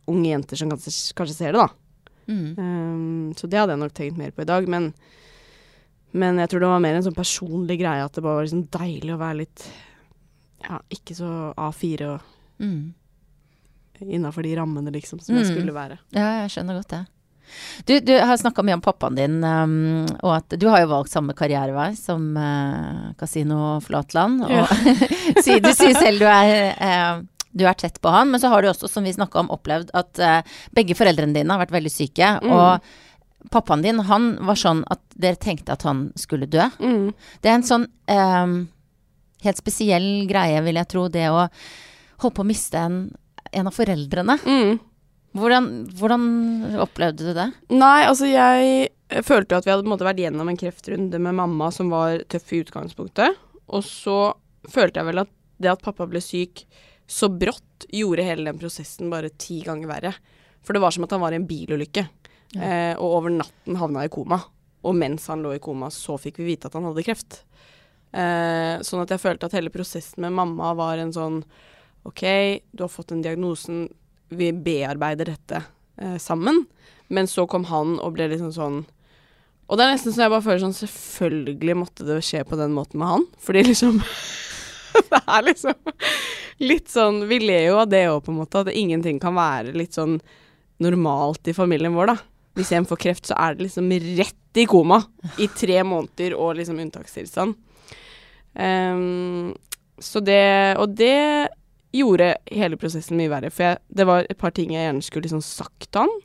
unge 0.07 0.29
jenter 0.31 0.55
som 0.59 0.69
kanskje, 0.71 0.93
kanskje 1.17 1.35
ser 1.35 1.51
det, 1.57 1.65
da. 1.65 1.67
mm. 2.31 2.49
Um, 2.57 3.33
så 3.35 3.47
det 3.49 3.59
hadde 3.59 3.75
jeg 3.75 3.81
nok 3.83 3.93
tenkt 3.97 4.17
mer 4.19 4.31
på 4.35 4.43
i 4.45 4.47
dag. 4.49 4.67
Men, 4.71 4.93
men 6.13 6.39
jeg 6.39 6.49
tror 6.53 6.63
det 6.63 6.69
var 6.71 6.79
mer 6.83 6.95
en 6.99 7.03
sånn 7.09 7.17
personlig 7.17 7.79
greie 7.81 8.05
at 8.05 8.13
det 8.15 8.23
bare 8.23 8.39
var 8.39 8.47
liksom 8.47 8.65
deilig 8.71 9.13
å 9.15 9.19
være 9.21 9.41
litt 9.43 9.67
Ja, 10.63 10.79
ikke 10.89 11.13
så 11.17 11.31
A4 11.53 12.07
og 12.15 12.33
Mm. 12.57 12.93
innafor 14.01 14.41
de 14.43 14.55
rammene, 14.57 14.89
liksom, 14.91 15.19
som 15.21 15.35
jeg 15.35 15.45
Mm. 15.45 15.51
skulle 15.53 15.73
være. 15.73 15.99
Ja, 16.13 16.41
jeg 16.41 16.49
skjønner 16.49 16.77
godt 16.79 16.87
det. 16.89 17.07
Du, 17.87 17.95
du 18.03 18.13
har 18.17 18.37
snakka 18.39 18.63
mye 18.65 18.77
om 18.77 18.83
pappaen 18.83 19.17
din, 19.17 19.39
um, 19.43 20.05
og 20.21 20.33
at 20.39 20.57
du 20.59 20.67
har 20.71 20.83
jo 20.83 20.91
valgt 20.91 21.13
samme 21.13 21.35
karrierevei 21.37 21.91
som 21.99 22.29
uh, 22.37 23.13
Casino 23.19 23.77
Flatland. 23.85 24.45
Og 24.45 24.53
Ja. 24.53 24.67
du 25.63 25.71
sier 25.73 25.97
selv 25.97 26.23
du 26.23 26.27
er, 26.29 26.73
uh, 26.77 27.25
du 27.57 27.65
er 27.65 27.77
tett 27.79 27.99
på 28.03 28.11
han, 28.13 28.31
men 28.31 28.41
så 28.41 28.51
har 28.53 28.61
du 28.61 28.71
også, 28.71 28.89
som 28.91 29.05
vi 29.07 29.15
snakka 29.15 29.43
om, 29.43 29.51
opplevd 29.53 29.93
at 29.97 30.23
uh, 30.23 30.55
begge 30.75 30.97
foreldrene 30.97 31.35
dine 31.37 31.53
har 31.53 31.63
vært 31.63 31.75
veldig 31.77 31.93
syke. 31.93 32.31
Mm. 32.43 32.53
Og 32.53 33.51
pappaen 33.53 33.85
din, 33.85 34.01
han 34.07 34.33
var 34.45 34.59
sånn 34.59 34.83
at 34.91 35.01
dere 35.15 35.39
tenkte 35.41 35.75
at 35.77 35.85
han 35.87 36.09
skulle 36.19 36.49
dø. 36.51 36.65
Mm. 36.81 37.13
Det 37.41 37.51
er 37.51 37.59
en 37.59 37.67
sånn 37.67 37.87
um, 38.11 38.57
helt 39.45 39.61
spesiell 39.61 40.27
greie, 40.29 40.61
vil 40.65 40.79
jeg 40.81 40.91
tro, 40.91 41.07
det 41.13 41.29
å 41.31 41.47
holde 42.23 42.35
på 42.35 42.43
å 42.43 42.49
miste 42.49 42.81
en, 42.81 43.01
en 43.51 43.69
av 43.69 43.75
foreldrene. 43.75 44.37
Mm. 44.43 44.77
Hvordan, 45.37 45.67
hvordan 45.99 46.23
opplevde 46.81 47.27
du 47.29 47.33
det? 47.37 47.47
Nei, 47.73 48.05
altså 48.07 48.27
jeg 48.29 48.89
følte 49.27 49.53
jo 49.55 49.59
at 49.61 49.67
vi 49.67 49.71
hadde 49.75 49.89
måte 49.89 50.07
vært 50.07 50.19
gjennom 50.23 50.49
en 50.51 50.57
kreftrunde 50.59 51.19
med 51.21 51.37
mamma 51.37 51.69
som 51.75 51.91
var 51.93 52.23
tøff 52.31 52.51
i 52.57 52.61
utgangspunktet. 52.65 53.37
Og 53.69 53.83
så 53.85 54.17
følte 54.71 54.99
jeg 55.01 55.09
vel 55.11 55.21
at 55.23 55.31
det 55.61 55.71
at 55.71 55.83
pappa 55.85 56.07
ble 56.09 56.21
syk 56.21 56.65
så 57.07 57.29
brått, 57.31 57.85
gjorde 57.93 58.25
hele 58.27 58.49
den 58.49 58.59
prosessen 58.59 59.09
bare 59.13 59.29
ti 59.39 59.61
ganger 59.63 59.87
verre. 59.89 60.13
For 60.65 60.75
det 60.75 60.81
var 60.83 60.91
som 60.91 61.05
at 61.07 61.13
han 61.15 61.21
var 61.23 61.35
i 61.35 61.39
en 61.39 61.47
bilulykke, 61.47 62.07
Ja. 62.55 62.61
eh, 62.63 62.93
og 62.97 63.13
over 63.19 63.29
natten 63.37 63.75
havna 63.79 64.05
i 64.05 64.11
koma. 64.11 64.41
Og 64.87 64.95
mens 64.95 65.27
han 65.27 65.41
lå 65.43 65.53
i 65.55 65.59
koma, 65.63 65.87
så 65.91 66.17
fikk 66.19 66.37
vi 66.39 66.49
vite 66.53 66.67
at 66.69 66.73
han 66.77 66.83
hadde 66.87 67.03
kreft. 67.03 67.41
Eh, 68.13 68.79
sånn 68.87 69.01
at 69.03 69.11
jeg 69.11 69.19
følte 69.23 69.45
at 69.49 69.55
hele 69.57 69.69
prosessen 69.73 70.21
med 70.23 70.31
mamma 70.35 70.73
var 70.77 70.97
en 71.01 71.11
sånn 71.13 71.41
OK, 72.07 72.23
du 72.71 72.83
har 72.85 72.91
fått 72.91 73.09
den 73.11 73.21
diagnosen, 73.25 73.89
vi 74.29 74.51
bearbeider 74.51 75.33
dette 75.33 75.63
eh, 76.01 76.17
sammen. 76.21 76.65
Men 77.07 77.27
så 77.27 77.47
kom 77.47 77.67
han 77.69 77.97
og 78.03 78.15
ble 78.17 78.27
liksom 78.33 78.51
sånn 78.55 78.81
Og 79.67 79.77
det 79.79 79.85
er 79.85 79.93
nesten 79.93 80.11
så 80.11 80.25
jeg 80.25 80.33
bare 80.33 80.43
føler 80.43 80.59
sånn 80.65 80.75
Selvfølgelig 80.75 81.77
måtte 81.79 82.07
det 82.07 82.17
skje 82.27 82.41
på 82.47 82.59
den 82.59 82.73
måten 82.75 82.99
med 82.99 83.13
han. 83.13 83.27
Fordi 83.39 83.63
liksom 83.69 84.01
Det 85.11 85.21
er 85.23 85.45
liksom 85.47 85.93
litt 86.63 86.91
sånn 86.91 87.21
Vi 87.29 87.39
ler 87.43 87.69
jo 87.69 87.77
av 87.83 87.91
det 87.91 88.03
òg, 88.09 88.23
på 88.25 88.33
en 88.33 88.41
måte. 88.41 88.65
At 88.65 88.73
ingenting 88.73 89.21
kan 89.23 89.37
være 89.37 89.75
litt 89.77 89.95
sånn 89.97 90.17
normalt 90.83 91.47
i 91.49 91.55
familien 91.57 91.95
vår, 91.95 92.11
da. 92.11 92.17
Hvis 92.57 92.71
en 92.73 92.85
får 92.89 92.99
kreft, 93.01 93.29
så 93.29 93.37
er 93.37 93.55
det 93.55 93.65
liksom 93.65 93.89
rett 94.17 94.59
i 94.61 94.65
koma 94.69 94.99
i 95.41 95.47
tre 95.53 95.79
måneder 95.85 96.35
og 96.37 96.57
liksom 96.57 96.79
unntakstilstand. 96.81 97.55
Um, 98.57 99.53
så 100.01 100.21
det 100.21 100.77
Og 100.81 100.89
det 100.97 101.49
gjorde 101.95 102.33
hele 102.51 102.79
prosessen 102.79 103.17
mye 103.19 103.31
verre. 103.31 103.51
For 103.53 103.69
jeg, 103.69 103.81
det 103.87 104.07
var 104.09 104.25
et 104.27 104.39
par 104.39 104.53
ting 104.55 104.73
jeg 104.73 104.87
gjerne 104.87 105.05
skulle 105.05 105.27
liksom 105.27 105.43
sagt 105.45 105.89
til 105.91 106.03
han. 106.03 106.15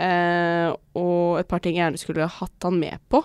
Eh, 0.00 0.68
og 0.96 1.40
et 1.40 1.50
par 1.50 1.62
ting 1.64 1.76
jeg 1.76 1.84
gjerne 1.84 2.00
skulle 2.00 2.30
hatt 2.38 2.66
han 2.66 2.78
med 2.80 3.02
på. 3.12 3.22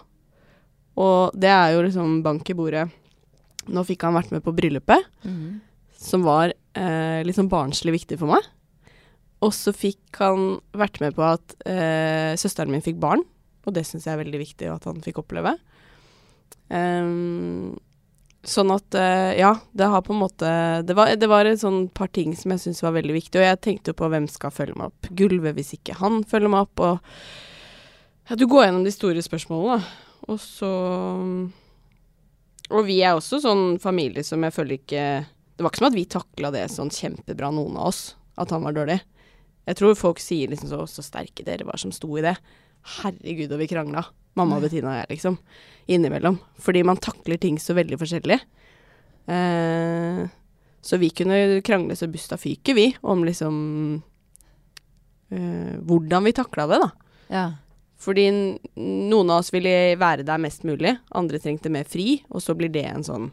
Og 1.01 1.35
det 1.35 1.51
er 1.51 1.75
jo 1.75 1.83
liksom 1.85 2.21
bank 2.25 2.49
i 2.49 2.57
bordet. 2.57 2.87
Nå 3.65 3.83
fikk 3.87 4.05
han 4.05 4.15
vært 4.15 4.31
med 4.31 4.43
på 4.45 4.53
bryllupet, 4.55 5.07
som 5.97 6.25
var 6.25 6.51
eh, 6.53 7.21
litt 7.25 7.37
sånn 7.37 7.49
barnslig 7.51 7.95
viktig 7.97 8.19
for 8.21 8.29
meg. 8.29 8.45
Og 9.43 9.51
så 9.53 9.73
fikk 9.75 10.19
han 10.21 10.59
vært 10.77 11.01
med 11.03 11.15
på 11.17 11.25
at 11.25 11.55
eh, 11.67 12.37
søsteren 12.39 12.71
min 12.71 12.85
fikk 12.85 12.99
barn, 13.01 13.25
og 13.65 13.73
det 13.75 13.83
syns 13.87 14.05
jeg 14.05 14.13
er 14.13 14.21
veldig 14.21 14.41
viktig 14.41 14.69
at 14.71 14.85
han 14.87 15.01
fikk 15.03 15.23
oppleve. 15.23 15.55
Ehm, 16.73 17.75
sånn 18.49 18.71
at 18.73 18.95
eh, 18.99 19.33
ja, 19.39 19.51
det 19.77 19.87
har 19.91 20.03
på 20.05 20.13
en 20.13 20.21
måte 20.21 20.49
Det 20.85 20.95
var, 20.97 21.11
det 21.17 21.27
var 21.29 21.47
et 21.49 21.61
sånn 21.61 21.87
par 21.95 22.09
ting 22.13 22.35
som 22.37 22.53
jeg 22.53 22.63
syntes 22.63 22.83
var 22.85 22.95
veldig 22.97 23.15
viktig, 23.17 23.39
og 23.41 23.45
jeg 23.47 23.61
tenkte 23.63 23.93
jo 23.93 23.99
på 24.01 24.09
hvem 24.11 24.27
skal 24.31 24.53
følge 24.53 24.77
meg 24.79 24.91
opp. 24.91 25.09
Gulvet 25.17 25.57
hvis 25.57 25.75
ikke 25.77 25.97
han 25.99 26.23
følger 26.27 26.51
meg 26.53 26.67
opp, 26.67 26.83
og 26.85 28.29
ja, 28.29 28.37
du 28.39 28.47
går 28.49 28.67
gjennom 28.67 28.85
de 28.85 28.93
store 28.93 29.21
spørsmålene, 29.25 29.77
da. 29.77 30.11
Og 30.33 30.39
så 30.41 30.71
Og 32.73 32.85
vi 32.87 33.01
er 33.05 33.13
også 33.13 33.37
sånn 33.43 33.75
familie 33.77 34.23
som 34.25 34.41
jeg 34.41 34.55
føler 34.55 34.79
ikke 34.79 35.03
Det 35.27 35.61
var 35.61 35.69
ikke 35.69 35.81
som 35.83 35.89
at 35.91 35.97
vi 35.99 36.05
takla 36.09 36.49
det 36.55 36.63
sånn 36.73 36.89
kjempebra, 36.89 37.51
noen 37.53 37.77
av 37.77 37.91
oss, 37.91 38.15
at 38.41 38.49
han 38.51 38.65
var 38.65 38.73
dårlig. 38.75 38.97
Jeg 39.65 39.77
tror 39.79 39.97
folk 39.97 40.19
sier 40.21 40.49
liksom 40.51 40.69
så, 40.69 40.81
så 40.89 41.05
sterke 41.05 41.45
dere 41.45 41.65
var 41.65 41.79
som 41.81 41.93
sto 41.95 42.09
i 42.19 42.25
det. 42.25 42.35
Herregud, 42.99 43.51
og 43.51 43.61
vi 43.61 43.69
krangla. 43.69 44.05
Mamma, 44.35 44.59
Bettina 44.63 44.91
og 44.91 44.97
jeg, 44.99 45.09
liksom. 45.15 45.37
Innimellom. 45.91 46.39
Fordi 46.61 46.83
man 46.85 46.99
takler 47.01 47.39
ting 47.41 47.59
så 47.61 47.75
veldig 47.77 47.99
forskjellig. 48.01 48.39
Eh, 49.31 50.25
så 50.85 50.99
vi 51.01 51.09
kunne 51.17 51.61
krangle 51.65 51.97
så 51.97 52.09
busta 52.11 52.37
fyker, 52.37 52.77
vi, 52.77 52.89
om 53.01 53.23
liksom 53.25 53.55
eh, 55.33 55.75
Hvordan 55.81 56.27
vi 56.27 56.35
takla 56.37 56.67
det, 56.69 56.81
da. 56.83 56.89
Ja. 57.33 57.45
Fordi 58.05 58.27
noen 58.75 59.31
av 59.31 59.39
oss 59.39 59.53
ville 59.55 59.95
være 59.97 60.27
der 60.27 60.41
mest 60.43 60.67
mulig, 60.67 60.93
andre 61.15 61.39
trengte 61.41 61.71
mer 61.73 61.87
fri, 61.89 62.19
og 62.29 62.43
så 62.43 62.53
blir 62.57 62.69
det 62.73 62.85
en 62.91 63.07
sånn 63.07 63.31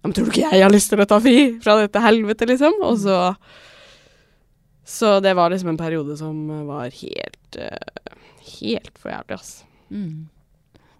men 0.00 0.14
tror 0.16 0.28
du 0.28 0.32
ikke 0.32 0.48
jeg 0.48 0.64
har 0.64 0.72
lyst 0.72 0.88
til 0.92 1.02
å 1.02 1.08
ta 1.08 1.18
fri 1.20 1.40
fra 1.60 1.74
dette 1.82 2.00
helvete, 2.00 2.48
liksom? 2.48 2.78
Og 2.86 2.96
så 3.02 3.18
Så 4.90 5.20
det 5.20 5.34
var 5.36 5.52
liksom 5.52 5.68
en 5.70 5.78
periode 5.78 6.16
som 6.16 6.48
var 6.66 6.90
helt 6.90 7.56
eh, 7.56 8.14
Helt 8.40 8.96
for 8.98 9.12
jævlig, 9.12 9.38
ass. 9.38 9.52
Mm. 9.90 10.28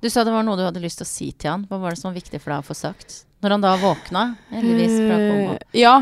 Du 0.01 0.09
sa 0.09 0.25
det 0.25 0.33
var 0.33 0.45
noe 0.47 0.57
du 0.57 0.65
hadde 0.65 0.83
lyst 0.83 1.01
til 1.01 1.07
å 1.07 1.11
si 1.11 1.29
til 1.33 1.53
han. 1.53 1.67
Hva 1.69 1.81
var 1.81 1.95
det 1.95 2.01
som 2.01 2.11
var 2.11 2.19
viktig 2.21 2.41
for 2.41 2.53
deg 2.53 2.63
å 2.63 2.69
få 2.71 2.77
sagt? 2.77 3.23
Når 3.45 3.55
han 3.57 3.65
da 3.65 3.75
våkna, 3.81 4.25
heldigvis, 4.51 4.97
fra 4.97 5.19
koma. 5.21 5.55
Eh, 5.57 5.79
ja. 5.83 5.95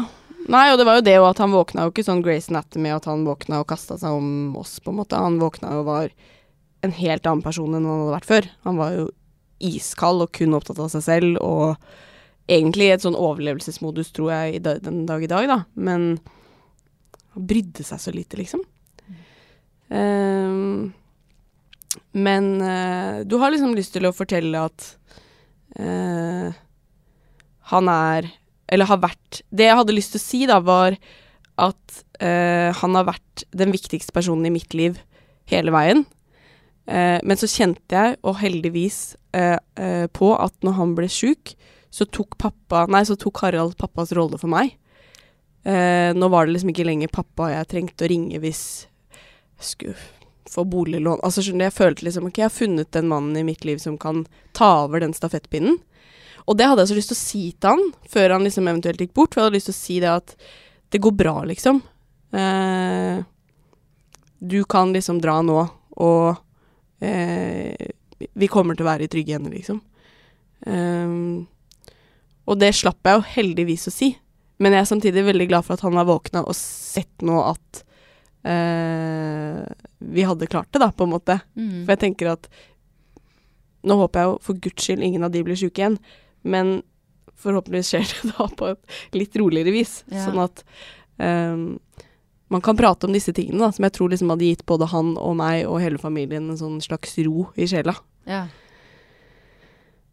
Nei, 0.49 0.65
og 0.73 0.79
det 0.81 0.87
var 0.89 0.99
jo 0.99 1.05
det 1.05 1.17
òg, 1.19 1.27
at 1.29 1.43
han 1.43 1.53
våkna 1.53 1.85
jo 1.85 1.93
ikke 1.93 2.07
sånn 2.07 2.23
Grace 2.25 2.51
Anatomy, 2.51 2.93
at 2.95 3.09
han 3.11 3.27
våkna 3.27 3.61
og 3.63 3.69
kasta 3.71 3.99
seg 4.01 4.17
om 4.17 4.57
oss, 4.59 4.79
på 4.81 4.95
en 4.95 5.01
måte. 5.01 5.19
Han 5.19 5.41
våkna 5.43 5.75
og 5.81 5.89
var 5.91 6.15
en 6.87 6.95
helt 6.95 7.27
annen 7.27 7.45
person 7.45 7.75
enn 7.75 7.85
han 7.85 8.05
hadde 8.05 8.15
vært 8.15 8.29
før. 8.31 8.51
Han 8.67 8.79
var 8.79 8.95
jo 8.95 9.09
iskald 9.69 10.25
og 10.25 10.33
kun 10.39 10.55
opptatt 10.57 10.79
av 10.83 10.91
seg 10.95 11.05
selv, 11.05 11.43
og 11.43 11.77
egentlig 12.49 12.89
i 12.89 12.95
et 12.95 13.05
sånn 13.05 13.19
overlevelsesmodus, 13.19 14.13
tror 14.17 14.33
jeg, 14.33 14.63
den 14.65 15.03
dag 15.11 15.27
i 15.27 15.31
dag, 15.31 15.51
da. 15.51 15.59
Men 15.75 16.09
han 17.35 17.49
brydde 17.51 17.85
seg 17.87 18.03
så 18.03 18.15
lite, 18.15 18.39
liksom. 18.41 18.63
Ehm, 19.95 20.93
men 22.17 22.59
uh, 22.63 23.25
du 23.25 23.37
har 23.41 23.53
liksom 23.53 23.75
lyst 23.77 23.95
til 23.97 24.09
å 24.09 24.15
fortelle 24.15 24.61
at 24.69 24.91
uh, 25.79 26.51
han 27.73 27.91
er 27.93 28.31
Eller 28.69 28.89
har 28.89 29.01
vært 29.01 29.43
Det 29.53 29.69
jeg 29.69 29.77
hadde 29.77 29.97
lyst 29.97 30.15
til 30.15 30.21
å 30.21 30.25
si, 30.25 30.41
da, 30.49 30.59
var 30.61 30.97
at 31.59 32.03
uh, 32.23 32.71
han 32.81 32.97
har 32.97 33.09
vært 33.09 33.45
den 33.57 33.73
viktigste 33.75 34.15
personen 34.15 34.47
i 34.49 34.55
mitt 34.55 34.77
liv 34.77 35.01
hele 35.49 35.73
veien. 35.73 36.05
Men 36.89 37.37
så 37.37 37.45
kjente 37.49 37.93
jeg, 37.93 38.17
og 38.25 38.39
heldigvis, 38.41 39.17
på 40.17 40.29
at 40.41 40.55
når 40.65 40.77
han 40.77 40.95
ble 40.97 41.09
sjuk, 41.13 41.53
så 41.93 42.07
tok 42.09 42.39
pappa 42.41 42.87
Nei, 42.89 43.03
så 43.05 43.17
tok 43.21 43.43
Harald 43.45 43.77
pappas 43.81 44.13
rolle 44.17 44.41
for 44.41 44.49
meg. 44.53 44.73
Nå 45.69 46.31
var 46.33 46.49
det 46.49 46.57
liksom 46.57 46.73
ikke 46.73 46.89
lenger 46.89 47.13
pappa 47.13 47.51
jeg 47.53 47.69
trengte 47.73 48.09
å 48.09 48.13
ringe 48.13 48.41
hvis 48.41 48.63
jeg 49.59 49.69
skulle 49.73 50.18
få 50.51 50.65
boliglån. 50.69 51.21
Altså 51.25 51.45
skjønner 51.45 51.69
Jeg 51.69 51.77
følte 51.77 52.07
liksom 52.07 52.29
ok, 52.29 52.41
jeg 52.41 52.49
har 52.49 52.55
funnet 52.55 52.91
den 52.97 53.09
mannen 53.11 53.37
i 53.37 53.47
mitt 53.47 53.65
liv 53.69 53.81
som 53.83 53.99
kan 54.01 54.25
ta 54.57 54.85
over 54.85 55.03
den 55.05 55.15
stafettpinnen. 55.17 55.79
Og 56.49 56.57
det 56.57 56.69
hadde 56.69 56.85
jeg 56.85 56.93
så 56.93 56.97
lyst 56.97 57.13
til 57.13 57.19
å 57.19 57.21
si 57.21 57.43
til 57.53 57.75
han, 57.75 57.91
før 58.09 58.37
han 58.37 58.47
liksom 58.47 58.71
eventuelt 58.71 59.03
gikk 59.05 59.13
bort. 59.17 59.35
For 59.35 59.43
jeg 59.43 59.49
hadde 59.49 59.59
lyst 59.59 59.69
til 59.69 59.77
å 59.77 59.83
si 59.83 59.99
det 60.05 60.13
at 60.15 60.37
det 60.95 61.03
går 61.05 61.13
bra, 61.19 61.35
liksom. 61.49 61.83
Eh, 62.33 63.19
du 64.39 64.63
kan 64.65 64.95
liksom 64.95 65.21
dra 65.21 65.43
nå, 65.45 65.59
og 66.01 67.05
eh, 67.05 67.91
vi 68.17 68.49
kommer 68.49 68.79
til 68.79 68.87
å 68.87 68.89
være 68.89 69.05
i 69.05 69.13
trygge 69.13 69.37
hender, 69.37 69.53
liksom. 69.53 69.83
Eh, 70.65 71.13
og 72.49 72.57
det 72.63 72.73
slapp 72.79 73.05
jeg 73.05 73.19
jo 73.19 73.29
heldigvis 73.35 73.91
å 73.91 73.93
si. 73.93 74.15
Men 74.59 74.75
jeg 74.75 74.83
er 74.83 74.91
samtidig 74.91 75.27
veldig 75.29 75.51
glad 75.51 75.67
for 75.67 75.77
at 75.77 75.85
han 75.87 75.99
har 76.01 76.09
våkna 76.09 76.43
og 76.49 76.57
sett 76.57 77.23
nå 77.23 77.37
at 77.45 77.83
eh, 78.49 79.63
vi 79.99 80.25
hadde 80.27 80.47
klart 80.47 80.71
det, 80.73 80.83
da, 80.83 80.91
på 80.93 81.07
en 81.07 81.15
måte. 81.15 81.41
Mm. 81.59 81.85
For 81.85 81.95
jeg 81.95 82.05
tenker 82.07 82.35
at 82.37 82.51
Nå 83.89 83.95
håper 83.95 84.21
jeg 84.21 84.27
jo 84.27 84.39
for 84.43 84.59
guds 84.59 84.85
skyld 84.85 85.05
ingen 85.07 85.23
av 85.23 85.31
de 85.31 85.41
blir 85.47 85.57
syke 85.57 85.79
igjen, 85.79 85.97
men 86.43 86.81
forhåpentligvis 87.39 87.93
skjer 87.93 88.09
det 88.11 88.33
da 88.35 88.49
på 88.59 88.73
et 88.73 88.97
litt 89.15 89.37
roligere 89.39 89.71
vis. 89.73 90.01
Ja. 90.11 90.25
Sånn 90.27 90.41
at 90.43 90.65
um, 91.23 91.79
man 92.51 92.65
kan 92.65 92.77
prate 92.77 93.07
om 93.07 93.15
disse 93.15 93.33
tingene, 93.33 93.63
da, 93.63 93.71
som 93.73 93.87
jeg 93.87 93.95
tror 93.95 94.11
liksom 94.11 94.33
hadde 94.35 94.49
gitt 94.51 94.67
både 94.69 94.91
han 94.91 95.15
og 95.21 95.39
meg 95.39 95.63
og 95.71 95.79
hele 95.85 96.03
familien 96.03 96.51
en 96.51 96.59
sånn 96.59 96.81
slags 96.85 97.15
ro 97.23 97.47
i 97.55 97.69
sjela. 97.71 97.95
Ja. 98.29 98.49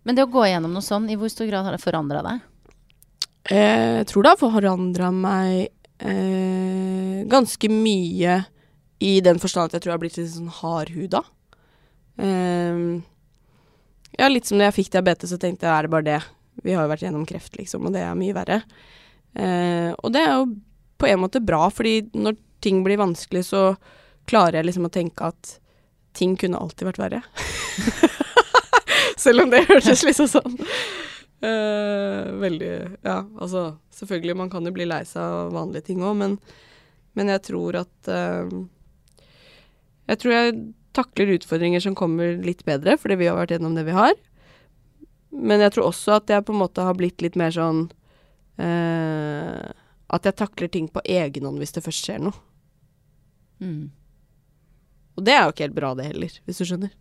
Men 0.06 0.18
det 0.18 0.28
å 0.28 0.32
gå 0.32 0.46
igjennom 0.46 0.76
noe 0.78 0.86
sånn, 0.86 1.10
i 1.10 1.18
hvor 1.18 1.34
stor 1.34 1.50
grad 1.50 1.66
har 1.66 1.74
det 1.76 1.82
forandra 1.82 2.22
deg? 2.26 2.44
Eh, 3.50 4.02
Jeg 4.04 4.10
tror 4.12 4.24
det 4.26 4.36
har 4.36 4.42
forandra 4.42 5.10
meg 5.10 5.72
eh, 6.06 7.24
ganske 7.32 7.72
mye 7.74 8.44
i 9.04 9.18
den 9.24 9.42
forstand 9.42 9.70
at 9.70 9.78
jeg 9.78 9.84
tror 9.84 9.92
jeg 9.92 9.98
har 9.98 10.04
blitt 10.06 10.20
litt 10.20 10.32
sånn 10.32 10.54
hardhuda. 10.62 11.22
Um, 12.16 13.04
ja, 14.16 14.30
litt 14.32 14.48
som 14.48 14.60
da 14.60 14.70
jeg 14.70 14.78
fikk 14.78 14.94
diabetes, 14.94 15.34
så 15.34 15.40
tenkte 15.42 15.68
jeg 15.68 15.76
er 15.76 15.88
det 15.88 15.94
bare 15.94 16.08
det? 16.08 16.22
Vi 16.64 16.76
har 16.76 16.86
jo 16.86 16.94
vært 16.94 17.04
gjennom 17.04 17.26
kreft, 17.28 17.58
liksom, 17.60 17.88
og 17.88 17.96
det 17.96 18.06
er 18.06 18.16
mye 18.18 18.36
verre. 18.36 18.62
Uh, 19.36 19.92
og 20.00 20.14
det 20.16 20.24
er 20.24 20.38
jo 20.38 20.48
på 21.02 21.10
en 21.10 21.22
måte 21.26 21.44
bra, 21.44 21.68
fordi 21.74 22.06
når 22.16 22.38
ting 22.64 22.84
blir 22.86 23.02
vanskelig, 23.02 23.44
så 23.52 23.64
klarer 24.30 24.62
jeg 24.62 24.70
liksom 24.70 24.88
å 24.88 24.94
tenke 24.94 25.28
at 25.28 25.58
ting 26.16 26.38
kunne 26.40 26.60
alltid 26.62 26.88
vært 26.88 27.02
verre. 27.04 27.22
Selv 29.26 29.46
om 29.46 29.52
det 29.52 29.66
hørtes 29.68 30.04
liksom 30.06 30.28
sånn 30.30 30.56
uh, 30.60 32.36
Veldig 32.40 32.72
Ja, 33.04 33.22
altså 33.40 33.78
Selvfølgelig, 33.96 34.36
man 34.38 34.52
kan 34.52 34.66
jo 34.68 34.74
bli 34.76 34.88
lei 34.88 35.02
seg 35.08 35.24
av 35.24 35.54
vanlige 35.56 35.90
ting 35.90 36.04
òg, 36.04 36.16
men, 36.20 36.38
men 37.16 37.32
jeg 37.32 37.44
tror 37.48 37.78
at 37.80 38.10
eh, 38.12 38.50
Jeg 40.10 40.22
tror 40.22 40.36
jeg 40.36 40.56
takler 40.96 41.34
utfordringer 41.36 41.84
som 41.84 41.98
kommer 41.98 42.38
litt 42.46 42.64
bedre, 42.68 42.96
fordi 43.00 43.20
vi 43.20 43.30
har 43.30 43.38
vært 43.38 43.56
gjennom 43.56 43.76
det 43.76 43.86
vi 43.88 43.96
har. 43.96 44.16
Men 45.36 45.64
jeg 45.64 45.76
tror 45.76 45.90
også 45.90 46.20
at 46.20 46.32
jeg 46.32 46.46
på 46.48 46.56
en 46.56 46.62
måte 46.62 46.86
har 46.86 46.96
blitt 46.96 47.24
litt 47.24 47.36
mer 47.36 47.52
sånn 47.52 47.90
eh, 48.62 49.66
At 50.16 50.28
jeg 50.30 50.38
takler 50.40 50.70
ting 50.72 50.86
på 50.88 51.04
egen 51.04 51.44
hånd 51.44 51.60
hvis 51.60 51.76
det 51.76 51.84
først 51.84 52.08
skjer 52.08 52.22
noe. 52.24 52.38
Mm. 53.60 53.90
Og 55.16 55.26
det 55.28 55.36
er 55.36 55.44
jo 55.44 55.56
ikke 55.56 55.68
helt 55.68 55.78
bra, 55.78 55.92
det 55.98 56.08
heller, 56.10 56.40
hvis 56.46 56.62
du 56.62 56.68
skjønner. 56.68 56.94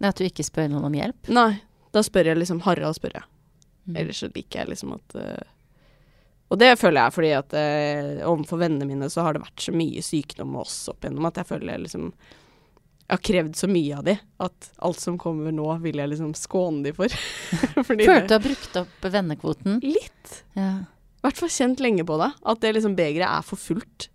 Det 0.00 0.10
at 0.10 0.18
du 0.18 0.26
ikke 0.26 0.46
spør 0.46 0.70
noen 0.72 0.88
om 0.88 0.96
hjelp? 0.96 1.30
Nei. 1.30 1.52
Da 1.94 2.02
spør 2.06 2.30
jeg 2.30 2.38
liksom 2.38 2.62
Harald, 2.64 2.96
spør 2.96 3.18
jeg. 3.18 3.26
Mm. 3.90 3.96
Ellers 4.02 4.20
så 4.22 4.30
liker 4.30 4.62
jeg 4.62 4.70
liksom 4.72 4.94
at 4.94 5.16
eh, 5.18 5.48
Og 6.50 6.58
det 6.58 6.74
føler 6.80 7.04
jeg 7.04 7.14
fordi 7.14 7.30
at 7.38 7.56
eh, 7.58 8.20
overfor 8.26 8.60
vennene 8.64 8.88
mine 8.88 9.08
så 9.12 9.24
har 9.26 9.36
det 9.36 9.44
vært 9.44 9.66
så 9.68 9.74
mye 9.74 10.02
sykdom 10.02 10.50
med 10.54 10.64
oss 10.64 10.78
opp 10.90 11.04
igjennom 11.04 11.28
at 11.28 11.38
jeg 11.38 11.46
føler 11.52 11.74
jeg 11.74 11.84
liksom 11.84 12.08
Jeg 12.10 13.12
har 13.14 13.22
krevd 13.26 13.58
så 13.58 13.68
mye 13.70 13.98
av 13.98 14.06
de 14.08 14.16
at 14.46 14.70
alt 14.86 15.02
som 15.02 15.18
kommer 15.18 15.54
nå, 15.54 15.66
vil 15.84 15.98
jeg 16.02 16.12
liksom 16.12 16.32
skåne 16.38 16.84
de 16.86 16.94
for. 16.94 17.10
Følte 17.86 18.26
du 18.26 18.34
har 18.34 18.42
brukt 18.44 18.80
opp 18.82 19.06
vennekvoten? 19.14 19.80
Litt. 19.82 20.34
Ja. 20.58 20.72
I 21.20 21.26
hvert 21.26 21.40
fall 21.42 21.52
kjent 21.52 21.82
lenge 21.82 22.06
på 22.06 22.16
det. 22.22 22.30
At 22.48 22.62
det 22.62 22.70
liksom 22.76 22.94
begeret 22.98 23.28
er 23.28 23.46
for 23.46 23.60
fullt. 23.60 24.08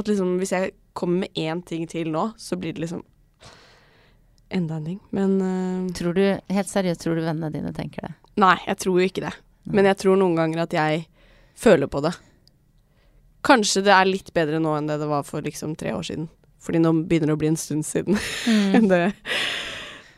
At 0.00 0.08
liksom 0.08 0.38
hvis 0.40 0.54
jeg 0.56 0.72
kommer 0.96 1.26
med 1.26 1.38
én 1.38 1.60
ting 1.64 1.84
til 1.88 2.08
nå, 2.12 2.30
så 2.40 2.56
blir 2.60 2.74
det 2.74 2.86
liksom 2.86 3.04
enda 4.50 4.80
en 4.80 4.88
ting. 4.88 4.98
Men 5.14 5.36
uh, 5.40 5.92
Tror 5.94 6.16
du, 6.16 6.24
helt 6.50 6.72
seriøst, 6.72 7.04
tror 7.04 7.16
du 7.16 7.24
vennene 7.24 7.52
dine 7.54 7.72
tenker 7.76 8.08
det? 8.08 8.12
Nei, 8.40 8.56
jeg 8.66 8.80
tror 8.82 8.98
jo 8.98 9.06
ikke 9.06 9.28
det. 9.28 9.36
Men 9.70 9.86
jeg 9.86 10.00
tror 10.00 10.18
noen 10.18 10.38
ganger 10.38 10.64
at 10.64 10.74
jeg 10.74 11.04
føler 11.60 11.90
på 11.90 12.02
det. 12.04 12.12
Kanskje 13.46 13.84
det 13.86 13.92
er 13.94 14.08
litt 14.08 14.32
bedre 14.36 14.60
nå 14.60 14.74
enn 14.76 14.88
det 14.90 14.98
det 15.00 15.08
var 15.08 15.24
for 15.28 15.44
liksom 15.44 15.76
tre 15.80 15.94
år 15.96 16.04
siden. 16.06 16.28
Fordi 16.60 16.80
nå 16.82 16.92
begynner 17.08 17.32
det 17.32 17.38
å 17.38 17.40
bli 17.40 17.50
en 17.52 17.60
stund 17.60 17.86
siden. 17.88 18.18
Mm. 18.48 18.88
det, 18.90 19.00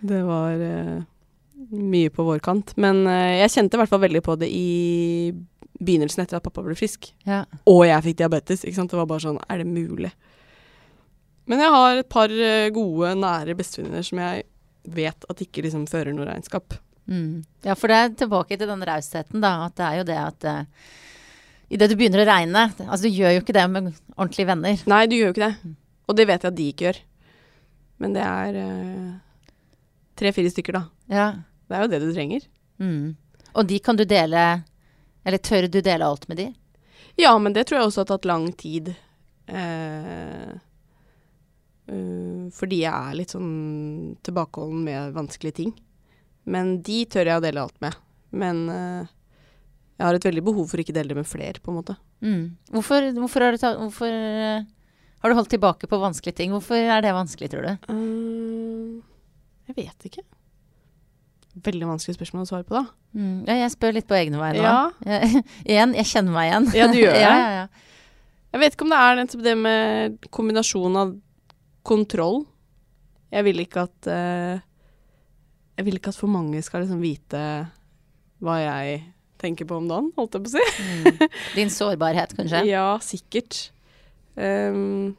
det 0.03 0.23
var 0.27 0.59
uh, 0.59 1.05
mye 1.71 2.11
på 2.11 2.27
vår 2.27 2.43
kant. 2.43 2.75
Men 2.83 3.05
uh, 3.07 3.39
jeg 3.45 3.55
kjente 3.55 3.79
i 3.79 3.83
hvert 3.83 3.93
fall 3.93 4.03
veldig 4.03 4.25
på 4.27 4.37
det 4.41 4.51
i 4.51 5.31
begynnelsen 5.83 6.25
etter 6.25 6.39
at 6.39 6.47
pappa 6.47 6.65
ble 6.67 6.75
frisk. 6.79 7.13
Ja. 7.29 7.45
Og 7.71 7.85
jeg 7.87 8.07
fikk 8.09 8.23
diabetes. 8.23 8.65
Ikke 8.67 8.81
sant? 8.81 8.91
Det 8.93 8.99
var 8.99 9.11
bare 9.11 9.25
sånn 9.25 9.41
Er 9.47 9.63
det 9.63 9.71
mulig? 9.71 10.13
Men 11.51 11.63
jeg 11.63 11.75
har 11.75 11.99
et 11.99 12.11
par 12.11 12.31
eh, 12.31 12.69
gode, 12.75 13.17
nære 13.19 13.57
bestevenninner 13.59 14.05
som 14.07 14.21
jeg 14.23 14.45
vet 14.95 15.25
at 15.31 15.41
ikke 15.43 15.65
liksom 15.67 15.89
fører 15.91 16.15
noe 16.15 16.29
regnskap. 16.29 16.77
Mm. 17.11 17.43
Ja, 17.67 17.75
for 17.75 17.91
det 17.91 17.99
er 17.99 18.13
tilbake 18.21 18.59
til 18.59 18.71
den 18.71 18.85
rausheten, 18.87 19.43
da. 19.43 19.67
At 19.67 19.75
det 19.79 19.89
er 19.89 19.97
jo 19.99 20.05
det 20.07 20.19
at 20.23 20.47
idet 21.73 21.91
du 21.91 21.97
begynner 21.97 22.23
å 22.23 22.29
regne 22.29 22.67
Altså, 22.85 23.07
du 23.07 23.17
gjør 23.17 23.37
jo 23.37 23.43
ikke 23.43 23.57
det 23.57 23.65
med 23.73 23.91
ordentlige 24.17 24.49
venner. 24.51 24.85
Nei, 24.93 25.03
du 25.09 25.17
gjør 25.17 25.31
jo 25.31 25.35
ikke 25.37 25.49
det. 25.49 25.75
Og 26.09 26.19
det 26.19 26.27
vet 26.29 26.45
jeg 26.45 26.53
at 26.53 26.59
de 26.59 26.69
ikke 26.73 26.87
gjør. 26.89 26.99
Men 28.03 28.17
det 28.17 28.25
er 28.27 28.59
uh, 28.59 29.13
tre-fire 30.19 30.51
stykker, 30.53 30.79
da. 30.79 30.83
Ja. 31.13 31.29
Det 31.69 31.79
er 31.79 31.85
jo 31.85 31.93
det 31.93 32.03
du 32.03 32.11
trenger. 32.11 32.49
Mm. 32.83 33.15
Og 33.53 33.69
de 33.69 33.79
kan 33.85 33.99
du 33.99 34.03
dele 34.09 34.43
Eller 35.23 35.39
tør 35.39 35.69
du 35.71 35.79
dele 35.85 36.07
alt 36.09 36.25
med 36.27 36.41
de? 36.41 36.49
Ja, 37.21 37.37
men 37.39 37.53
det 37.53 37.67
tror 37.69 37.79
jeg 37.79 37.89
også 37.91 38.03
har 38.03 38.11
tatt 38.11 38.29
lang 38.29 38.47
tid. 38.59 38.95
Uh, 39.53 40.53
uh, 41.93 42.49
fordi 42.57 42.83
jeg 42.83 42.93
er 42.93 43.19
litt 43.19 43.35
sånn 43.35 44.17
tilbakeholden 44.25 44.85
med 44.89 45.17
vanskelige 45.17 45.59
ting. 45.61 45.75
Men 46.49 46.81
de 46.83 47.05
tør 47.07 47.29
jeg 47.29 47.39
å 47.39 47.45
dele 47.45 47.63
alt 47.63 47.79
med. 47.85 47.99
Men 48.33 48.63
eh, 48.73 49.11
jeg 50.03 50.09
har 50.09 50.19
et 50.19 50.25
veldig 50.27 50.43
behov 50.43 50.65
for 50.67 50.83
ikke 50.83 50.95
dele 50.97 51.13
det 51.13 51.21
med 51.21 51.29
flere, 51.31 51.63
på 51.63 51.71
en 51.71 51.77
måte. 51.79 51.95
Mm. 52.27 52.57
Hvorfor, 52.75 53.05
hvorfor, 53.21 53.45
har 53.47 53.55
du 53.55 53.61
ta, 53.63 53.71
hvorfor 53.79 54.11
eh, 54.11 54.65
har 55.23 55.31
du 55.31 55.39
holdt 55.39 55.53
tilbake 55.55 55.87
på 55.87 56.01
vanskelige 56.03 56.41
ting? 56.41 56.51
Hvorfor 56.51 56.75
er 56.75 57.05
det 57.05 57.13
vanskelig, 57.15 57.53
tror 57.53 57.69
du? 57.69 57.85
Uh, 57.87 58.99
jeg 59.71 59.77
vet 59.77 60.09
ikke. 60.09 60.25
Veldig 61.63 61.87
vanskelig 61.93 62.17
spørsmål 62.17 62.43
å 62.43 62.51
svare 62.51 62.67
på, 62.67 62.75
da. 62.75 62.83
Mm. 63.15 63.37
Ja, 63.47 63.61
jeg 63.61 63.75
spør 63.77 63.95
litt 63.95 64.09
på 64.11 64.19
egne 64.19 64.43
vegne. 64.43 64.65
Ja. 64.67 64.81
Jeg, 65.07 65.45
igjen, 65.77 65.95
jeg 66.01 66.11
kjenner 66.11 66.35
meg 66.35 66.51
igjen. 66.51 66.69
Ja, 66.81 66.91
du 66.91 66.99
gjør 66.99 67.15
det. 67.21 67.23
ja, 67.23 67.37
ja, 67.39 67.55
ja. 67.61 67.89
Jeg 68.53 68.65
vet 68.65 68.75
ikke 68.75 68.89
om 68.89 68.93
det 68.93 69.01
er 69.05 69.23
nettopp 69.23 69.47
det 69.47 69.55
med 69.63 70.29
kombinasjonen 70.35 70.99
av 71.05 71.15
kontroll. 71.87 72.43
Jeg 73.33 73.47
vil 73.47 73.63
ikke 73.63 73.87
at 73.87 74.11
uh, 74.11 74.59
Jeg 75.79 75.87
vil 75.87 75.97
ikke 75.97 76.11
at 76.13 76.19
for 76.19 76.29
mange 76.29 76.61
skal 76.67 76.83
liksom 76.83 77.01
vite 77.01 77.47
hva 78.43 78.59
jeg 78.59 78.99
tenker 79.43 79.69
på 79.69 79.79
om 79.81 79.89
dagen, 79.91 80.11
holdt 80.17 80.39
jeg 80.39 80.45
på 80.47 80.51
å 80.51 80.55
si. 80.55 80.87
Mm. 80.87 81.37
Din 81.59 81.73
sårbarhet, 81.73 82.35
kanskje? 82.39 82.65
Ja, 82.73 82.87
sikkert. 83.05 83.69
Um, 84.37 85.13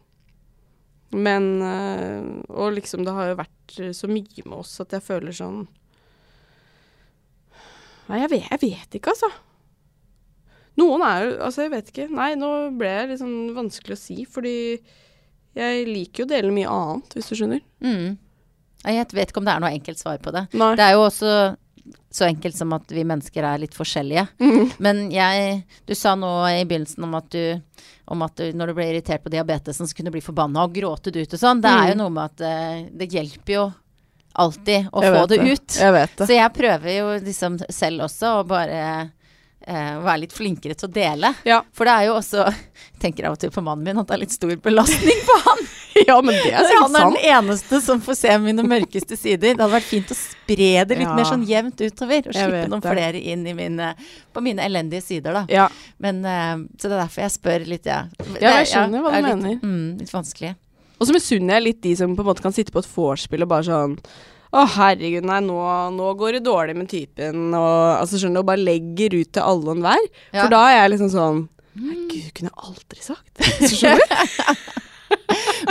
men 1.13 1.43
uh, 1.61 2.24
Og 2.49 2.74
liksom, 2.80 3.03
det 3.05 3.13
har 3.13 3.28
jo 3.30 3.36
vært 3.43 3.76
så 3.93 4.09
mye 4.09 4.45
med 4.47 4.55
oss 4.57 4.71
at 4.82 4.95
jeg 4.95 5.05
føler 5.05 5.36
sånn 5.38 5.59
Nei, 8.07 8.24
jeg 8.24 8.32
vet, 8.32 8.47
jeg 8.49 8.61
vet 8.63 8.97
ikke, 8.97 9.13
altså. 9.13 9.30
Noen 10.82 11.05
er 11.05 11.21
jo 11.21 11.30
Altså, 11.45 11.63
jeg 11.63 11.71
vet 11.76 11.93
ikke. 11.93 12.09
Nei, 12.11 12.34
nå 12.39 12.49
ble 12.80 12.91
det 12.97 13.13
litt 13.13 13.21
sånn 13.21 13.53
vanskelig 13.55 13.95
å 13.95 14.01
si, 14.01 14.17
fordi 14.28 14.57
jeg 15.53 15.86
liker 15.86 16.24
jo 16.24 16.28
å 16.28 16.32
dele 16.34 16.53
mye 16.53 16.69
annet, 16.74 17.13
hvis 17.13 17.30
du 17.30 17.38
skjønner. 17.38 17.61
Mm. 17.86 18.15
Jeg 18.84 19.07
vet 19.13 19.30
ikke 19.32 19.39
om 19.39 19.47
det 19.47 19.53
er 19.53 19.61
noe 19.63 19.71
enkelt 19.78 20.01
svar 20.01 20.17
på 20.19 20.34
det. 20.36 20.47
Nei. 20.57 20.71
Det 20.80 20.88
er 20.88 20.95
jo 20.97 21.05
også 21.05 21.34
så 22.14 22.26
enkelt 22.26 22.56
som 22.56 22.72
at 22.74 22.92
vi 22.94 23.04
mennesker 23.04 23.44
er 23.44 23.58
litt 23.64 23.74
forskjellige. 23.76 24.28
Mm. 24.40 24.72
Men 24.80 25.02
jeg 25.12 25.64
Du 25.86 25.94
sa 25.96 26.14
nå 26.16 26.30
i 26.48 26.64
begynnelsen 26.66 27.04
om 27.04 27.16
at 27.20 27.30
du 27.34 27.62
om 28.08 28.22
at 28.22 28.36
du, 28.36 28.50
når 28.54 28.68
du 28.68 28.74
ble 28.76 28.86
irritert 28.92 29.24
på 29.24 29.32
diabetesen, 29.32 29.88
så 29.88 29.96
kunne 29.96 30.12
du 30.12 30.18
bli 30.18 30.22
forbanna 30.22 30.66
og 30.66 30.74
gråte 30.76 31.12
det 31.12 31.22
ut 31.24 31.34
og 31.34 31.40
sånn. 31.40 31.62
Det 31.64 31.70
er 31.72 31.88
jo 31.94 31.96
Mm. 31.96 32.02
noe 32.04 32.10
med 32.12 32.24
at 32.24 32.42
eh, 32.42 32.82
det 33.00 33.08
hjelper 33.14 33.54
jo 33.54 33.64
alltid 34.36 34.90
å 34.92 35.02
Jeg 35.04 35.14
få 35.14 35.28
det, 35.28 35.38
det 35.40 35.52
ut. 35.54 35.76
Jeg 35.80 35.94
vet 35.94 36.16
det. 36.18 36.28
Så 36.28 36.34
jeg 36.36 36.54
prøver 36.54 36.90
jo 36.98 37.08
liksom 37.24 37.58
selv 37.70 38.02
også 38.08 38.32
å 38.42 38.48
bare 38.48 39.12
eh, 39.68 39.93
være 40.03 40.20
litt 40.26 40.34
flinkere 40.36 40.76
til 40.78 40.89
å 40.89 40.93
dele. 40.93 41.34
Ja. 41.47 41.61
For 41.76 41.86
det 41.88 41.93
er 41.93 42.07
jo 42.09 42.18
også 42.20 42.43
Jeg 42.47 42.99
tenker 43.03 43.28
av 43.30 43.38
og 43.38 43.39
til 43.43 43.51
på 43.53 43.64
mannen 43.66 43.84
min 43.88 43.99
at 44.01 44.07
det 44.09 44.16
er 44.18 44.22
litt 44.26 44.36
stor 44.36 44.53
belastning 44.64 45.22
på 45.28 45.38
han. 45.47 45.64
ja, 46.07 46.16
men 46.26 46.34
det 46.39 46.51
er 46.53 46.66
sant. 46.70 46.82
Han 46.84 46.95
er 46.97 47.05
den 47.14 47.20
eneste 47.36 47.80
som 47.86 48.01
får 48.01 48.18
se 48.22 48.38
mine 48.41 48.64
mørkeste 48.66 49.18
sider. 49.20 49.53
Det 49.53 49.61
hadde 49.61 49.74
vært 49.76 49.89
fint 49.89 50.11
å 50.14 50.18
spre 50.18 50.70
det 50.88 50.97
litt 50.97 51.07
Ja. 51.07 51.16
mer 51.18 51.30
sånn 51.30 51.45
jevnt 51.47 51.84
utover. 51.84 52.28
Og 52.32 52.34
slippe 52.38 52.64
noen 52.72 52.82
det. 52.84 52.91
flere 52.95 53.22
inn 53.34 53.45
i 53.47 53.53
mine, 53.57 53.91
på 54.34 54.41
mine 54.45 54.66
elendige 54.66 55.03
sider, 55.05 55.34
da. 55.41 55.45
Ja. 55.51 55.68
Men, 56.01 56.24
eh, 56.26 56.55
så 56.80 56.88
det 56.89 56.95
er 56.97 57.03
derfor 57.05 57.26
jeg 57.28 57.36
spør 57.38 57.68
litt, 57.70 57.86
jeg. 57.86 58.28
Ja, 58.41 58.57
jeg 58.64 58.72
skjønner 58.74 59.03
hva 59.05 59.14
du 59.16 59.28
mener. 59.28 59.49
litt. 59.55 59.64
Mm, 59.64 59.88
litt 60.01 60.14
vanskelig. 60.14 60.55
Og 60.99 61.07
så 61.09 61.16
misunner 61.16 61.57
jeg 61.57 61.64
litt 61.68 61.82
de 61.84 61.95
som 61.99 62.14
på 62.16 62.24
en 62.24 62.30
måte 62.32 62.43
kan 62.45 62.53
sitte 62.55 62.72
på 62.72 62.80
et 62.80 62.88
vorspiel 62.95 63.43
og 63.43 63.49
bare 63.51 63.66
sånn 63.68 63.97
å, 64.54 64.68
herregud, 64.76 65.26
nei, 65.26 65.39
nå, 65.41 65.58
nå 65.95 66.12
går 66.20 66.38
det 66.38 66.43
dårlig 66.45 66.78
med 66.78 66.91
typen, 66.91 67.49
og 67.58 67.97
altså, 67.97 68.22
skjønner 68.22 68.38
du, 68.38 68.43
og 68.43 68.51
bare 68.51 68.62
legger 68.62 69.18
ut 69.18 69.34
til 69.34 69.41
alle 69.41 69.66
og 69.66 69.80
enhver. 69.80 70.06
Ja. 70.30 70.43
For 70.43 70.54
da 70.54 70.62
er 70.70 70.80
jeg 70.82 70.95
liksom 70.95 71.12
sånn 71.16 71.43
Herregud, 71.74 72.10
gud, 72.12 72.26
kunne 72.38 72.51
jeg 72.51 72.68
aldri 72.70 72.99
sagt. 73.01 73.45
Skjønner 73.74 74.04
du? 74.06 74.82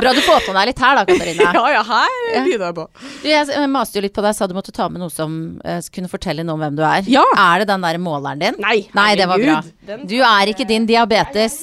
Bra 0.01 0.13
du 0.17 0.21
får 0.25 0.47
på 0.47 0.55
deg 0.57 0.69
litt 0.71 0.81
her 0.83 0.97
da, 0.99 1.05
Katarina. 1.07 1.51
ja, 1.59 1.63
ja, 1.77 1.83
her 1.87 2.17
begynner 2.43 2.67
jeg 2.69 2.77
på. 2.79 2.87
Du, 3.23 3.29
jeg 3.31 3.69
maste 3.71 3.99
jo 3.99 4.05
litt 4.07 4.17
på 4.17 4.25
deg, 4.25 4.35
sa 4.35 4.49
du 4.51 4.57
måtte 4.57 4.75
ta 4.75 4.89
med 4.91 5.03
noe 5.03 5.13
som 5.13 5.37
uh, 5.63 5.79
kunne 5.95 6.11
fortelle 6.11 6.47
noe 6.47 6.59
om 6.59 6.65
hvem 6.65 6.79
du 6.79 6.83
er. 6.89 7.07
Ja. 7.11 7.23
Er 7.39 7.63
det 7.63 7.69
den 7.71 7.87
der 7.87 8.01
måleren 8.03 8.43
din? 8.43 8.59
Nei, 8.63 8.81
herregud. 8.89 8.99
Nei, 8.99 9.09
det 9.21 9.31
var 9.31 9.45
bra. 9.47 10.01
Du 10.11 10.19
er 10.27 10.53
ikke 10.55 10.67
din 10.69 10.89
diabetes. 10.91 11.61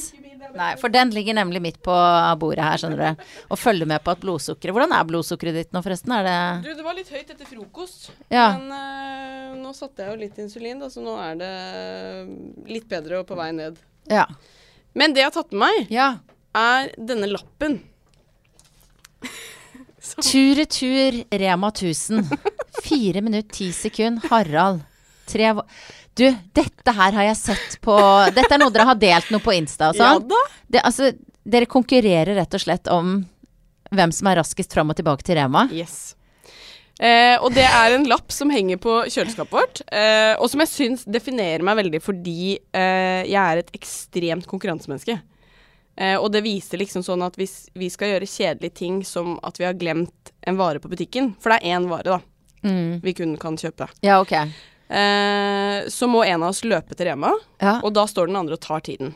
Nei, 0.58 0.70
for 0.82 0.89
den 0.93 1.12
ligger 1.14 1.36
nemlig 1.38 1.62
midt 1.62 1.80
på 1.86 1.95
bordet 2.41 2.64
her, 2.66 2.80
skjønner 2.82 3.02
du. 3.02 3.26
Og 3.54 3.60
følger 3.60 3.89
med 3.89 4.02
på 4.06 4.14
at 4.16 4.22
blodsukkeret 4.24 4.74
Hvordan 4.76 4.95
er 4.97 5.08
blodsukkeret 5.10 5.58
ditt 5.60 5.76
nå, 5.76 5.82
forresten? 5.86 6.14
Er 6.16 6.24
det 6.28 6.38
Du, 6.66 6.72
det 6.80 6.86
var 6.86 6.97
litt 6.97 7.12
høyt 7.14 7.30
etter 7.36 7.45
frokost, 7.50 8.10
Ja. 8.34 8.47
men 8.58 8.72
uh, 8.74 9.60
nå 9.62 9.74
satte 9.78 10.04
jeg 10.06 10.14
jo 10.14 10.22
litt 10.24 10.39
insulin, 10.41 10.80
da, 10.82 10.89
så 10.89 11.04
nå 11.06 11.14
er 11.22 11.38
det 11.39 11.54
litt 12.72 12.89
bedre 12.89 13.22
og 13.22 13.28
på 13.30 13.38
vei 13.39 13.52
ned. 13.56 13.78
Ja. 14.10 14.26
Men 14.97 15.14
det 15.14 15.22
jeg 15.24 15.30
har 15.30 15.38
tatt 15.38 15.54
med 15.54 15.66
meg, 15.68 15.93
ja. 15.93 16.10
er 16.58 16.89
denne 16.97 17.30
lappen. 17.30 17.80
Tur-retur 20.24 21.24
Rema 21.32 21.68
1000. 21.74 22.24
Fire 22.84 23.22
minutter, 23.22 23.52
ti 23.54 23.72
sekund. 23.76 24.24
Harald. 24.30 24.82
Tre 25.30 25.52
Du, 26.20 26.26
dette 26.59 26.93
her 26.99 27.15
har 27.15 27.28
jeg 27.30 27.38
sett 27.39 27.78
på 27.86 27.95
Dette 28.36 28.51
er 28.55 28.59
noe 28.61 28.74
dere 28.76 28.86
har 28.89 28.99
delt 28.99 29.30
noe 29.34 29.43
på 29.43 29.53
Insta 29.55 29.91
og 29.93 29.99
Ja 29.99 30.13
sånn. 30.17 30.28
da. 30.32 30.39
Det, 30.67 30.82
altså, 30.86 31.11
dere 31.47 31.70
konkurrerer 31.72 32.36
rett 32.38 32.53
og 32.57 32.63
slett 32.65 32.89
om 32.91 33.22
hvem 33.95 34.11
som 34.13 34.28
er 34.30 34.38
raskest 34.43 34.74
fram 34.76 34.91
og 34.91 34.97
tilbake 34.99 35.24
til 35.26 35.39
Rema. 35.39 35.63
Yes. 35.74 36.15
Eh, 36.99 37.38
og 37.39 37.53
det 37.55 37.63
er 37.63 37.95
en 37.95 38.03
lapp 38.11 38.30
som 38.36 38.51
henger 38.51 38.78
på 38.84 38.97
kjøleskapet 39.07 39.55
vårt, 39.55 39.80
eh, 39.88 40.34
og 40.36 40.49
som 40.51 40.59
jeg 40.65 40.70
syns 40.74 41.05
definerer 41.07 41.63
meg 41.65 41.78
veldig 41.80 42.01
fordi 42.03 42.57
eh, 42.76 43.24
jeg 43.24 43.39
er 43.39 43.61
et 43.63 43.72
ekstremt 43.80 44.45
konkurransemenneske. 44.51 45.15
Eh, 45.99 46.17
og 46.20 46.28
det 46.36 46.43
viser 46.45 46.80
liksom 46.84 47.01
sånn 47.07 47.24
at 47.26 47.39
hvis 47.39 47.70
vi 47.80 47.88
skal 47.91 48.13
gjøre 48.13 48.28
kjedelige 48.30 48.76
ting 48.82 48.99
som 49.07 49.38
at 49.47 49.57
vi 49.59 49.65
har 49.70 49.80
glemt 49.80 50.34
en 50.47 50.59
vare 50.59 50.84
på 50.84 50.91
butikken, 50.91 51.32
for 51.39 51.55
det 51.55 51.61
er 51.63 51.78
én 51.80 51.88
vare 51.91 52.11
da 52.17 52.20
Mm. 52.59 52.99
vi 52.99 53.13
kun 53.15 53.38
kan 53.39 53.55
kjøpe, 53.55 53.86
Ja, 54.03 54.17
ok. 54.20 54.34
Eh, 54.89 55.87
så 55.89 56.09
må 56.09 56.25
en 56.25 56.43
av 56.43 56.49
oss 56.51 56.63
løpe 56.65 56.97
til 56.97 57.11
Rema, 57.11 57.33
Ja. 57.61 57.79
og 57.83 57.93
da 57.93 58.05
står 58.09 58.27
den 58.27 58.39
andre 58.39 58.57
og 58.57 58.63
tar 58.65 58.81
tiden. 58.85 59.15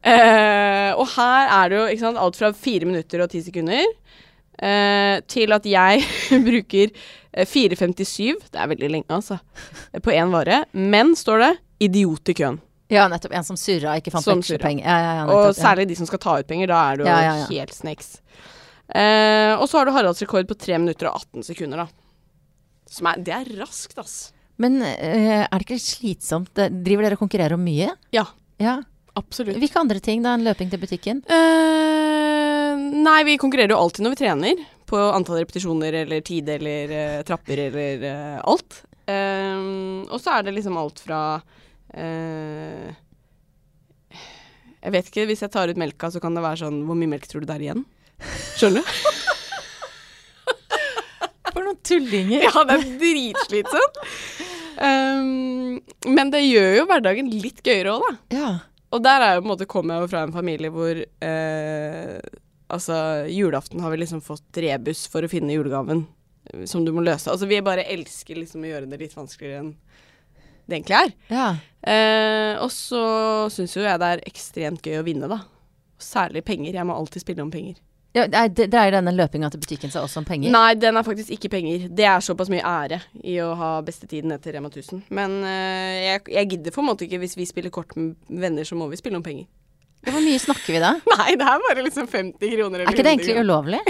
Uh, 0.00 0.96
og 0.96 1.10
her 1.12 1.50
er 1.52 1.68
det 1.68 1.76
jo 1.76 1.96
sant, 2.00 2.16
alt 2.16 2.38
fra 2.38 2.48
fire 2.56 2.86
minutter 2.88 3.20
og 3.20 3.28
ti 3.34 3.42
sekunder 3.44 3.82
uh, 3.84 5.20
til 5.28 5.52
at 5.52 5.66
jeg 5.68 6.06
bruker 6.48 6.88
eh, 7.34 7.44
4,57, 7.44 8.46
det 8.48 8.62
er 8.62 8.70
veldig 8.72 8.88
lenge 8.94 9.12
altså, 9.12 9.36
på 10.00 10.14
én 10.16 10.32
vare. 10.32 10.62
Men, 10.72 11.12
står 11.18 11.44
det, 11.44 11.50
idiot 11.84 12.32
i 12.32 12.36
køen. 12.40 12.58
ja, 12.88 13.04
nettopp. 13.12 13.36
En 13.36 13.44
som 13.44 13.60
surra, 13.60 13.98
ikke 14.00 14.14
fant 14.14 14.24
Som. 14.24 14.40
Ja, 14.40 14.80
ja, 14.80 15.12
ja, 15.20 15.28
Og 15.28 15.52
særlig 15.56 15.90
de 15.92 16.00
som 16.00 16.08
skal 16.08 16.24
ta 16.24 16.38
ut 16.40 16.48
penger, 16.48 16.72
da 16.72 16.80
er 16.88 16.96
du 16.96 17.04
jo 17.04 17.20
helt 17.52 17.76
snakes. 17.76 18.22
Uh, 18.88 19.60
og 19.60 19.68
så 19.68 19.78
har 19.78 19.86
du 19.86 19.92
Haralds 19.94 20.24
rekord 20.24 20.48
på 20.48 20.56
3 20.64 20.80
minutter 20.80 21.12
og 21.12 21.20
18 21.28 21.44
sekunder, 21.52 21.84
da. 21.84 21.88
Som 22.90 23.06
er, 23.12 23.20
det 23.20 23.36
er 23.36 23.52
raskt, 23.60 24.00
ass. 24.00 24.30
Men 24.60 24.80
eh, 24.84 25.44
er 25.46 25.54
det 25.56 25.64
ikke 25.64 25.76
litt 25.78 25.86
slitsomt? 25.88 26.50
Driver 26.84 27.06
dere 27.06 27.16
og 27.16 27.22
konkurrerer 27.24 27.56
om 27.56 27.62
mye? 27.64 27.88
Ja, 28.14 28.26
Ja. 28.60 28.78
absolutt. 29.16 29.56
Hvilke 29.60 29.80
andre 29.80 30.00
ting 30.04 30.22
da 30.24 30.34
enn 30.36 30.44
løping 30.44 30.68
til 30.72 30.80
butikken? 30.82 31.22
Uh, 31.30 32.76
nei, 33.00 33.22
vi 33.26 33.38
konkurrerer 33.40 33.72
jo 33.72 33.80
alltid 33.80 34.04
når 34.04 34.14
vi 34.14 34.20
trener. 34.20 34.60
På 34.90 35.00
antall 35.14 35.40
repetisjoner 35.40 35.96
eller 36.02 36.20
tid 36.26 36.48
eller 36.52 36.92
uh, 36.92 37.22
trapper 37.26 37.64
eller 37.68 38.04
uh, 38.04 38.40
alt. 38.52 38.82
Eh, 39.10 39.62
og 40.12 40.18
så 40.22 40.36
er 40.36 40.44
det 40.46 40.52
liksom 40.54 40.76
alt 40.78 41.00
fra 41.02 41.20
eh, 41.98 42.90
Jeg 44.84 44.92
vet 44.94 45.08
ikke, 45.10 45.24
hvis 45.26 45.42
jeg 45.42 45.50
tar 45.50 45.72
ut 45.72 45.80
melka, 45.80 46.12
så 46.14 46.20
kan 46.22 46.36
det 46.36 46.44
være 46.44 46.60
sånn 46.60 46.76
Hvor 46.86 46.94
mye 47.00 47.10
melk 47.10 47.26
tror 47.26 47.42
du 47.42 47.48
det 47.48 47.56
er 47.56 47.64
igjen? 47.64 47.82
Skjønner 48.60 48.84
du? 48.84 48.92
For 51.50 51.64
noen 51.66 51.80
tullinger. 51.82 52.44
ja, 52.46 52.62
det 52.68 52.76
er 52.76 52.84
dritslitsomt. 53.00 53.98
Um, 54.80 55.80
men 56.08 56.30
det 56.32 56.40
gjør 56.46 56.78
jo 56.78 56.84
hverdagen 56.88 57.28
litt 57.42 57.60
gøyere 57.66 57.92
òg, 57.92 58.06
da. 58.06 58.38
Ja. 58.38 58.52
Og 58.90 59.02
der 59.04 59.22
er 59.22 59.34
jo 59.36 59.42
på 59.42 59.46
en 59.46 59.52
måte 59.52 59.68
kommer 59.70 59.96
jeg 59.98 60.06
jo 60.06 60.12
fra 60.14 60.22
en 60.26 60.32
familie 60.34 60.72
hvor 60.74 60.98
eh, 60.98 62.38
Altså, 62.70 62.94
julaften 63.26 63.82
har 63.82 63.90
vi 63.90 63.98
liksom 63.98 64.20
fått 64.22 64.58
rebus 64.62 65.02
for 65.10 65.26
å 65.26 65.30
finne 65.30 65.56
julegaven 65.56 66.04
eh, 66.52 66.64
som 66.70 66.84
du 66.86 66.92
må 66.94 67.02
løse. 67.02 67.26
Altså, 67.32 67.48
vi 67.50 67.58
bare 67.66 67.82
elsker 67.90 68.38
liksom 68.38 68.62
å 68.62 68.70
gjøre 68.70 68.90
det 68.90 69.00
litt 69.00 69.16
vanskeligere 69.18 69.64
enn 69.64 69.72
det 70.70 70.78
egentlig 70.78 71.00
er. 71.00 71.12
ja. 71.34 71.48
Eh, 71.82 72.54
og 72.62 72.68
så 72.70 73.00
syns 73.50 73.74
jo 73.74 73.82
jeg 73.82 73.98
det 73.98 74.10
er 74.14 74.22
ekstremt 74.28 74.86
gøy 74.86 75.00
å 75.00 75.06
vinne, 75.06 75.30
da. 75.30 75.40
Særlig 76.00 76.44
penger. 76.46 76.76
Jeg 76.76 76.86
må 76.86 76.94
alltid 76.94 77.24
spille 77.24 77.42
om 77.42 77.50
penger. 77.50 77.80
Ja 78.16 78.26
dreier 78.26 78.96
denne 78.96 79.12
løpinga 79.14 79.50
til 79.52 79.62
butikken 79.62 79.92
seg 79.92 80.02
også 80.02 80.22
om 80.22 80.26
penger? 80.26 80.50
Nei, 80.50 80.74
den 80.80 80.98
er 80.98 81.06
faktisk 81.06 81.30
ikke 81.36 81.52
penger. 81.52 81.86
Det 81.94 82.06
er 82.10 82.24
såpass 82.24 82.50
mye 82.50 82.64
ære 82.66 82.98
i 83.22 83.36
å 83.44 83.52
ha 83.58 83.70
bestetiden 83.86 84.34
etter 84.34 84.56
Rema 84.56 84.70
1000. 84.72 85.04
Men 85.14 85.38
uh, 85.44 85.94
jeg, 86.00 86.26
jeg 86.34 86.50
gidder 86.56 86.74
på 86.74 86.82
en 86.82 86.90
måte 86.90 87.06
ikke 87.06 87.20
Hvis 87.22 87.36
vi 87.38 87.46
spiller 87.46 87.70
kort 87.74 87.94
med 87.96 88.16
venner, 88.28 88.66
så 88.66 88.78
må 88.78 88.90
vi 88.90 88.98
spille 88.98 89.20
om 89.20 89.26
penger. 89.26 89.46
Hvor 90.08 90.22
mye 90.24 90.40
snakker 90.40 90.72
vi 90.72 90.80
da? 90.80 90.94
Nei, 91.12 91.34
det 91.36 91.44
er 91.44 91.62
bare 91.66 91.84
liksom 91.84 92.06
50 92.08 92.54
kroner 92.54 92.80
eller 92.80 92.88
Er 92.88 92.94
ikke 92.94 93.04
det 93.04 93.12
egentlig 93.12 93.36
ulovlig? 93.44 93.80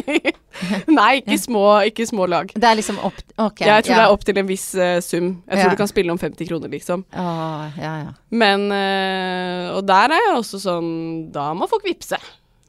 Nei, 0.99 1.11
ikke 1.21 1.39
små, 1.39 1.65
ikke 1.87 2.07
små 2.11 2.27
lag. 2.31 2.51
Det 2.51 2.67
er 2.67 2.81
liksom 2.81 2.99
opp 3.07 3.21
Ok. 3.39 3.63
jeg 3.63 3.87
tror 3.87 3.95
ja. 3.95 4.01
det 4.01 4.07
er 4.09 4.17
opp 4.17 4.27
til 4.27 4.41
en 4.43 4.51
viss 4.51 4.67
uh, 4.75 4.99
sum. 5.05 5.31
Jeg 5.47 5.55
tror 5.55 5.71
Ja. 5.71 5.77
du 5.77 5.81
kan 5.81 5.93
spille 5.93 6.13
om 6.13 6.19
50 6.19 6.51
kroner, 6.51 6.73
liksom. 6.75 7.07
Åh, 7.15 7.79
ja, 7.79 7.95
ja. 8.03 8.13
Men 8.35 8.67
uh, 8.75 9.79
Og 9.79 9.87
der 9.87 10.17
er 10.17 10.27
jeg 10.27 10.37
også 10.43 10.61
sånn 10.61 10.91
Da 11.33 11.53
må 11.55 11.71
folk 11.71 11.87
vippse. 11.87 12.19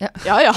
Ja. 0.02 0.10
ja. 0.26 0.54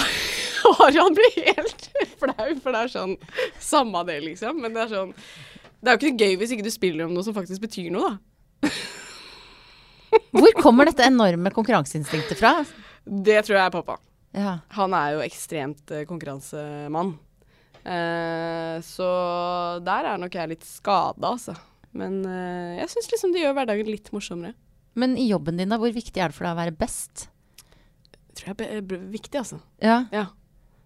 Harald 0.81 1.19
blir 1.19 1.49
helt 1.51 1.89
flau, 2.21 2.51
for 2.63 2.75
det 2.75 2.81
er 2.81 2.93
sånn 2.93 3.17
Samme 3.63 4.05
det, 4.09 4.21
liksom. 4.25 4.61
Men 4.63 4.77
det 4.77 4.85
er 4.87 4.93
sånn 4.93 5.13
Det 5.15 5.91
er 5.91 5.97
jo 5.97 6.01
ikke 6.01 6.13
noe 6.13 6.25
gøy 6.25 6.39
hvis 6.41 6.55
ikke 6.57 6.67
du 6.67 6.73
spiller 6.75 7.07
om 7.09 7.15
noe 7.17 7.27
som 7.27 7.37
faktisk 7.37 7.65
betyr 7.67 7.91
noe, 7.95 8.15
da. 8.15 8.71
Hvor 10.35 10.55
kommer 10.63 10.89
dette 10.89 11.07
enorme 11.07 11.51
konkurranseinstinktet 11.55 12.39
fra? 12.39 12.57
Det 13.05 13.41
tror 13.45 13.59
jeg 13.59 13.65
er 13.67 13.75
pappa. 13.75 13.97
Ja. 14.35 14.59
Han 14.79 14.95
er 14.97 15.15
jo 15.17 15.23
ekstremt 15.25 15.91
eh, 15.95 16.05
konkurransemann. 16.09 17.15
Eh, 17.85 18.77
så 18.87 19.09
der 19.85 20.09
er 20.13 20.21
nok 20.23 20.35
jeg 20.39 20.55
litt 20.55 20.67
skada, 20.67 21.35
altså. 21.35 21.57
Men 21.95 22.23
eh, 22.27 22.81
jeg 22.81 22.91
syns 22.95 23.11
liksom 23.13 23.35
det 23.35 23.45
gjør 23.45 23.59
hverdagen 23.59 23.91
litt 23.91 24.11
morsommere. 24.15 24.55
Men 24.99 25.19
i 25.19 25.29
jobben 25.29 25.59
din, 25.59 25.71
da, 25.71 25.79
hvor 25.83 25.95
viktig 25.95 26.23
er 26.23 26.31
det 26.31 26.39
for 26.39 26.47
deg 26.47 26.55
å 26.55 26.61
være 26.63 26.79
best? 26.79 27.29
Det 28.15 28.39
tror 28.41 28.55
jeg 28.55 28.81
er 28.81 29.07
viktig, 29.13 29.39
altså. 29.43 29.61
Ja. 29.83 30.05
Ja, 30.15 30.29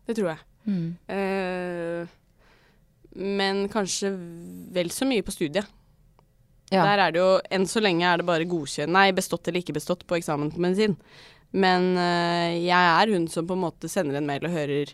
det 0.09 0.17
tror 0.17 0.31
jeg. 0.33 0.45
Mm. 0.69 0.89
Eh, 1.15 2.15
men 3.19 3.65
kanskje 3.73 4.13
vel 4.75 4.91
så 4.95 5.09
mye 5.09 5.25
på 5.25 5.35
studiet. 5.35 5.67
ja. 6.71 6.85
Der 6.85 7.01
er 7.07 7.13
det 7.13 7.21
jo 7.23 7.31
Enn 7.51 7.65
så 7.67 7.81
lenge 7.81 8.05
er 8.05 8.21
det 8.21 8.27
bare 8.29 8.45
godkjent 8.45 8.93
Nei, 8.93 9.09
bestått 9.17 9.49
eller 9.49 9.63
ikke 9.63 9.77
bestått 9.79 10.05
på 10.07 10.19
eksamen 10.19 10.51
på 10.53 10.61
medisin. 10.61 10.99
Men 11.57 11.95
eh, 11.97 12.59
jeg 12.61 12.91
er 12.93 13.15
hun 13.15 13.29
som 13.33 13.47
på 13.49 13.57
en 13.57 13.65
måte 13.65 13.89
sender 13.89 14.19
en 14.19 14.29
mail 14.29 14.45
og 14.45 14.53
hører 14.53 14.93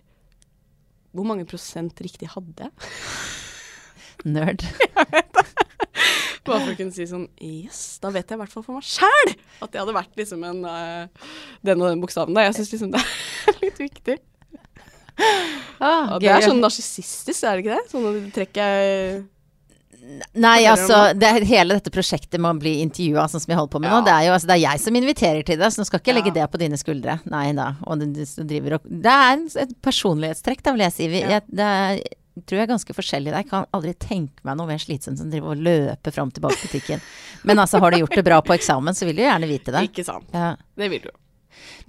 Hvor 1.14 1.26
mange 1.26 1.46
prosent 1.50 1.98
riktig 2.02 2.30
hadde 2.34 2.68
jeg? 2.68 2.90
Nerd. 4.34 4.62
jeg 4.80 5.10
vet 5.10 5.32
det. 5.34 5.46
Bare 6.44 6.60
for 6.60 6.70
å 6.74 6.76
kunne 6.78 6.94
si 6.94 7.06
sånn 7.08 7.26
Yes, 7.42 7.98
da 8.02 8.12
vet 8.14 8.30
jeg 8.30 8.38
i 8.38 8.42
hvert 8.42 8.52
fall 8.52 8.64
for 8.66 8.78
meg 8.78 8.86
sjæl 8.86 9.34
at 9.64 9.72
jeg 9.72 9.80
hadde 9.80 9.96
vært 9.96 10.18
liksom 10.18 10.42
en 10.44 10.62
uh, 10.68 11.28
den 11.64 11.80
og 11.82 11.88
den 11.88 12.02
bokstaven. 12.02 12.36
da 12.36 12.44
Jeg 12.46 12.56
syns 12.58 12.72
liksom 12.74 12.94
det 12.94 13.00
er 13.00 13.60
litt 13.64 13.80
viktig. 13.80 14.16
Ah, 15.84 16.16
det 16.22 16.30
er 16.30 16.44
sånn 16.44 16.62
narsissistisk, 16.62 17.44
er 17.44 17.58
det 17.58 17.64
ikke 17.64 17.76
det? 17.76 17.90
Sånne 17.90 18.32
trekk 18.34 18.60
jeg 18.60 19.24
Nei, 20.36 20.66
altså, 20.68 21.14
det, 21.16 21.28
er 21.28 21.46
hele 21.48 21.78
dette 21.78 21.92
prosjektet 21.92 22.36
med 22.36 22.58
å 22.58 22.60
bli 22.60 22.74
intervjua, 22.82 23.24
sånn 23.30 23.40
som 23.40 23.52
jeg 23.54 23.58
holder 23.58 23.72
på 23.72 23.80
med 23.80 23.88
Ja. 23.88 23.94
nå, 23.96 24.04
det 24.04 24.12
er 24.12 24.26
jo 24.26 24.34
altså, 24.34 24.48
det 24.50 24.56
er 24.58 24.62
jeg 24.64 24.82
som 24.82 24.98
inviterer 25.00 25.46
til 25.48 25.60
det, 25.60 25.70
så 25.72 25.80
nå 25.80 25.86
skal 25.88 26.00
ikke 26.02 26.12
jeg 26.12 26.18
legge 26.18 26.32
Ja. 26.32 26.34
det 26.42 26.50
på 26.52 26.60
dine 26.60 26.76
skuldre. 26.80 27.14
Nei 27.24 27.46
da. 27.56 27.70
Og 27.86 28.02
det, 28.02 28.26
driver 28.36 28.76
og, 28.76 28.84
det 28.84 29.14
er 29.14 29.64
et 29.64 29.72
personlighetstrekk, 29.80 30.62
da, 30.62 30.76
vil 30.76 30.84
jeg 30.84 30.92
si. 30.92 31.08
Vi, 31.08 31.20
Ja. 31.24 31.28
jeg, 31.38 31.42
det 31.48 31.64
er, 31.64 32.02
tror 32.44 32.58
jeg 32.58 32.68
er 32.68 32.72
ganske 32.74 32.96
forskjellig. 33.00 33.32
Jeg 33.32 33.48
kan 33.48 33.66
aldri 33.72 33.94
tenke 33.94 34.44
meg 34.44 34.58
noe 34.58 34.66
mer 34.66 34.78
slitsomt 34.78 35.18
som 35.18 35.30
å 35.30 35.50
og 35.54 35.56
løpe 35.56 36.12
fram 36.12 36.30
til 36.30 36.42
tilbake 36.42 36.60
i 36.60 36.68
butikken. 36.68 37.00
Men 37.44 37.56
altså, 37.58 37.80
har 37.80 37.90
du 37.90 37.98
gjort 38.04 38.14
det 38.14 38.24
bra 38.24 38.42
på 38.42 38.54
eksamen, 38.54 38.92
så 38.92 39.06
vil 39.06 39.16
du 39.16 39.22
jo 39.22 39.30
gjerne 39.30 39.48
vite 39.48 39.72
det. 39.72 39.88
Ikke 39.88 40.04
sant. 40.04 40.28
Ja. 40.34 40.56
Det 40.76 40.90
vil 40.90 41.00
du. 41.08 41.10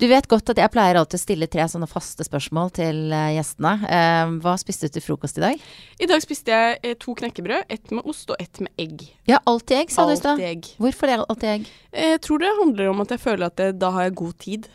Du 0.01 0.07
vet 0.11 0.28
godt 0.32 0.51
at 0.51 0.59
jeg 0.59 0.72
pleier 0.74 0.99
alltid 0.99 1.20
å 1.20 1.24
stille 1.24 1.47
tre 1.51 1.66
sånne 1.72 1.88
faste 1.89 2.26
spørsmål 2.28 2.72
til 2.76 3.13
eh, 3.16 3.36
gjestene. 3.38 3.74
Eh, 3.88 4.34
hva 4.43 4.55
spiste 4.59 4.89
du 4.89 4.95
til 4.97 5.05
frokost 5.05 5.39
i 5.39 5.45
dag? 5.45 5.63
I 6.01 6.09
dag 6.11 6.24
spiste 6.24 6.51
jeg 6.51 6.80
eh, 6.82 6.97
to 6.99 7.16
knekkebrød. 7.18 7.70
Ett 7.72 7.93
med 7.95 8.07
ost 8.07 8.34
og 8.34 8.41
ett 8.41 8.59
med 8.63 8.74
egg. 8.82 9.05
Ja, 9.30 9.39
alltid 9.43 9.84
egg, 9.84 9.95
sa 9.95 10.07
du 10.09 10.16
i 10.16 10.20
stad. 10.20 10.43
Hvorfor 10.82 11.11
det 11.11 11.22
alltid 11.24 11.49
egg? 11.53 11.72
Jeg 11.95 12.22
tror 12.28 12.43
det 12.43 12.51
handler 12.59 12.91
om 12.91 13.05
at 13.05 13.16
jeg 13.16 13.24
føler 13.24 13.47
at 13.47 13.63
jeg, 13.63 13.78
da 13.80 13.93
har 13.95 14.09
jeg 14.09 14.20
god 14.24 14.38
tid. 14.43 14.70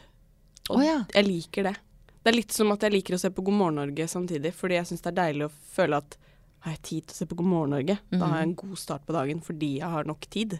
Og 0.70 0.78
oh, 0.78 0.86
ja. 0.86 0.98
jeg 1.14 1.26
liker 1.26 1.70
det. 1.70 1.76
Det 2.20 2.32
er 2.32 2.36
litt 2.36 2.54
som 2.54 2.72
at 2.74 2.82
jeg 2.84 2.94
liker 2.94 3.16
å 3.16 3.20
se 3.20 3.30
på 3.32 3.44
God 3.44 3.56
morgen 3.56 3.80
Norge 3.80 4.06
samtidig, 4.10 4.52
fordi 4.56 4.76
jeg 4.76 4.90
syns 4.90 5.04
det 5.06 5.12
er 5.12 5.20
deilig 5.22 5.46
å 5.46 5.54
føle 5.74 6.00
at 6.02 6.18
har 6.60 6.74
jeg 6.76 6.82
tid 6.84 7.04
til 7.08 7.14
å 7.14 7.18
se 7.22 7.26
på 7.28 7.38
God 7.38 7.48
morgen 7.48 7.72
Norge? 7.72 7.96
Da 8.12 8.26
har 8.26 8.42
jeg 8.42 8.50
en 8.50 8.58
god 8.60 8.80
start 8.80 9.06
på 9.08 9.16
dagen 9.16 9.40
fordi 9.44 9.70
jeg 9.78 9.88
har 9.88 10.08
nok 10.08 10.26
tid. 10.32 10.58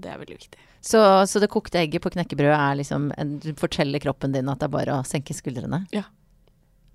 Det 0.00 0.10
er 0.10 0.18
veldig 0.22 0.36
viktig. 0.38 0.58
Så, 0.82 0.98
så 1.30 1.38
det 1.42 1.50
kokte 1.52 1.78
egget 1.78 2.02
på 2.02 2.10
knekkebrød 2.10 2.50
er 2.56 2.78
liksom 2.80 3.10
en, 3.20 3.36
Du 3.42 3.52
forteller 3.54 4.02
kroppen 4.02 4.32
din 4.34 4.48
at 4.50 4.58
det 4.62 4.66
er 4.66 4.72
bare 4.72 4.96
å 4.98 5.04
senke 5.06 5.34
skuldrene? 5.36 5.84
Ja. 5.94 6.04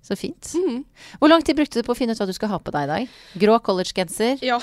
Så 0.04 0.16
fint. 0.18 0.50
Mhm. 0.56 0.82
Hvor 1.20 1.28
lang 1.32 1.42
tid 1.44 1.56
brukte 1.58 1.80
du 1.80 1.86
på 1.86 1.94
å 1.94 1.98
finne 1.98 2.12
ut 2.16 2.20
hva 2.20 2.26
du 2.28 2.34
skal 2.36 2.52
ha 2.52 2.58
på 2.62 2.72
deg 2.74 2.84
i 2.86 2.90
dag? 2.92 3.14
Grå 3.42 3.56
collegegenser 3.64 4.42
Ja. 4.44 4.58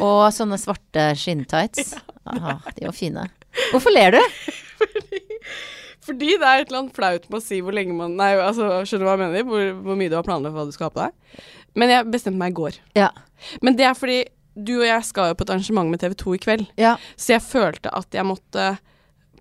og 0.00 0.28
sånne 0.34 0.58
svarte 0.60 1.10
skinntights. 1.18 1.94
Aha, 2.28 2.58
de 2.76 2.86
var 2.88 2.96
fine. 2.96 3.26
Hvorfor 3.72 3.90
ler 3.94 4.18
du? 4.18 4.22
Fordi 6.08 6.30
det 6.40 6.46
er 6.48 6.62
et 6.62 6.70
eller 6.70 6.82
annet 6.84 6.96
flaut 6.96 7.26
med 7.28 7.36
å 7.40 7.44
si 7.44 7.58
hvor 7.64 7.74
lenge 7.76 7.92
man 7.96 8.14
Nei, 8.16 8.30
altså, 8.40 8.68
skjønner 8.88 9.04
du 9.04 9.08
hva 9.10 9.16
jeg 9.16 9.22
mener? 9.26 9.46
Hvor, 9.48 9.64
hvor 9.84 9.98
mye 10.00 10.08
du 10.12 10.16
har 10.16 10.24
planlagt 10.26 10.54
for 10.54 10.62
hva 10.62 10.68
du 10.70 10.76
skal 10.76 10.88
ha 10.88 10.94
på 10.94 11.02
deg. 11.04 11.42
Men 11.78 11.92
jeg 11.92 12.08
bestemte 12.14 12.40
meg 12.40 12.54
i 12.54 12.58
går. 12.58 12.78
Ja. 12.96 13.10
Men 13.64 13.76
det 13.78 13.84
er 13.90 13.98
fordi 13.98 14.18
du 14.58 14.74
og 14.80 14.86
jeg 14.88 15.06
skal 15.06 15.30
jo 15.30 15.38
på 15.38 15.46
et 15.46 15.54
arrangement 15.54 15.90
med 15.92 16.02
TV 16.02 16.16
2 16.18 16.34
i 16.34 16.42
kveld. 16.42 16.68
Ja. 16.80 16.96
Så 17.16 17.36
jeg 17.36 17.44
følte 17.46 17.92
at 17.94 18.14
jeg 18.14 18.26
måtte 18.26 18.68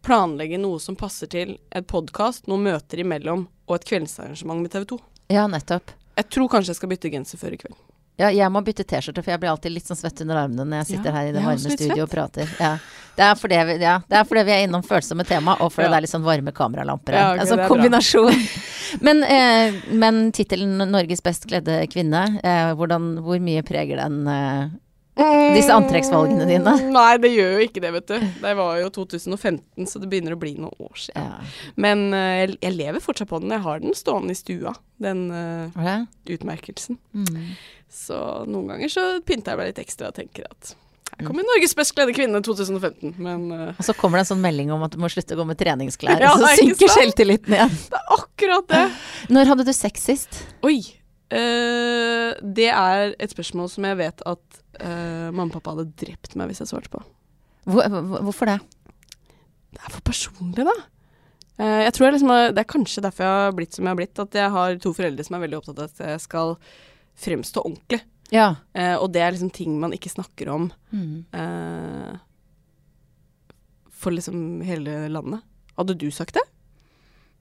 planlegge 0.05 0.59
noe 0.61 0.79
som 0.79 0.95
passer 0.95 1.29
til 1.31 1.57
et 1.75 1.87
podkast, 1.89 2.45
noen 2.47 2.69
møter 2.69 3.01
imellom 3.03 3.47
og 3.67 3.79
et 3.79 3.87
kveldsarrangement 3.89 4.63
med 4.63 4.71
TV 4.71 4.87
2. 4.93 4.99
ja, 5.35 5.47
nettopp. 5.51 5.91
Jeg 6.17 6.31
tror 6.33 6.47
kanskje 6.49 6.71
jeg 6.73 6.79
skal 6.79 6.89
bytte 6.89 7.09
genser 7.13 7.37
før 7.37 7.53
i 7.53 7.59
kveld. 7.61 7.75
Ja, 8.17 8.31
jeg 8.33 8.49
må 8.49 8.63
bytte 8.65 8.81
T-skjorte, 8.87 9.21
for 9.21 9.29
jeg 9.29 9.41
blir 9.43 9.51
alltid 9.51 9.75
litt 9.75 9.85
sånn 9.85 9.99
svett 9.99 10.23
under 10.23 10.39
armene 10.41 10.63
når 10.65 10.79
jeg 10.79 10.87
sitter 10.95 11.11
Ja, 11.11 11.17
her 11.19 11.27
i 11.27 11.33
det 11.35 11.43
varme 11.43 11.59
studioet 11.61 11.83
studio 11.83 12.05
og 12.07 12.09
prater. 12.09 12.53
Ja. 12.57 12.71
Det, 13.13 13.27
er 13.27 13.35
fordi 13.37 13.59
vi, 13.69 13.75
ja, 13.83 13.93
det 14.09 14.17
er 14.17 14.25
fordi 14.29 14.43
vi 14.47 14.53
er 14.55 14.63
innom 14.65 14.85
følsomme 14.85 15.25
tema, 15.27 15.53
og 15.61 15.69
fordi 15.75 15.91
det 15.91 15.99
er 15.99 16.05
litt 16.07 16.13
sånn 16.15 16.25
varme 16.25 16.53
kameralamper 16.57 17.17
her. 17.17 17.21
Ja, 17.21 17.35
ok, 17.35 17.43
en 17.43 17.51
sånn 17.51 17.61
bra. 17.61 17.67
kombinasjon. 17.69 18.41
men 19.05 19.21
eh, 19.27 19.77
men 19.93 20.19
tittelen 20.33 20.81
'Norges 20.81 21.21
best 21.25 21.45
kledde 21.49 21.77
kvinne', 21.93 22.25
eh, 22.41 22.71
hvordan, 22.79 23.19
hvor 23.25 23.37
mye 23.43 23.61
preger 23.67 24.01
den 24.01 24.19
eh, 24.33 24.65
disse 25.55 25.73
antrekksvalgene 25.73 26.47
dine? 26.49 26.73
Mm, 26.77 26.91
Nei, 26.95 27.11
det 27.23 27.31
gjør 27.33 27.55
jo 27.55 27.67
ikke 27.67 27.83
det, 27.83 27.91
vet 27.97 28.11
du. 28.11 28.25
Det 28.43 28.55
var 28.59 28.81
jo 28.81 28.89
2015, 28.99 29.87
så 29.89 30.01
det 30.01 30.09
begynner 30.11 30.37
å 30.37 30.39
bli 30.41 30.55
noen 30.59 30.87
år 30.87 31.03
siden. 31.07 31.27
Ja. 31.27 31.71
Men 31.79 32.07
uh, 32.13 32.45
jeg, 32.45 32.73
lever 32.77 33.03
fortsatt 33.03 33.31
på 33.31 33.41
den. 33.43 33.53
Jeg 33.55 33.65
har 33.65 33.83
den 33.83 33.97
stående 33.97 34.35
i 34.35 34.39
stua, 34.39 34.75
den 35.03 35.27
uh, 35.33 35.77
Var 35.77 36.05
utmerkelsen. 36.37 36.99
Mm. 37.15 37.55
Så 37.91 38.17
noen 38.49 38.73
ganger 38.73 38.91
så 38.91 39.07
pynter 39.25 39.53
jeg 39.53 39.61
meg 39.61 39.71
litt 39.71 39.87
ekstra 39.87 40.11
og 40.11 40.19
tenker 40.19 40.49
at 40.49 40.75
her 41.17 41.25
kommer 41.25 41.45
Norges 41.47 41.73
best 41.77 41.95
kledde 41.97 42.13
kvinne 42.13 42.41
2015. 42.45 43.15
Men 43.17 43.47
uh, 43.49 43.71
Og 43.73 43.85
så 43.87 43.95
kommer 43.97 44.19
det 44.19 44.27
en 44.27 44.31
sånn 44.35 44.43
melding 44.43 44.69
om 44.75 44.83
at 44.85 44.93
du 44.93 44.99
må 45.01 45.09
slutte 45.09 45.33
å 45.33 45.39
gå 45.39 45.47
med 45.49 45.57
treningsklær, 45.59 46.21
Ja, 46.25 46.35
og 46.35 46.43
så 46.43 46.53
synker 46.59 46.93
selvtilliten 46.93 47.57
igjen. 47.57 47.73
det 47.89 48.01
er 48.01 48.13
akkurat 48.19 48.69
det. 48.73 48.83
Når 49.33 49.53
hadde 49.53 49.67
du 49.67 49.73
sex 49.75 50.05
sist? 50.11 50.43
Oi. 50.67 50.77
eh, 51.33 52.37
det 52.43 52.69
er 52.69 53.15
et 53.17 53.33
spørsmål 53.33 53.71
som 53.73 53.87
jeg 53.89 53.99
vet 54.03 54.23
at 54.29 54.61
eh, 54.79 55.29
mamma 55.31 55.47
og 55.49 55.55
pappa 55.57 55.73
hadde 55.75 55.95
drept 55.99 56.35
meg 56.35 56.47
hvis 56.51 56.59
jeg 56.63 56.67
svarte 56.71 56.89
på. 56.93 57.01
Hvor, 57.67 57.83
hvor- 57.89 58.21
hvorfor 58.27 58.45
det? 58.51 58.59
Det 59.73 59.81
er 59.83 59.91
for 59.91 60.01
personlig, 60.07 60.63
da. 60.65 60.75
Uh, 61.59 61.81
jeg 61.83 61.93
tror 61.93 62.05
jeg 62.05 62.13
liksom, 62.13 62.29
Det 62.53 62.61
er 62.61 62.69
kanskje 62.69 63.01
derfor 63.01 63.23
jeg 63.25 63.33
har 63.41 63.51
blitt 63.57 63.73
som 63.73 63.83
jeg 63.85 63.89
har 63.91 63.97
blitt. 63.97 64.19
At 64.19 64.33
jeg 64.37 64.51
har 64.53 64.75
to 64.77 64.93
foreldre 64.93 65.23
som 65.25 65.35
er 65.35 65.41
veldig 65.47 65.57
opptatt 65.57 65.79
av 65.79 65.89
at 65.89 65.97
jeg 66.05 66.21
skal 66.21 66.53
fremstå 67.17 67.63
ordentlig. 67.65 68.01
Ja. 68.31 68.55
Uh, 68.77 68.95
og 69.01 69.11
det 69.13 69.21
er 69.25 69.31
liksom 69.33 69.49
ting 69.51 69.79
man 69.79 69.91
ikke 69.93 70.09
snakker 70.13 70.49
om 70.53 70.71
Mm. 70.93 71.25
for 73.91 74.11
liksom 74.13 74.61
hele 74.65 75.07
landet. 75.09 75.41
Hadde 75.77 75.95
du 75.97 76.09
sagt 76.11 76.33
det? 76.37 76.43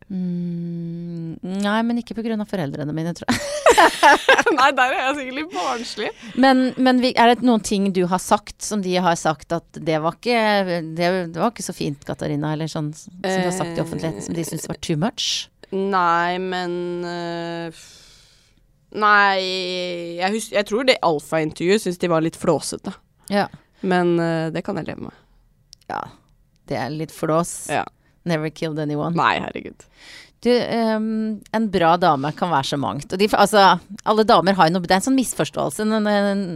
Mm, 0.06 1.34
nei, 1.42 1.78
men 1.82 1.98
ikke 1.98 2.14
pga. 2.14 2.36
foreldrene 2.46 2.94
mine, 2.94 3.10
tror 3.16 3.26
jeg. 3.32 3.40
Nei, 4.56 4.68
der 4.76 4.94
er 4.94 5.00
jeg 5.00 5.16
sikkert 5.16 5.36
litt 5.40 5.54
barnslig. 5.54 6.10
Men, 6.38 6.60
men 6.78 7.00
vi, 7.02 7.10
er 7.18 7.32
det 7.32 7.46
noen 7.46 7.64
ting 7.66 7.88
du 7.96 8.04
har 8.06 8.22
sagt 8.22 8.62
som 8.62 8.84
de 8.84 8.94
har 9.02 9.18
sagt 9.18 9.52
at 9.56 9.80
det 9.82 9.98
var 10.04 10.14
ikke, 10.14 10.86
det, 10.94 11.10
var 11.34 11.50
ikke 11.50 11.66
så 11.66 11.74
fint, 11.76 12.06
Katarina, 12.06 12.54
eller 12.54 12.70
sånn 12.70 12.92
som 12.94 13.18
du 13.18 13.28
har 13.28 13.54
sagt 13.54 13.74
i 13.74 13.82
offentligheten, 13.82 14.22
som 14.22 14.38
de 14.38 14.46
syns 14.46 14.68
var 14.70 14.78
too 14.78 14.98
much? 15.00 15.48
Nei, 15.74 16.38
men 16.38 16.76
uh, 17.02 17.86
Nei, 18.96 19.42
jeg, 20.20 20.30
hus 20.36 20.46
jeg 20.54 20.68
tror 20.68 20.86
det 20.86 21.00
alfa-intervjuet 21.04 21.82
syns 21.82 21.98
de 22.00 22.12
var 22.12 22.22
litt 22.24 22.38
flåsete. 22.38 22.94
Ja. 23.34 23.48
Men 23.82 24.14
uh, 24.22 24.46
det 24.54 24.62
kan 24.64 24.78
jeg 24.78 24.88
leve 24.92 25.10
med. 25.10 25.18
ja. 25.90 26.04
Det 26.66 26.74
er 26.74 26.90
litt 26.90 27.12
flås. 27.14 27.68
Ja. 27.70 27.84
Never 28.26 28.50
killed 28.50 28.78
anyone. 28.82 29.14
Nei, 29.16 29.36
herregud. 29.44 29.86
Du, 30.44 30.50
um, 30.52 31.06
en 31.56 31.68
bra 31.72 31.94
dame 31.98 32.28
kan 32.36 32.50
være 32.52 32.68
så 32.68 32.76
mangt. 32.78 33.08
De, 33.18 33.26
altså, 33.34 33.62
alle 34.06 34.24
damer 34.28 34.54
har 34.58 34.68
jo 34.68 34.74
noe 34.76 34.84
Det 34.84 34.92
er 34.92 35.00
en 35.00 35.06
sånn 35.08 35.16
misforståelse 35.16 35.86
når 35.88 36.04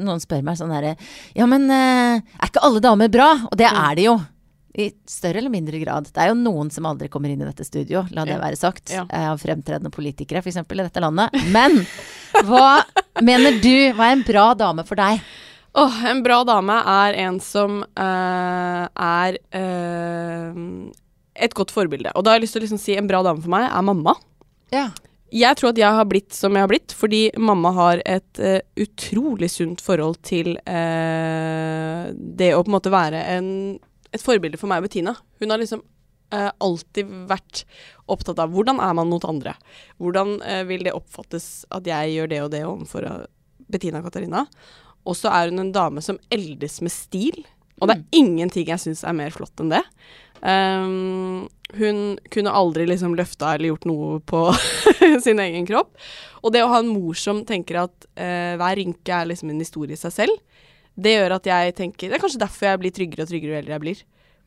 noen 0.05 0.21
spør 0.23 0.43
meg 0.47 0.59
sånn 0.61 0.75
herre 0.75 0.93
Ja, 1.35 1.47
men 1.51 1.64
uh, 1.73 2.21
er 2.21 2.51
ikke 2.53 2.62
alle 2.66 2.83
damer 2.85 3.09
bra? 3.11 3.31
Og 3.49 3.57
det 3.59 3.66
er 3.71 3.97
de 3.99 4.05
jo. 4.11 4.18
I 4.79 4.91
større 5.11 5.41
eller 5.41 5.51
mindre 5.51 5.81
grad. 5.83 6.07
Det 6.14 6.21
er 6.23 6.29
jo 6.31 6.37
noen 6.39 6.68
som 6.71 6.87
aldri 6.87 7.09
kommer 7.11 7.33
inn 7.33 7.41
i 7.43 7.49
dette 7.49 7.64
studio, 7.66 8.05
la 8.14 8.23
det 8.29 8.37
Ja. 8.37 8.43
være 8.45 8.59
sagt. 8.61 8.93
Ja. 8.95 9.03
eh, 9.11 9.31
fremtredende 9.43 9.91
politikere, 9.91 10.39
f.eks. 10.45 10.61
i 10.62 10.79
dette 10.85 11.03
landet. 11.03 11.35
Men 11.51 11.81
hva 12.47 12.85
mener 13.27 13.59
du, 13.64 13.91
hva 13.99 14.12
er 14.12 14.18
en 14.21 14.23
bra 14.29 14.45
dame 14.55 14.85
for 14.87 15.01
deg? 15.01 15.18
Åh, 15.75 15.99
en 16.12 16.23
bra 16.23 16.39
dame 16.47 16.77
er 16.95 17.18
en 17.27 17.41
som 17.43 17.81
uh, 17.83 18.85
er 18.95 19.41
eh, 19.59 20.55
et 21.35 21.55
godt 21.57 21.72
forbilde. 21.74 22.12
Og 22.16 22.24
da 22.24 22.33
har 22.33 22.41
jeg 22.41 22.47
lyst 22.47 22.57
til 22.57 22.62
å 22.62 22.66
liksom 22.66 22.81
si 22.83 22.97
en 22.99 23.09
bra 23.11 23.22
dame 23.26 23.43
for 23.45 23.53
meg 23.53 23.68
er 23.68 23.87
mamma. 23.87 24.16
Ja. 24.74 24.89
Jeg 25.31 25.59
tror 25.59 25.70
at 25.70 25.78
jeg 25.78 25.95
har 25.95 26.09
blitt 26.11 26.35
som 26.35 26.57
jeg 26.57 26.64
har 26.64 26.70
blitt, 26.70 26.95
fordi 26.97 27.22
mamma 27.39 27.70
har 27.76 28.03
et 28.03 28.43
uh, 28.43 28.59
utrolig 28.81 29.51
sunt 29.53 29.83
forhold 29.85 30.18
til 30.26 30.57
uh, 30.66 32.11
det 32.11 32.51
å 32.55 32.64
på 32.64 32.70
en 32.70 32.74
måte 32.74 32.93
være 32.93 33.22
en, 33.37 33.49
et 34.11 34.24
forbilde 34.24 34.59
for 34.59 34.70
meg 34.70 34.83
og 34.83 34.89
Bettina. 34.89 35.14
Hun 35.39 35.55
har 35.55 35.62
liksom 35.62 35.85
uh, 36.35 36.51
alltid 36.51 37.12
vært 37.31 37.62
opptatt 38.11 38.43
av 38.43 38.51
hvordan 38.51 38.83
er 38.83 38.97
man 38.99 39.11
mot 39.12 39.26
andre. 39.28 39.55
Hvordan 40.03 40.41
vil 40.66 40.83
det 40.83 40.97
oppfattes 40.97 41.68
at 41.70 41.87
jeg 41.87 42.16
gjør 42.16 42.33
det 42.33 42.41
og 42.43 42.51
det 42.51 42.64
overfor 42.66 43.07
Bettina 43.70 44.01
og 44.01 44.09
Katarina. 44.09 44.45
Og 45.09 45.16
så 45.16 45.31
er 45.33 45.51
hun 45.51 45.62
en 45.62 45.72
dame 45.74 46.03
som 46.05 46.18
eldes 46.33 46.81
med 46.85 46.93
stil. 46.93 47.45
Og 47.81 47.89
det 47.89 47.97
er 47.97 48.18
ingenting 48.20 48.68
jeg 48.68 48.83
syns 48.83 49.05
er 49.07 49.16
mer 49.16 49.33
flott 49.35 49.62
enn 49.62 49.72
det. 49.72 49.83
Um, 50.41 51.49
hun 51.76 52.16
kunne 52.32 52.53
aldri 52.57 52.86
liksom 52.88 53.12
løfta 53.14 53.53
eller 53.55 53.70
gjort 53.70 53.86
noe 53.88 54.18
på 54.26 54.47
sin 55.24 55.41
egen 55.43 55.68
kropp. 55.68 55.93
Og 56.41 56.55
det 56.55 56.64
å 56.64 56.70
ha 56.72 56.80
en 56.80 56.93
mor 56.93 57.18
som 57.18 57.43
tenker 57.47 57.82
at 57.84 58.07
uh, 58.16 58.57
hver 58.61 58.80
rynke 58.80 59.14
er 59.14 59.28
liksom 59.30 59.53
en 59.53 59.62
historie 59.62 59.99
i 59.99 60.01
seg 60.01 60.14
selv, 60.16 60.64
det 61.01 61.14
gjør 61.14 61.36
at 61.36 61.47
jeg 61.47 61.74
tenker 61.78 62.11
Det 62.11 62.18
er 62.18 62.22
kanskje 62.22 62.43
derfor 62.43 62.66
jeg 62.66 62.80
blir 62.82 62.93
tryggere 62.93 63.24
og 63.24 63.30
tryggere 63.30 63.55
jo 63.55 63.61
eldre 63.61 63.76
jeg 63.76 63.84
blir. 63.84 64.01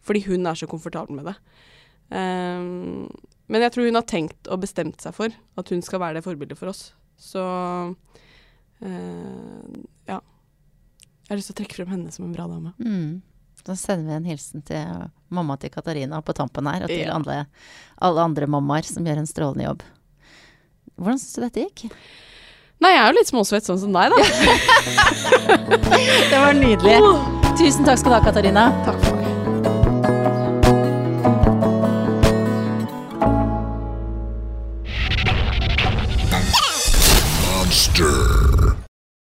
Fordi 0.03 0.23
hun 0.27 0.49
er 0.49 0.59
så 0.59 0.67
komfortabel 0.67 1.15
med 1.15 1.29
det. 1.31 1.37
Um, 2.13 3.07
men 3.47 3.63
jeg 3.63 3.73
tror 3.73 3.87
hun 3.87 3.97
har 3.97 4.07
tenkt 4.07 4.49
og 4.51 4.63
bestemt 4.63 5.03
seg 5.03 5.15
for 5.15 5.31
at 5.31 5.71
hun 5.71 5.81
skal 5.85 6.01
være 6.03 6.19
det 6.19 6.25
forbildet 6.25 6.59
for 6.59 6.73
oss. 6.73 6.89
Så 7.19 7.43
uh, 7.43 8.89
ja. 10.09 10.19
Jeg 11.23 11.31
har 11.31 11.39
lyst 11.39 11.53
til 11.53 11.55
å 11.55 11.61
trekke 11.61 11.79
frem 11.79 11.93
henne 11.93 12.11
som 12.11 12.27
en 12.27 12.35
bra 12.35 12.49
dame. 12.51 12.73
Mm. 12.83 13.21
Da 13.64 13.76
sender 13.80 14.09
vi 14.09 14.14
en 14.18 14.26
hilsen 14.28 14.59
til 14.68 14.84
mamma 15.34 15.55
til 15.57 15.70
Katarina 15.72 16.20
på 16.22 16.34
tampen 16.36 16.68
her, 16.68 16.84
og 16.84 16.88
til 16.91 16.99
Ja. 17.05 17.14
alle, 17.16 17.45
alle 18.01 18.22
andre 18.28 18.45
mammaer 18.47 18.84
som 18.84 19.05
gjør 19.07 19.18
en 19.24 19.28
strålende 19.30 19.64
jobb. 19.70 19.82
Hvordan 20.99 21.20
syns 21.22 21.36
du 21.38 21.41
dette 21.45 21.64
gikk? 21.64 21.80
Nei, 22.84 22.91
jeg 22.91 22.99
er 22.99 23.07
jo 23.14 23.18
litt 23.20 23.32
småsvett 23.32 23.64
sånn 23.64 23.80
som 23.80 23.93
deg, 23.95 24.11
da. 24.11 24.20
Det 26.30 26.38
var 26.41 26.53
nydelig. 26.57 26.97
Tusen 27.57 27.86
takk 27.88 27.97
skal 28.01 28.11
du 28.11 28.16
ha, 28.18 28.22
Katarina. 28.26 28.64
Takk 28.84 28.97
for 29.05 29.12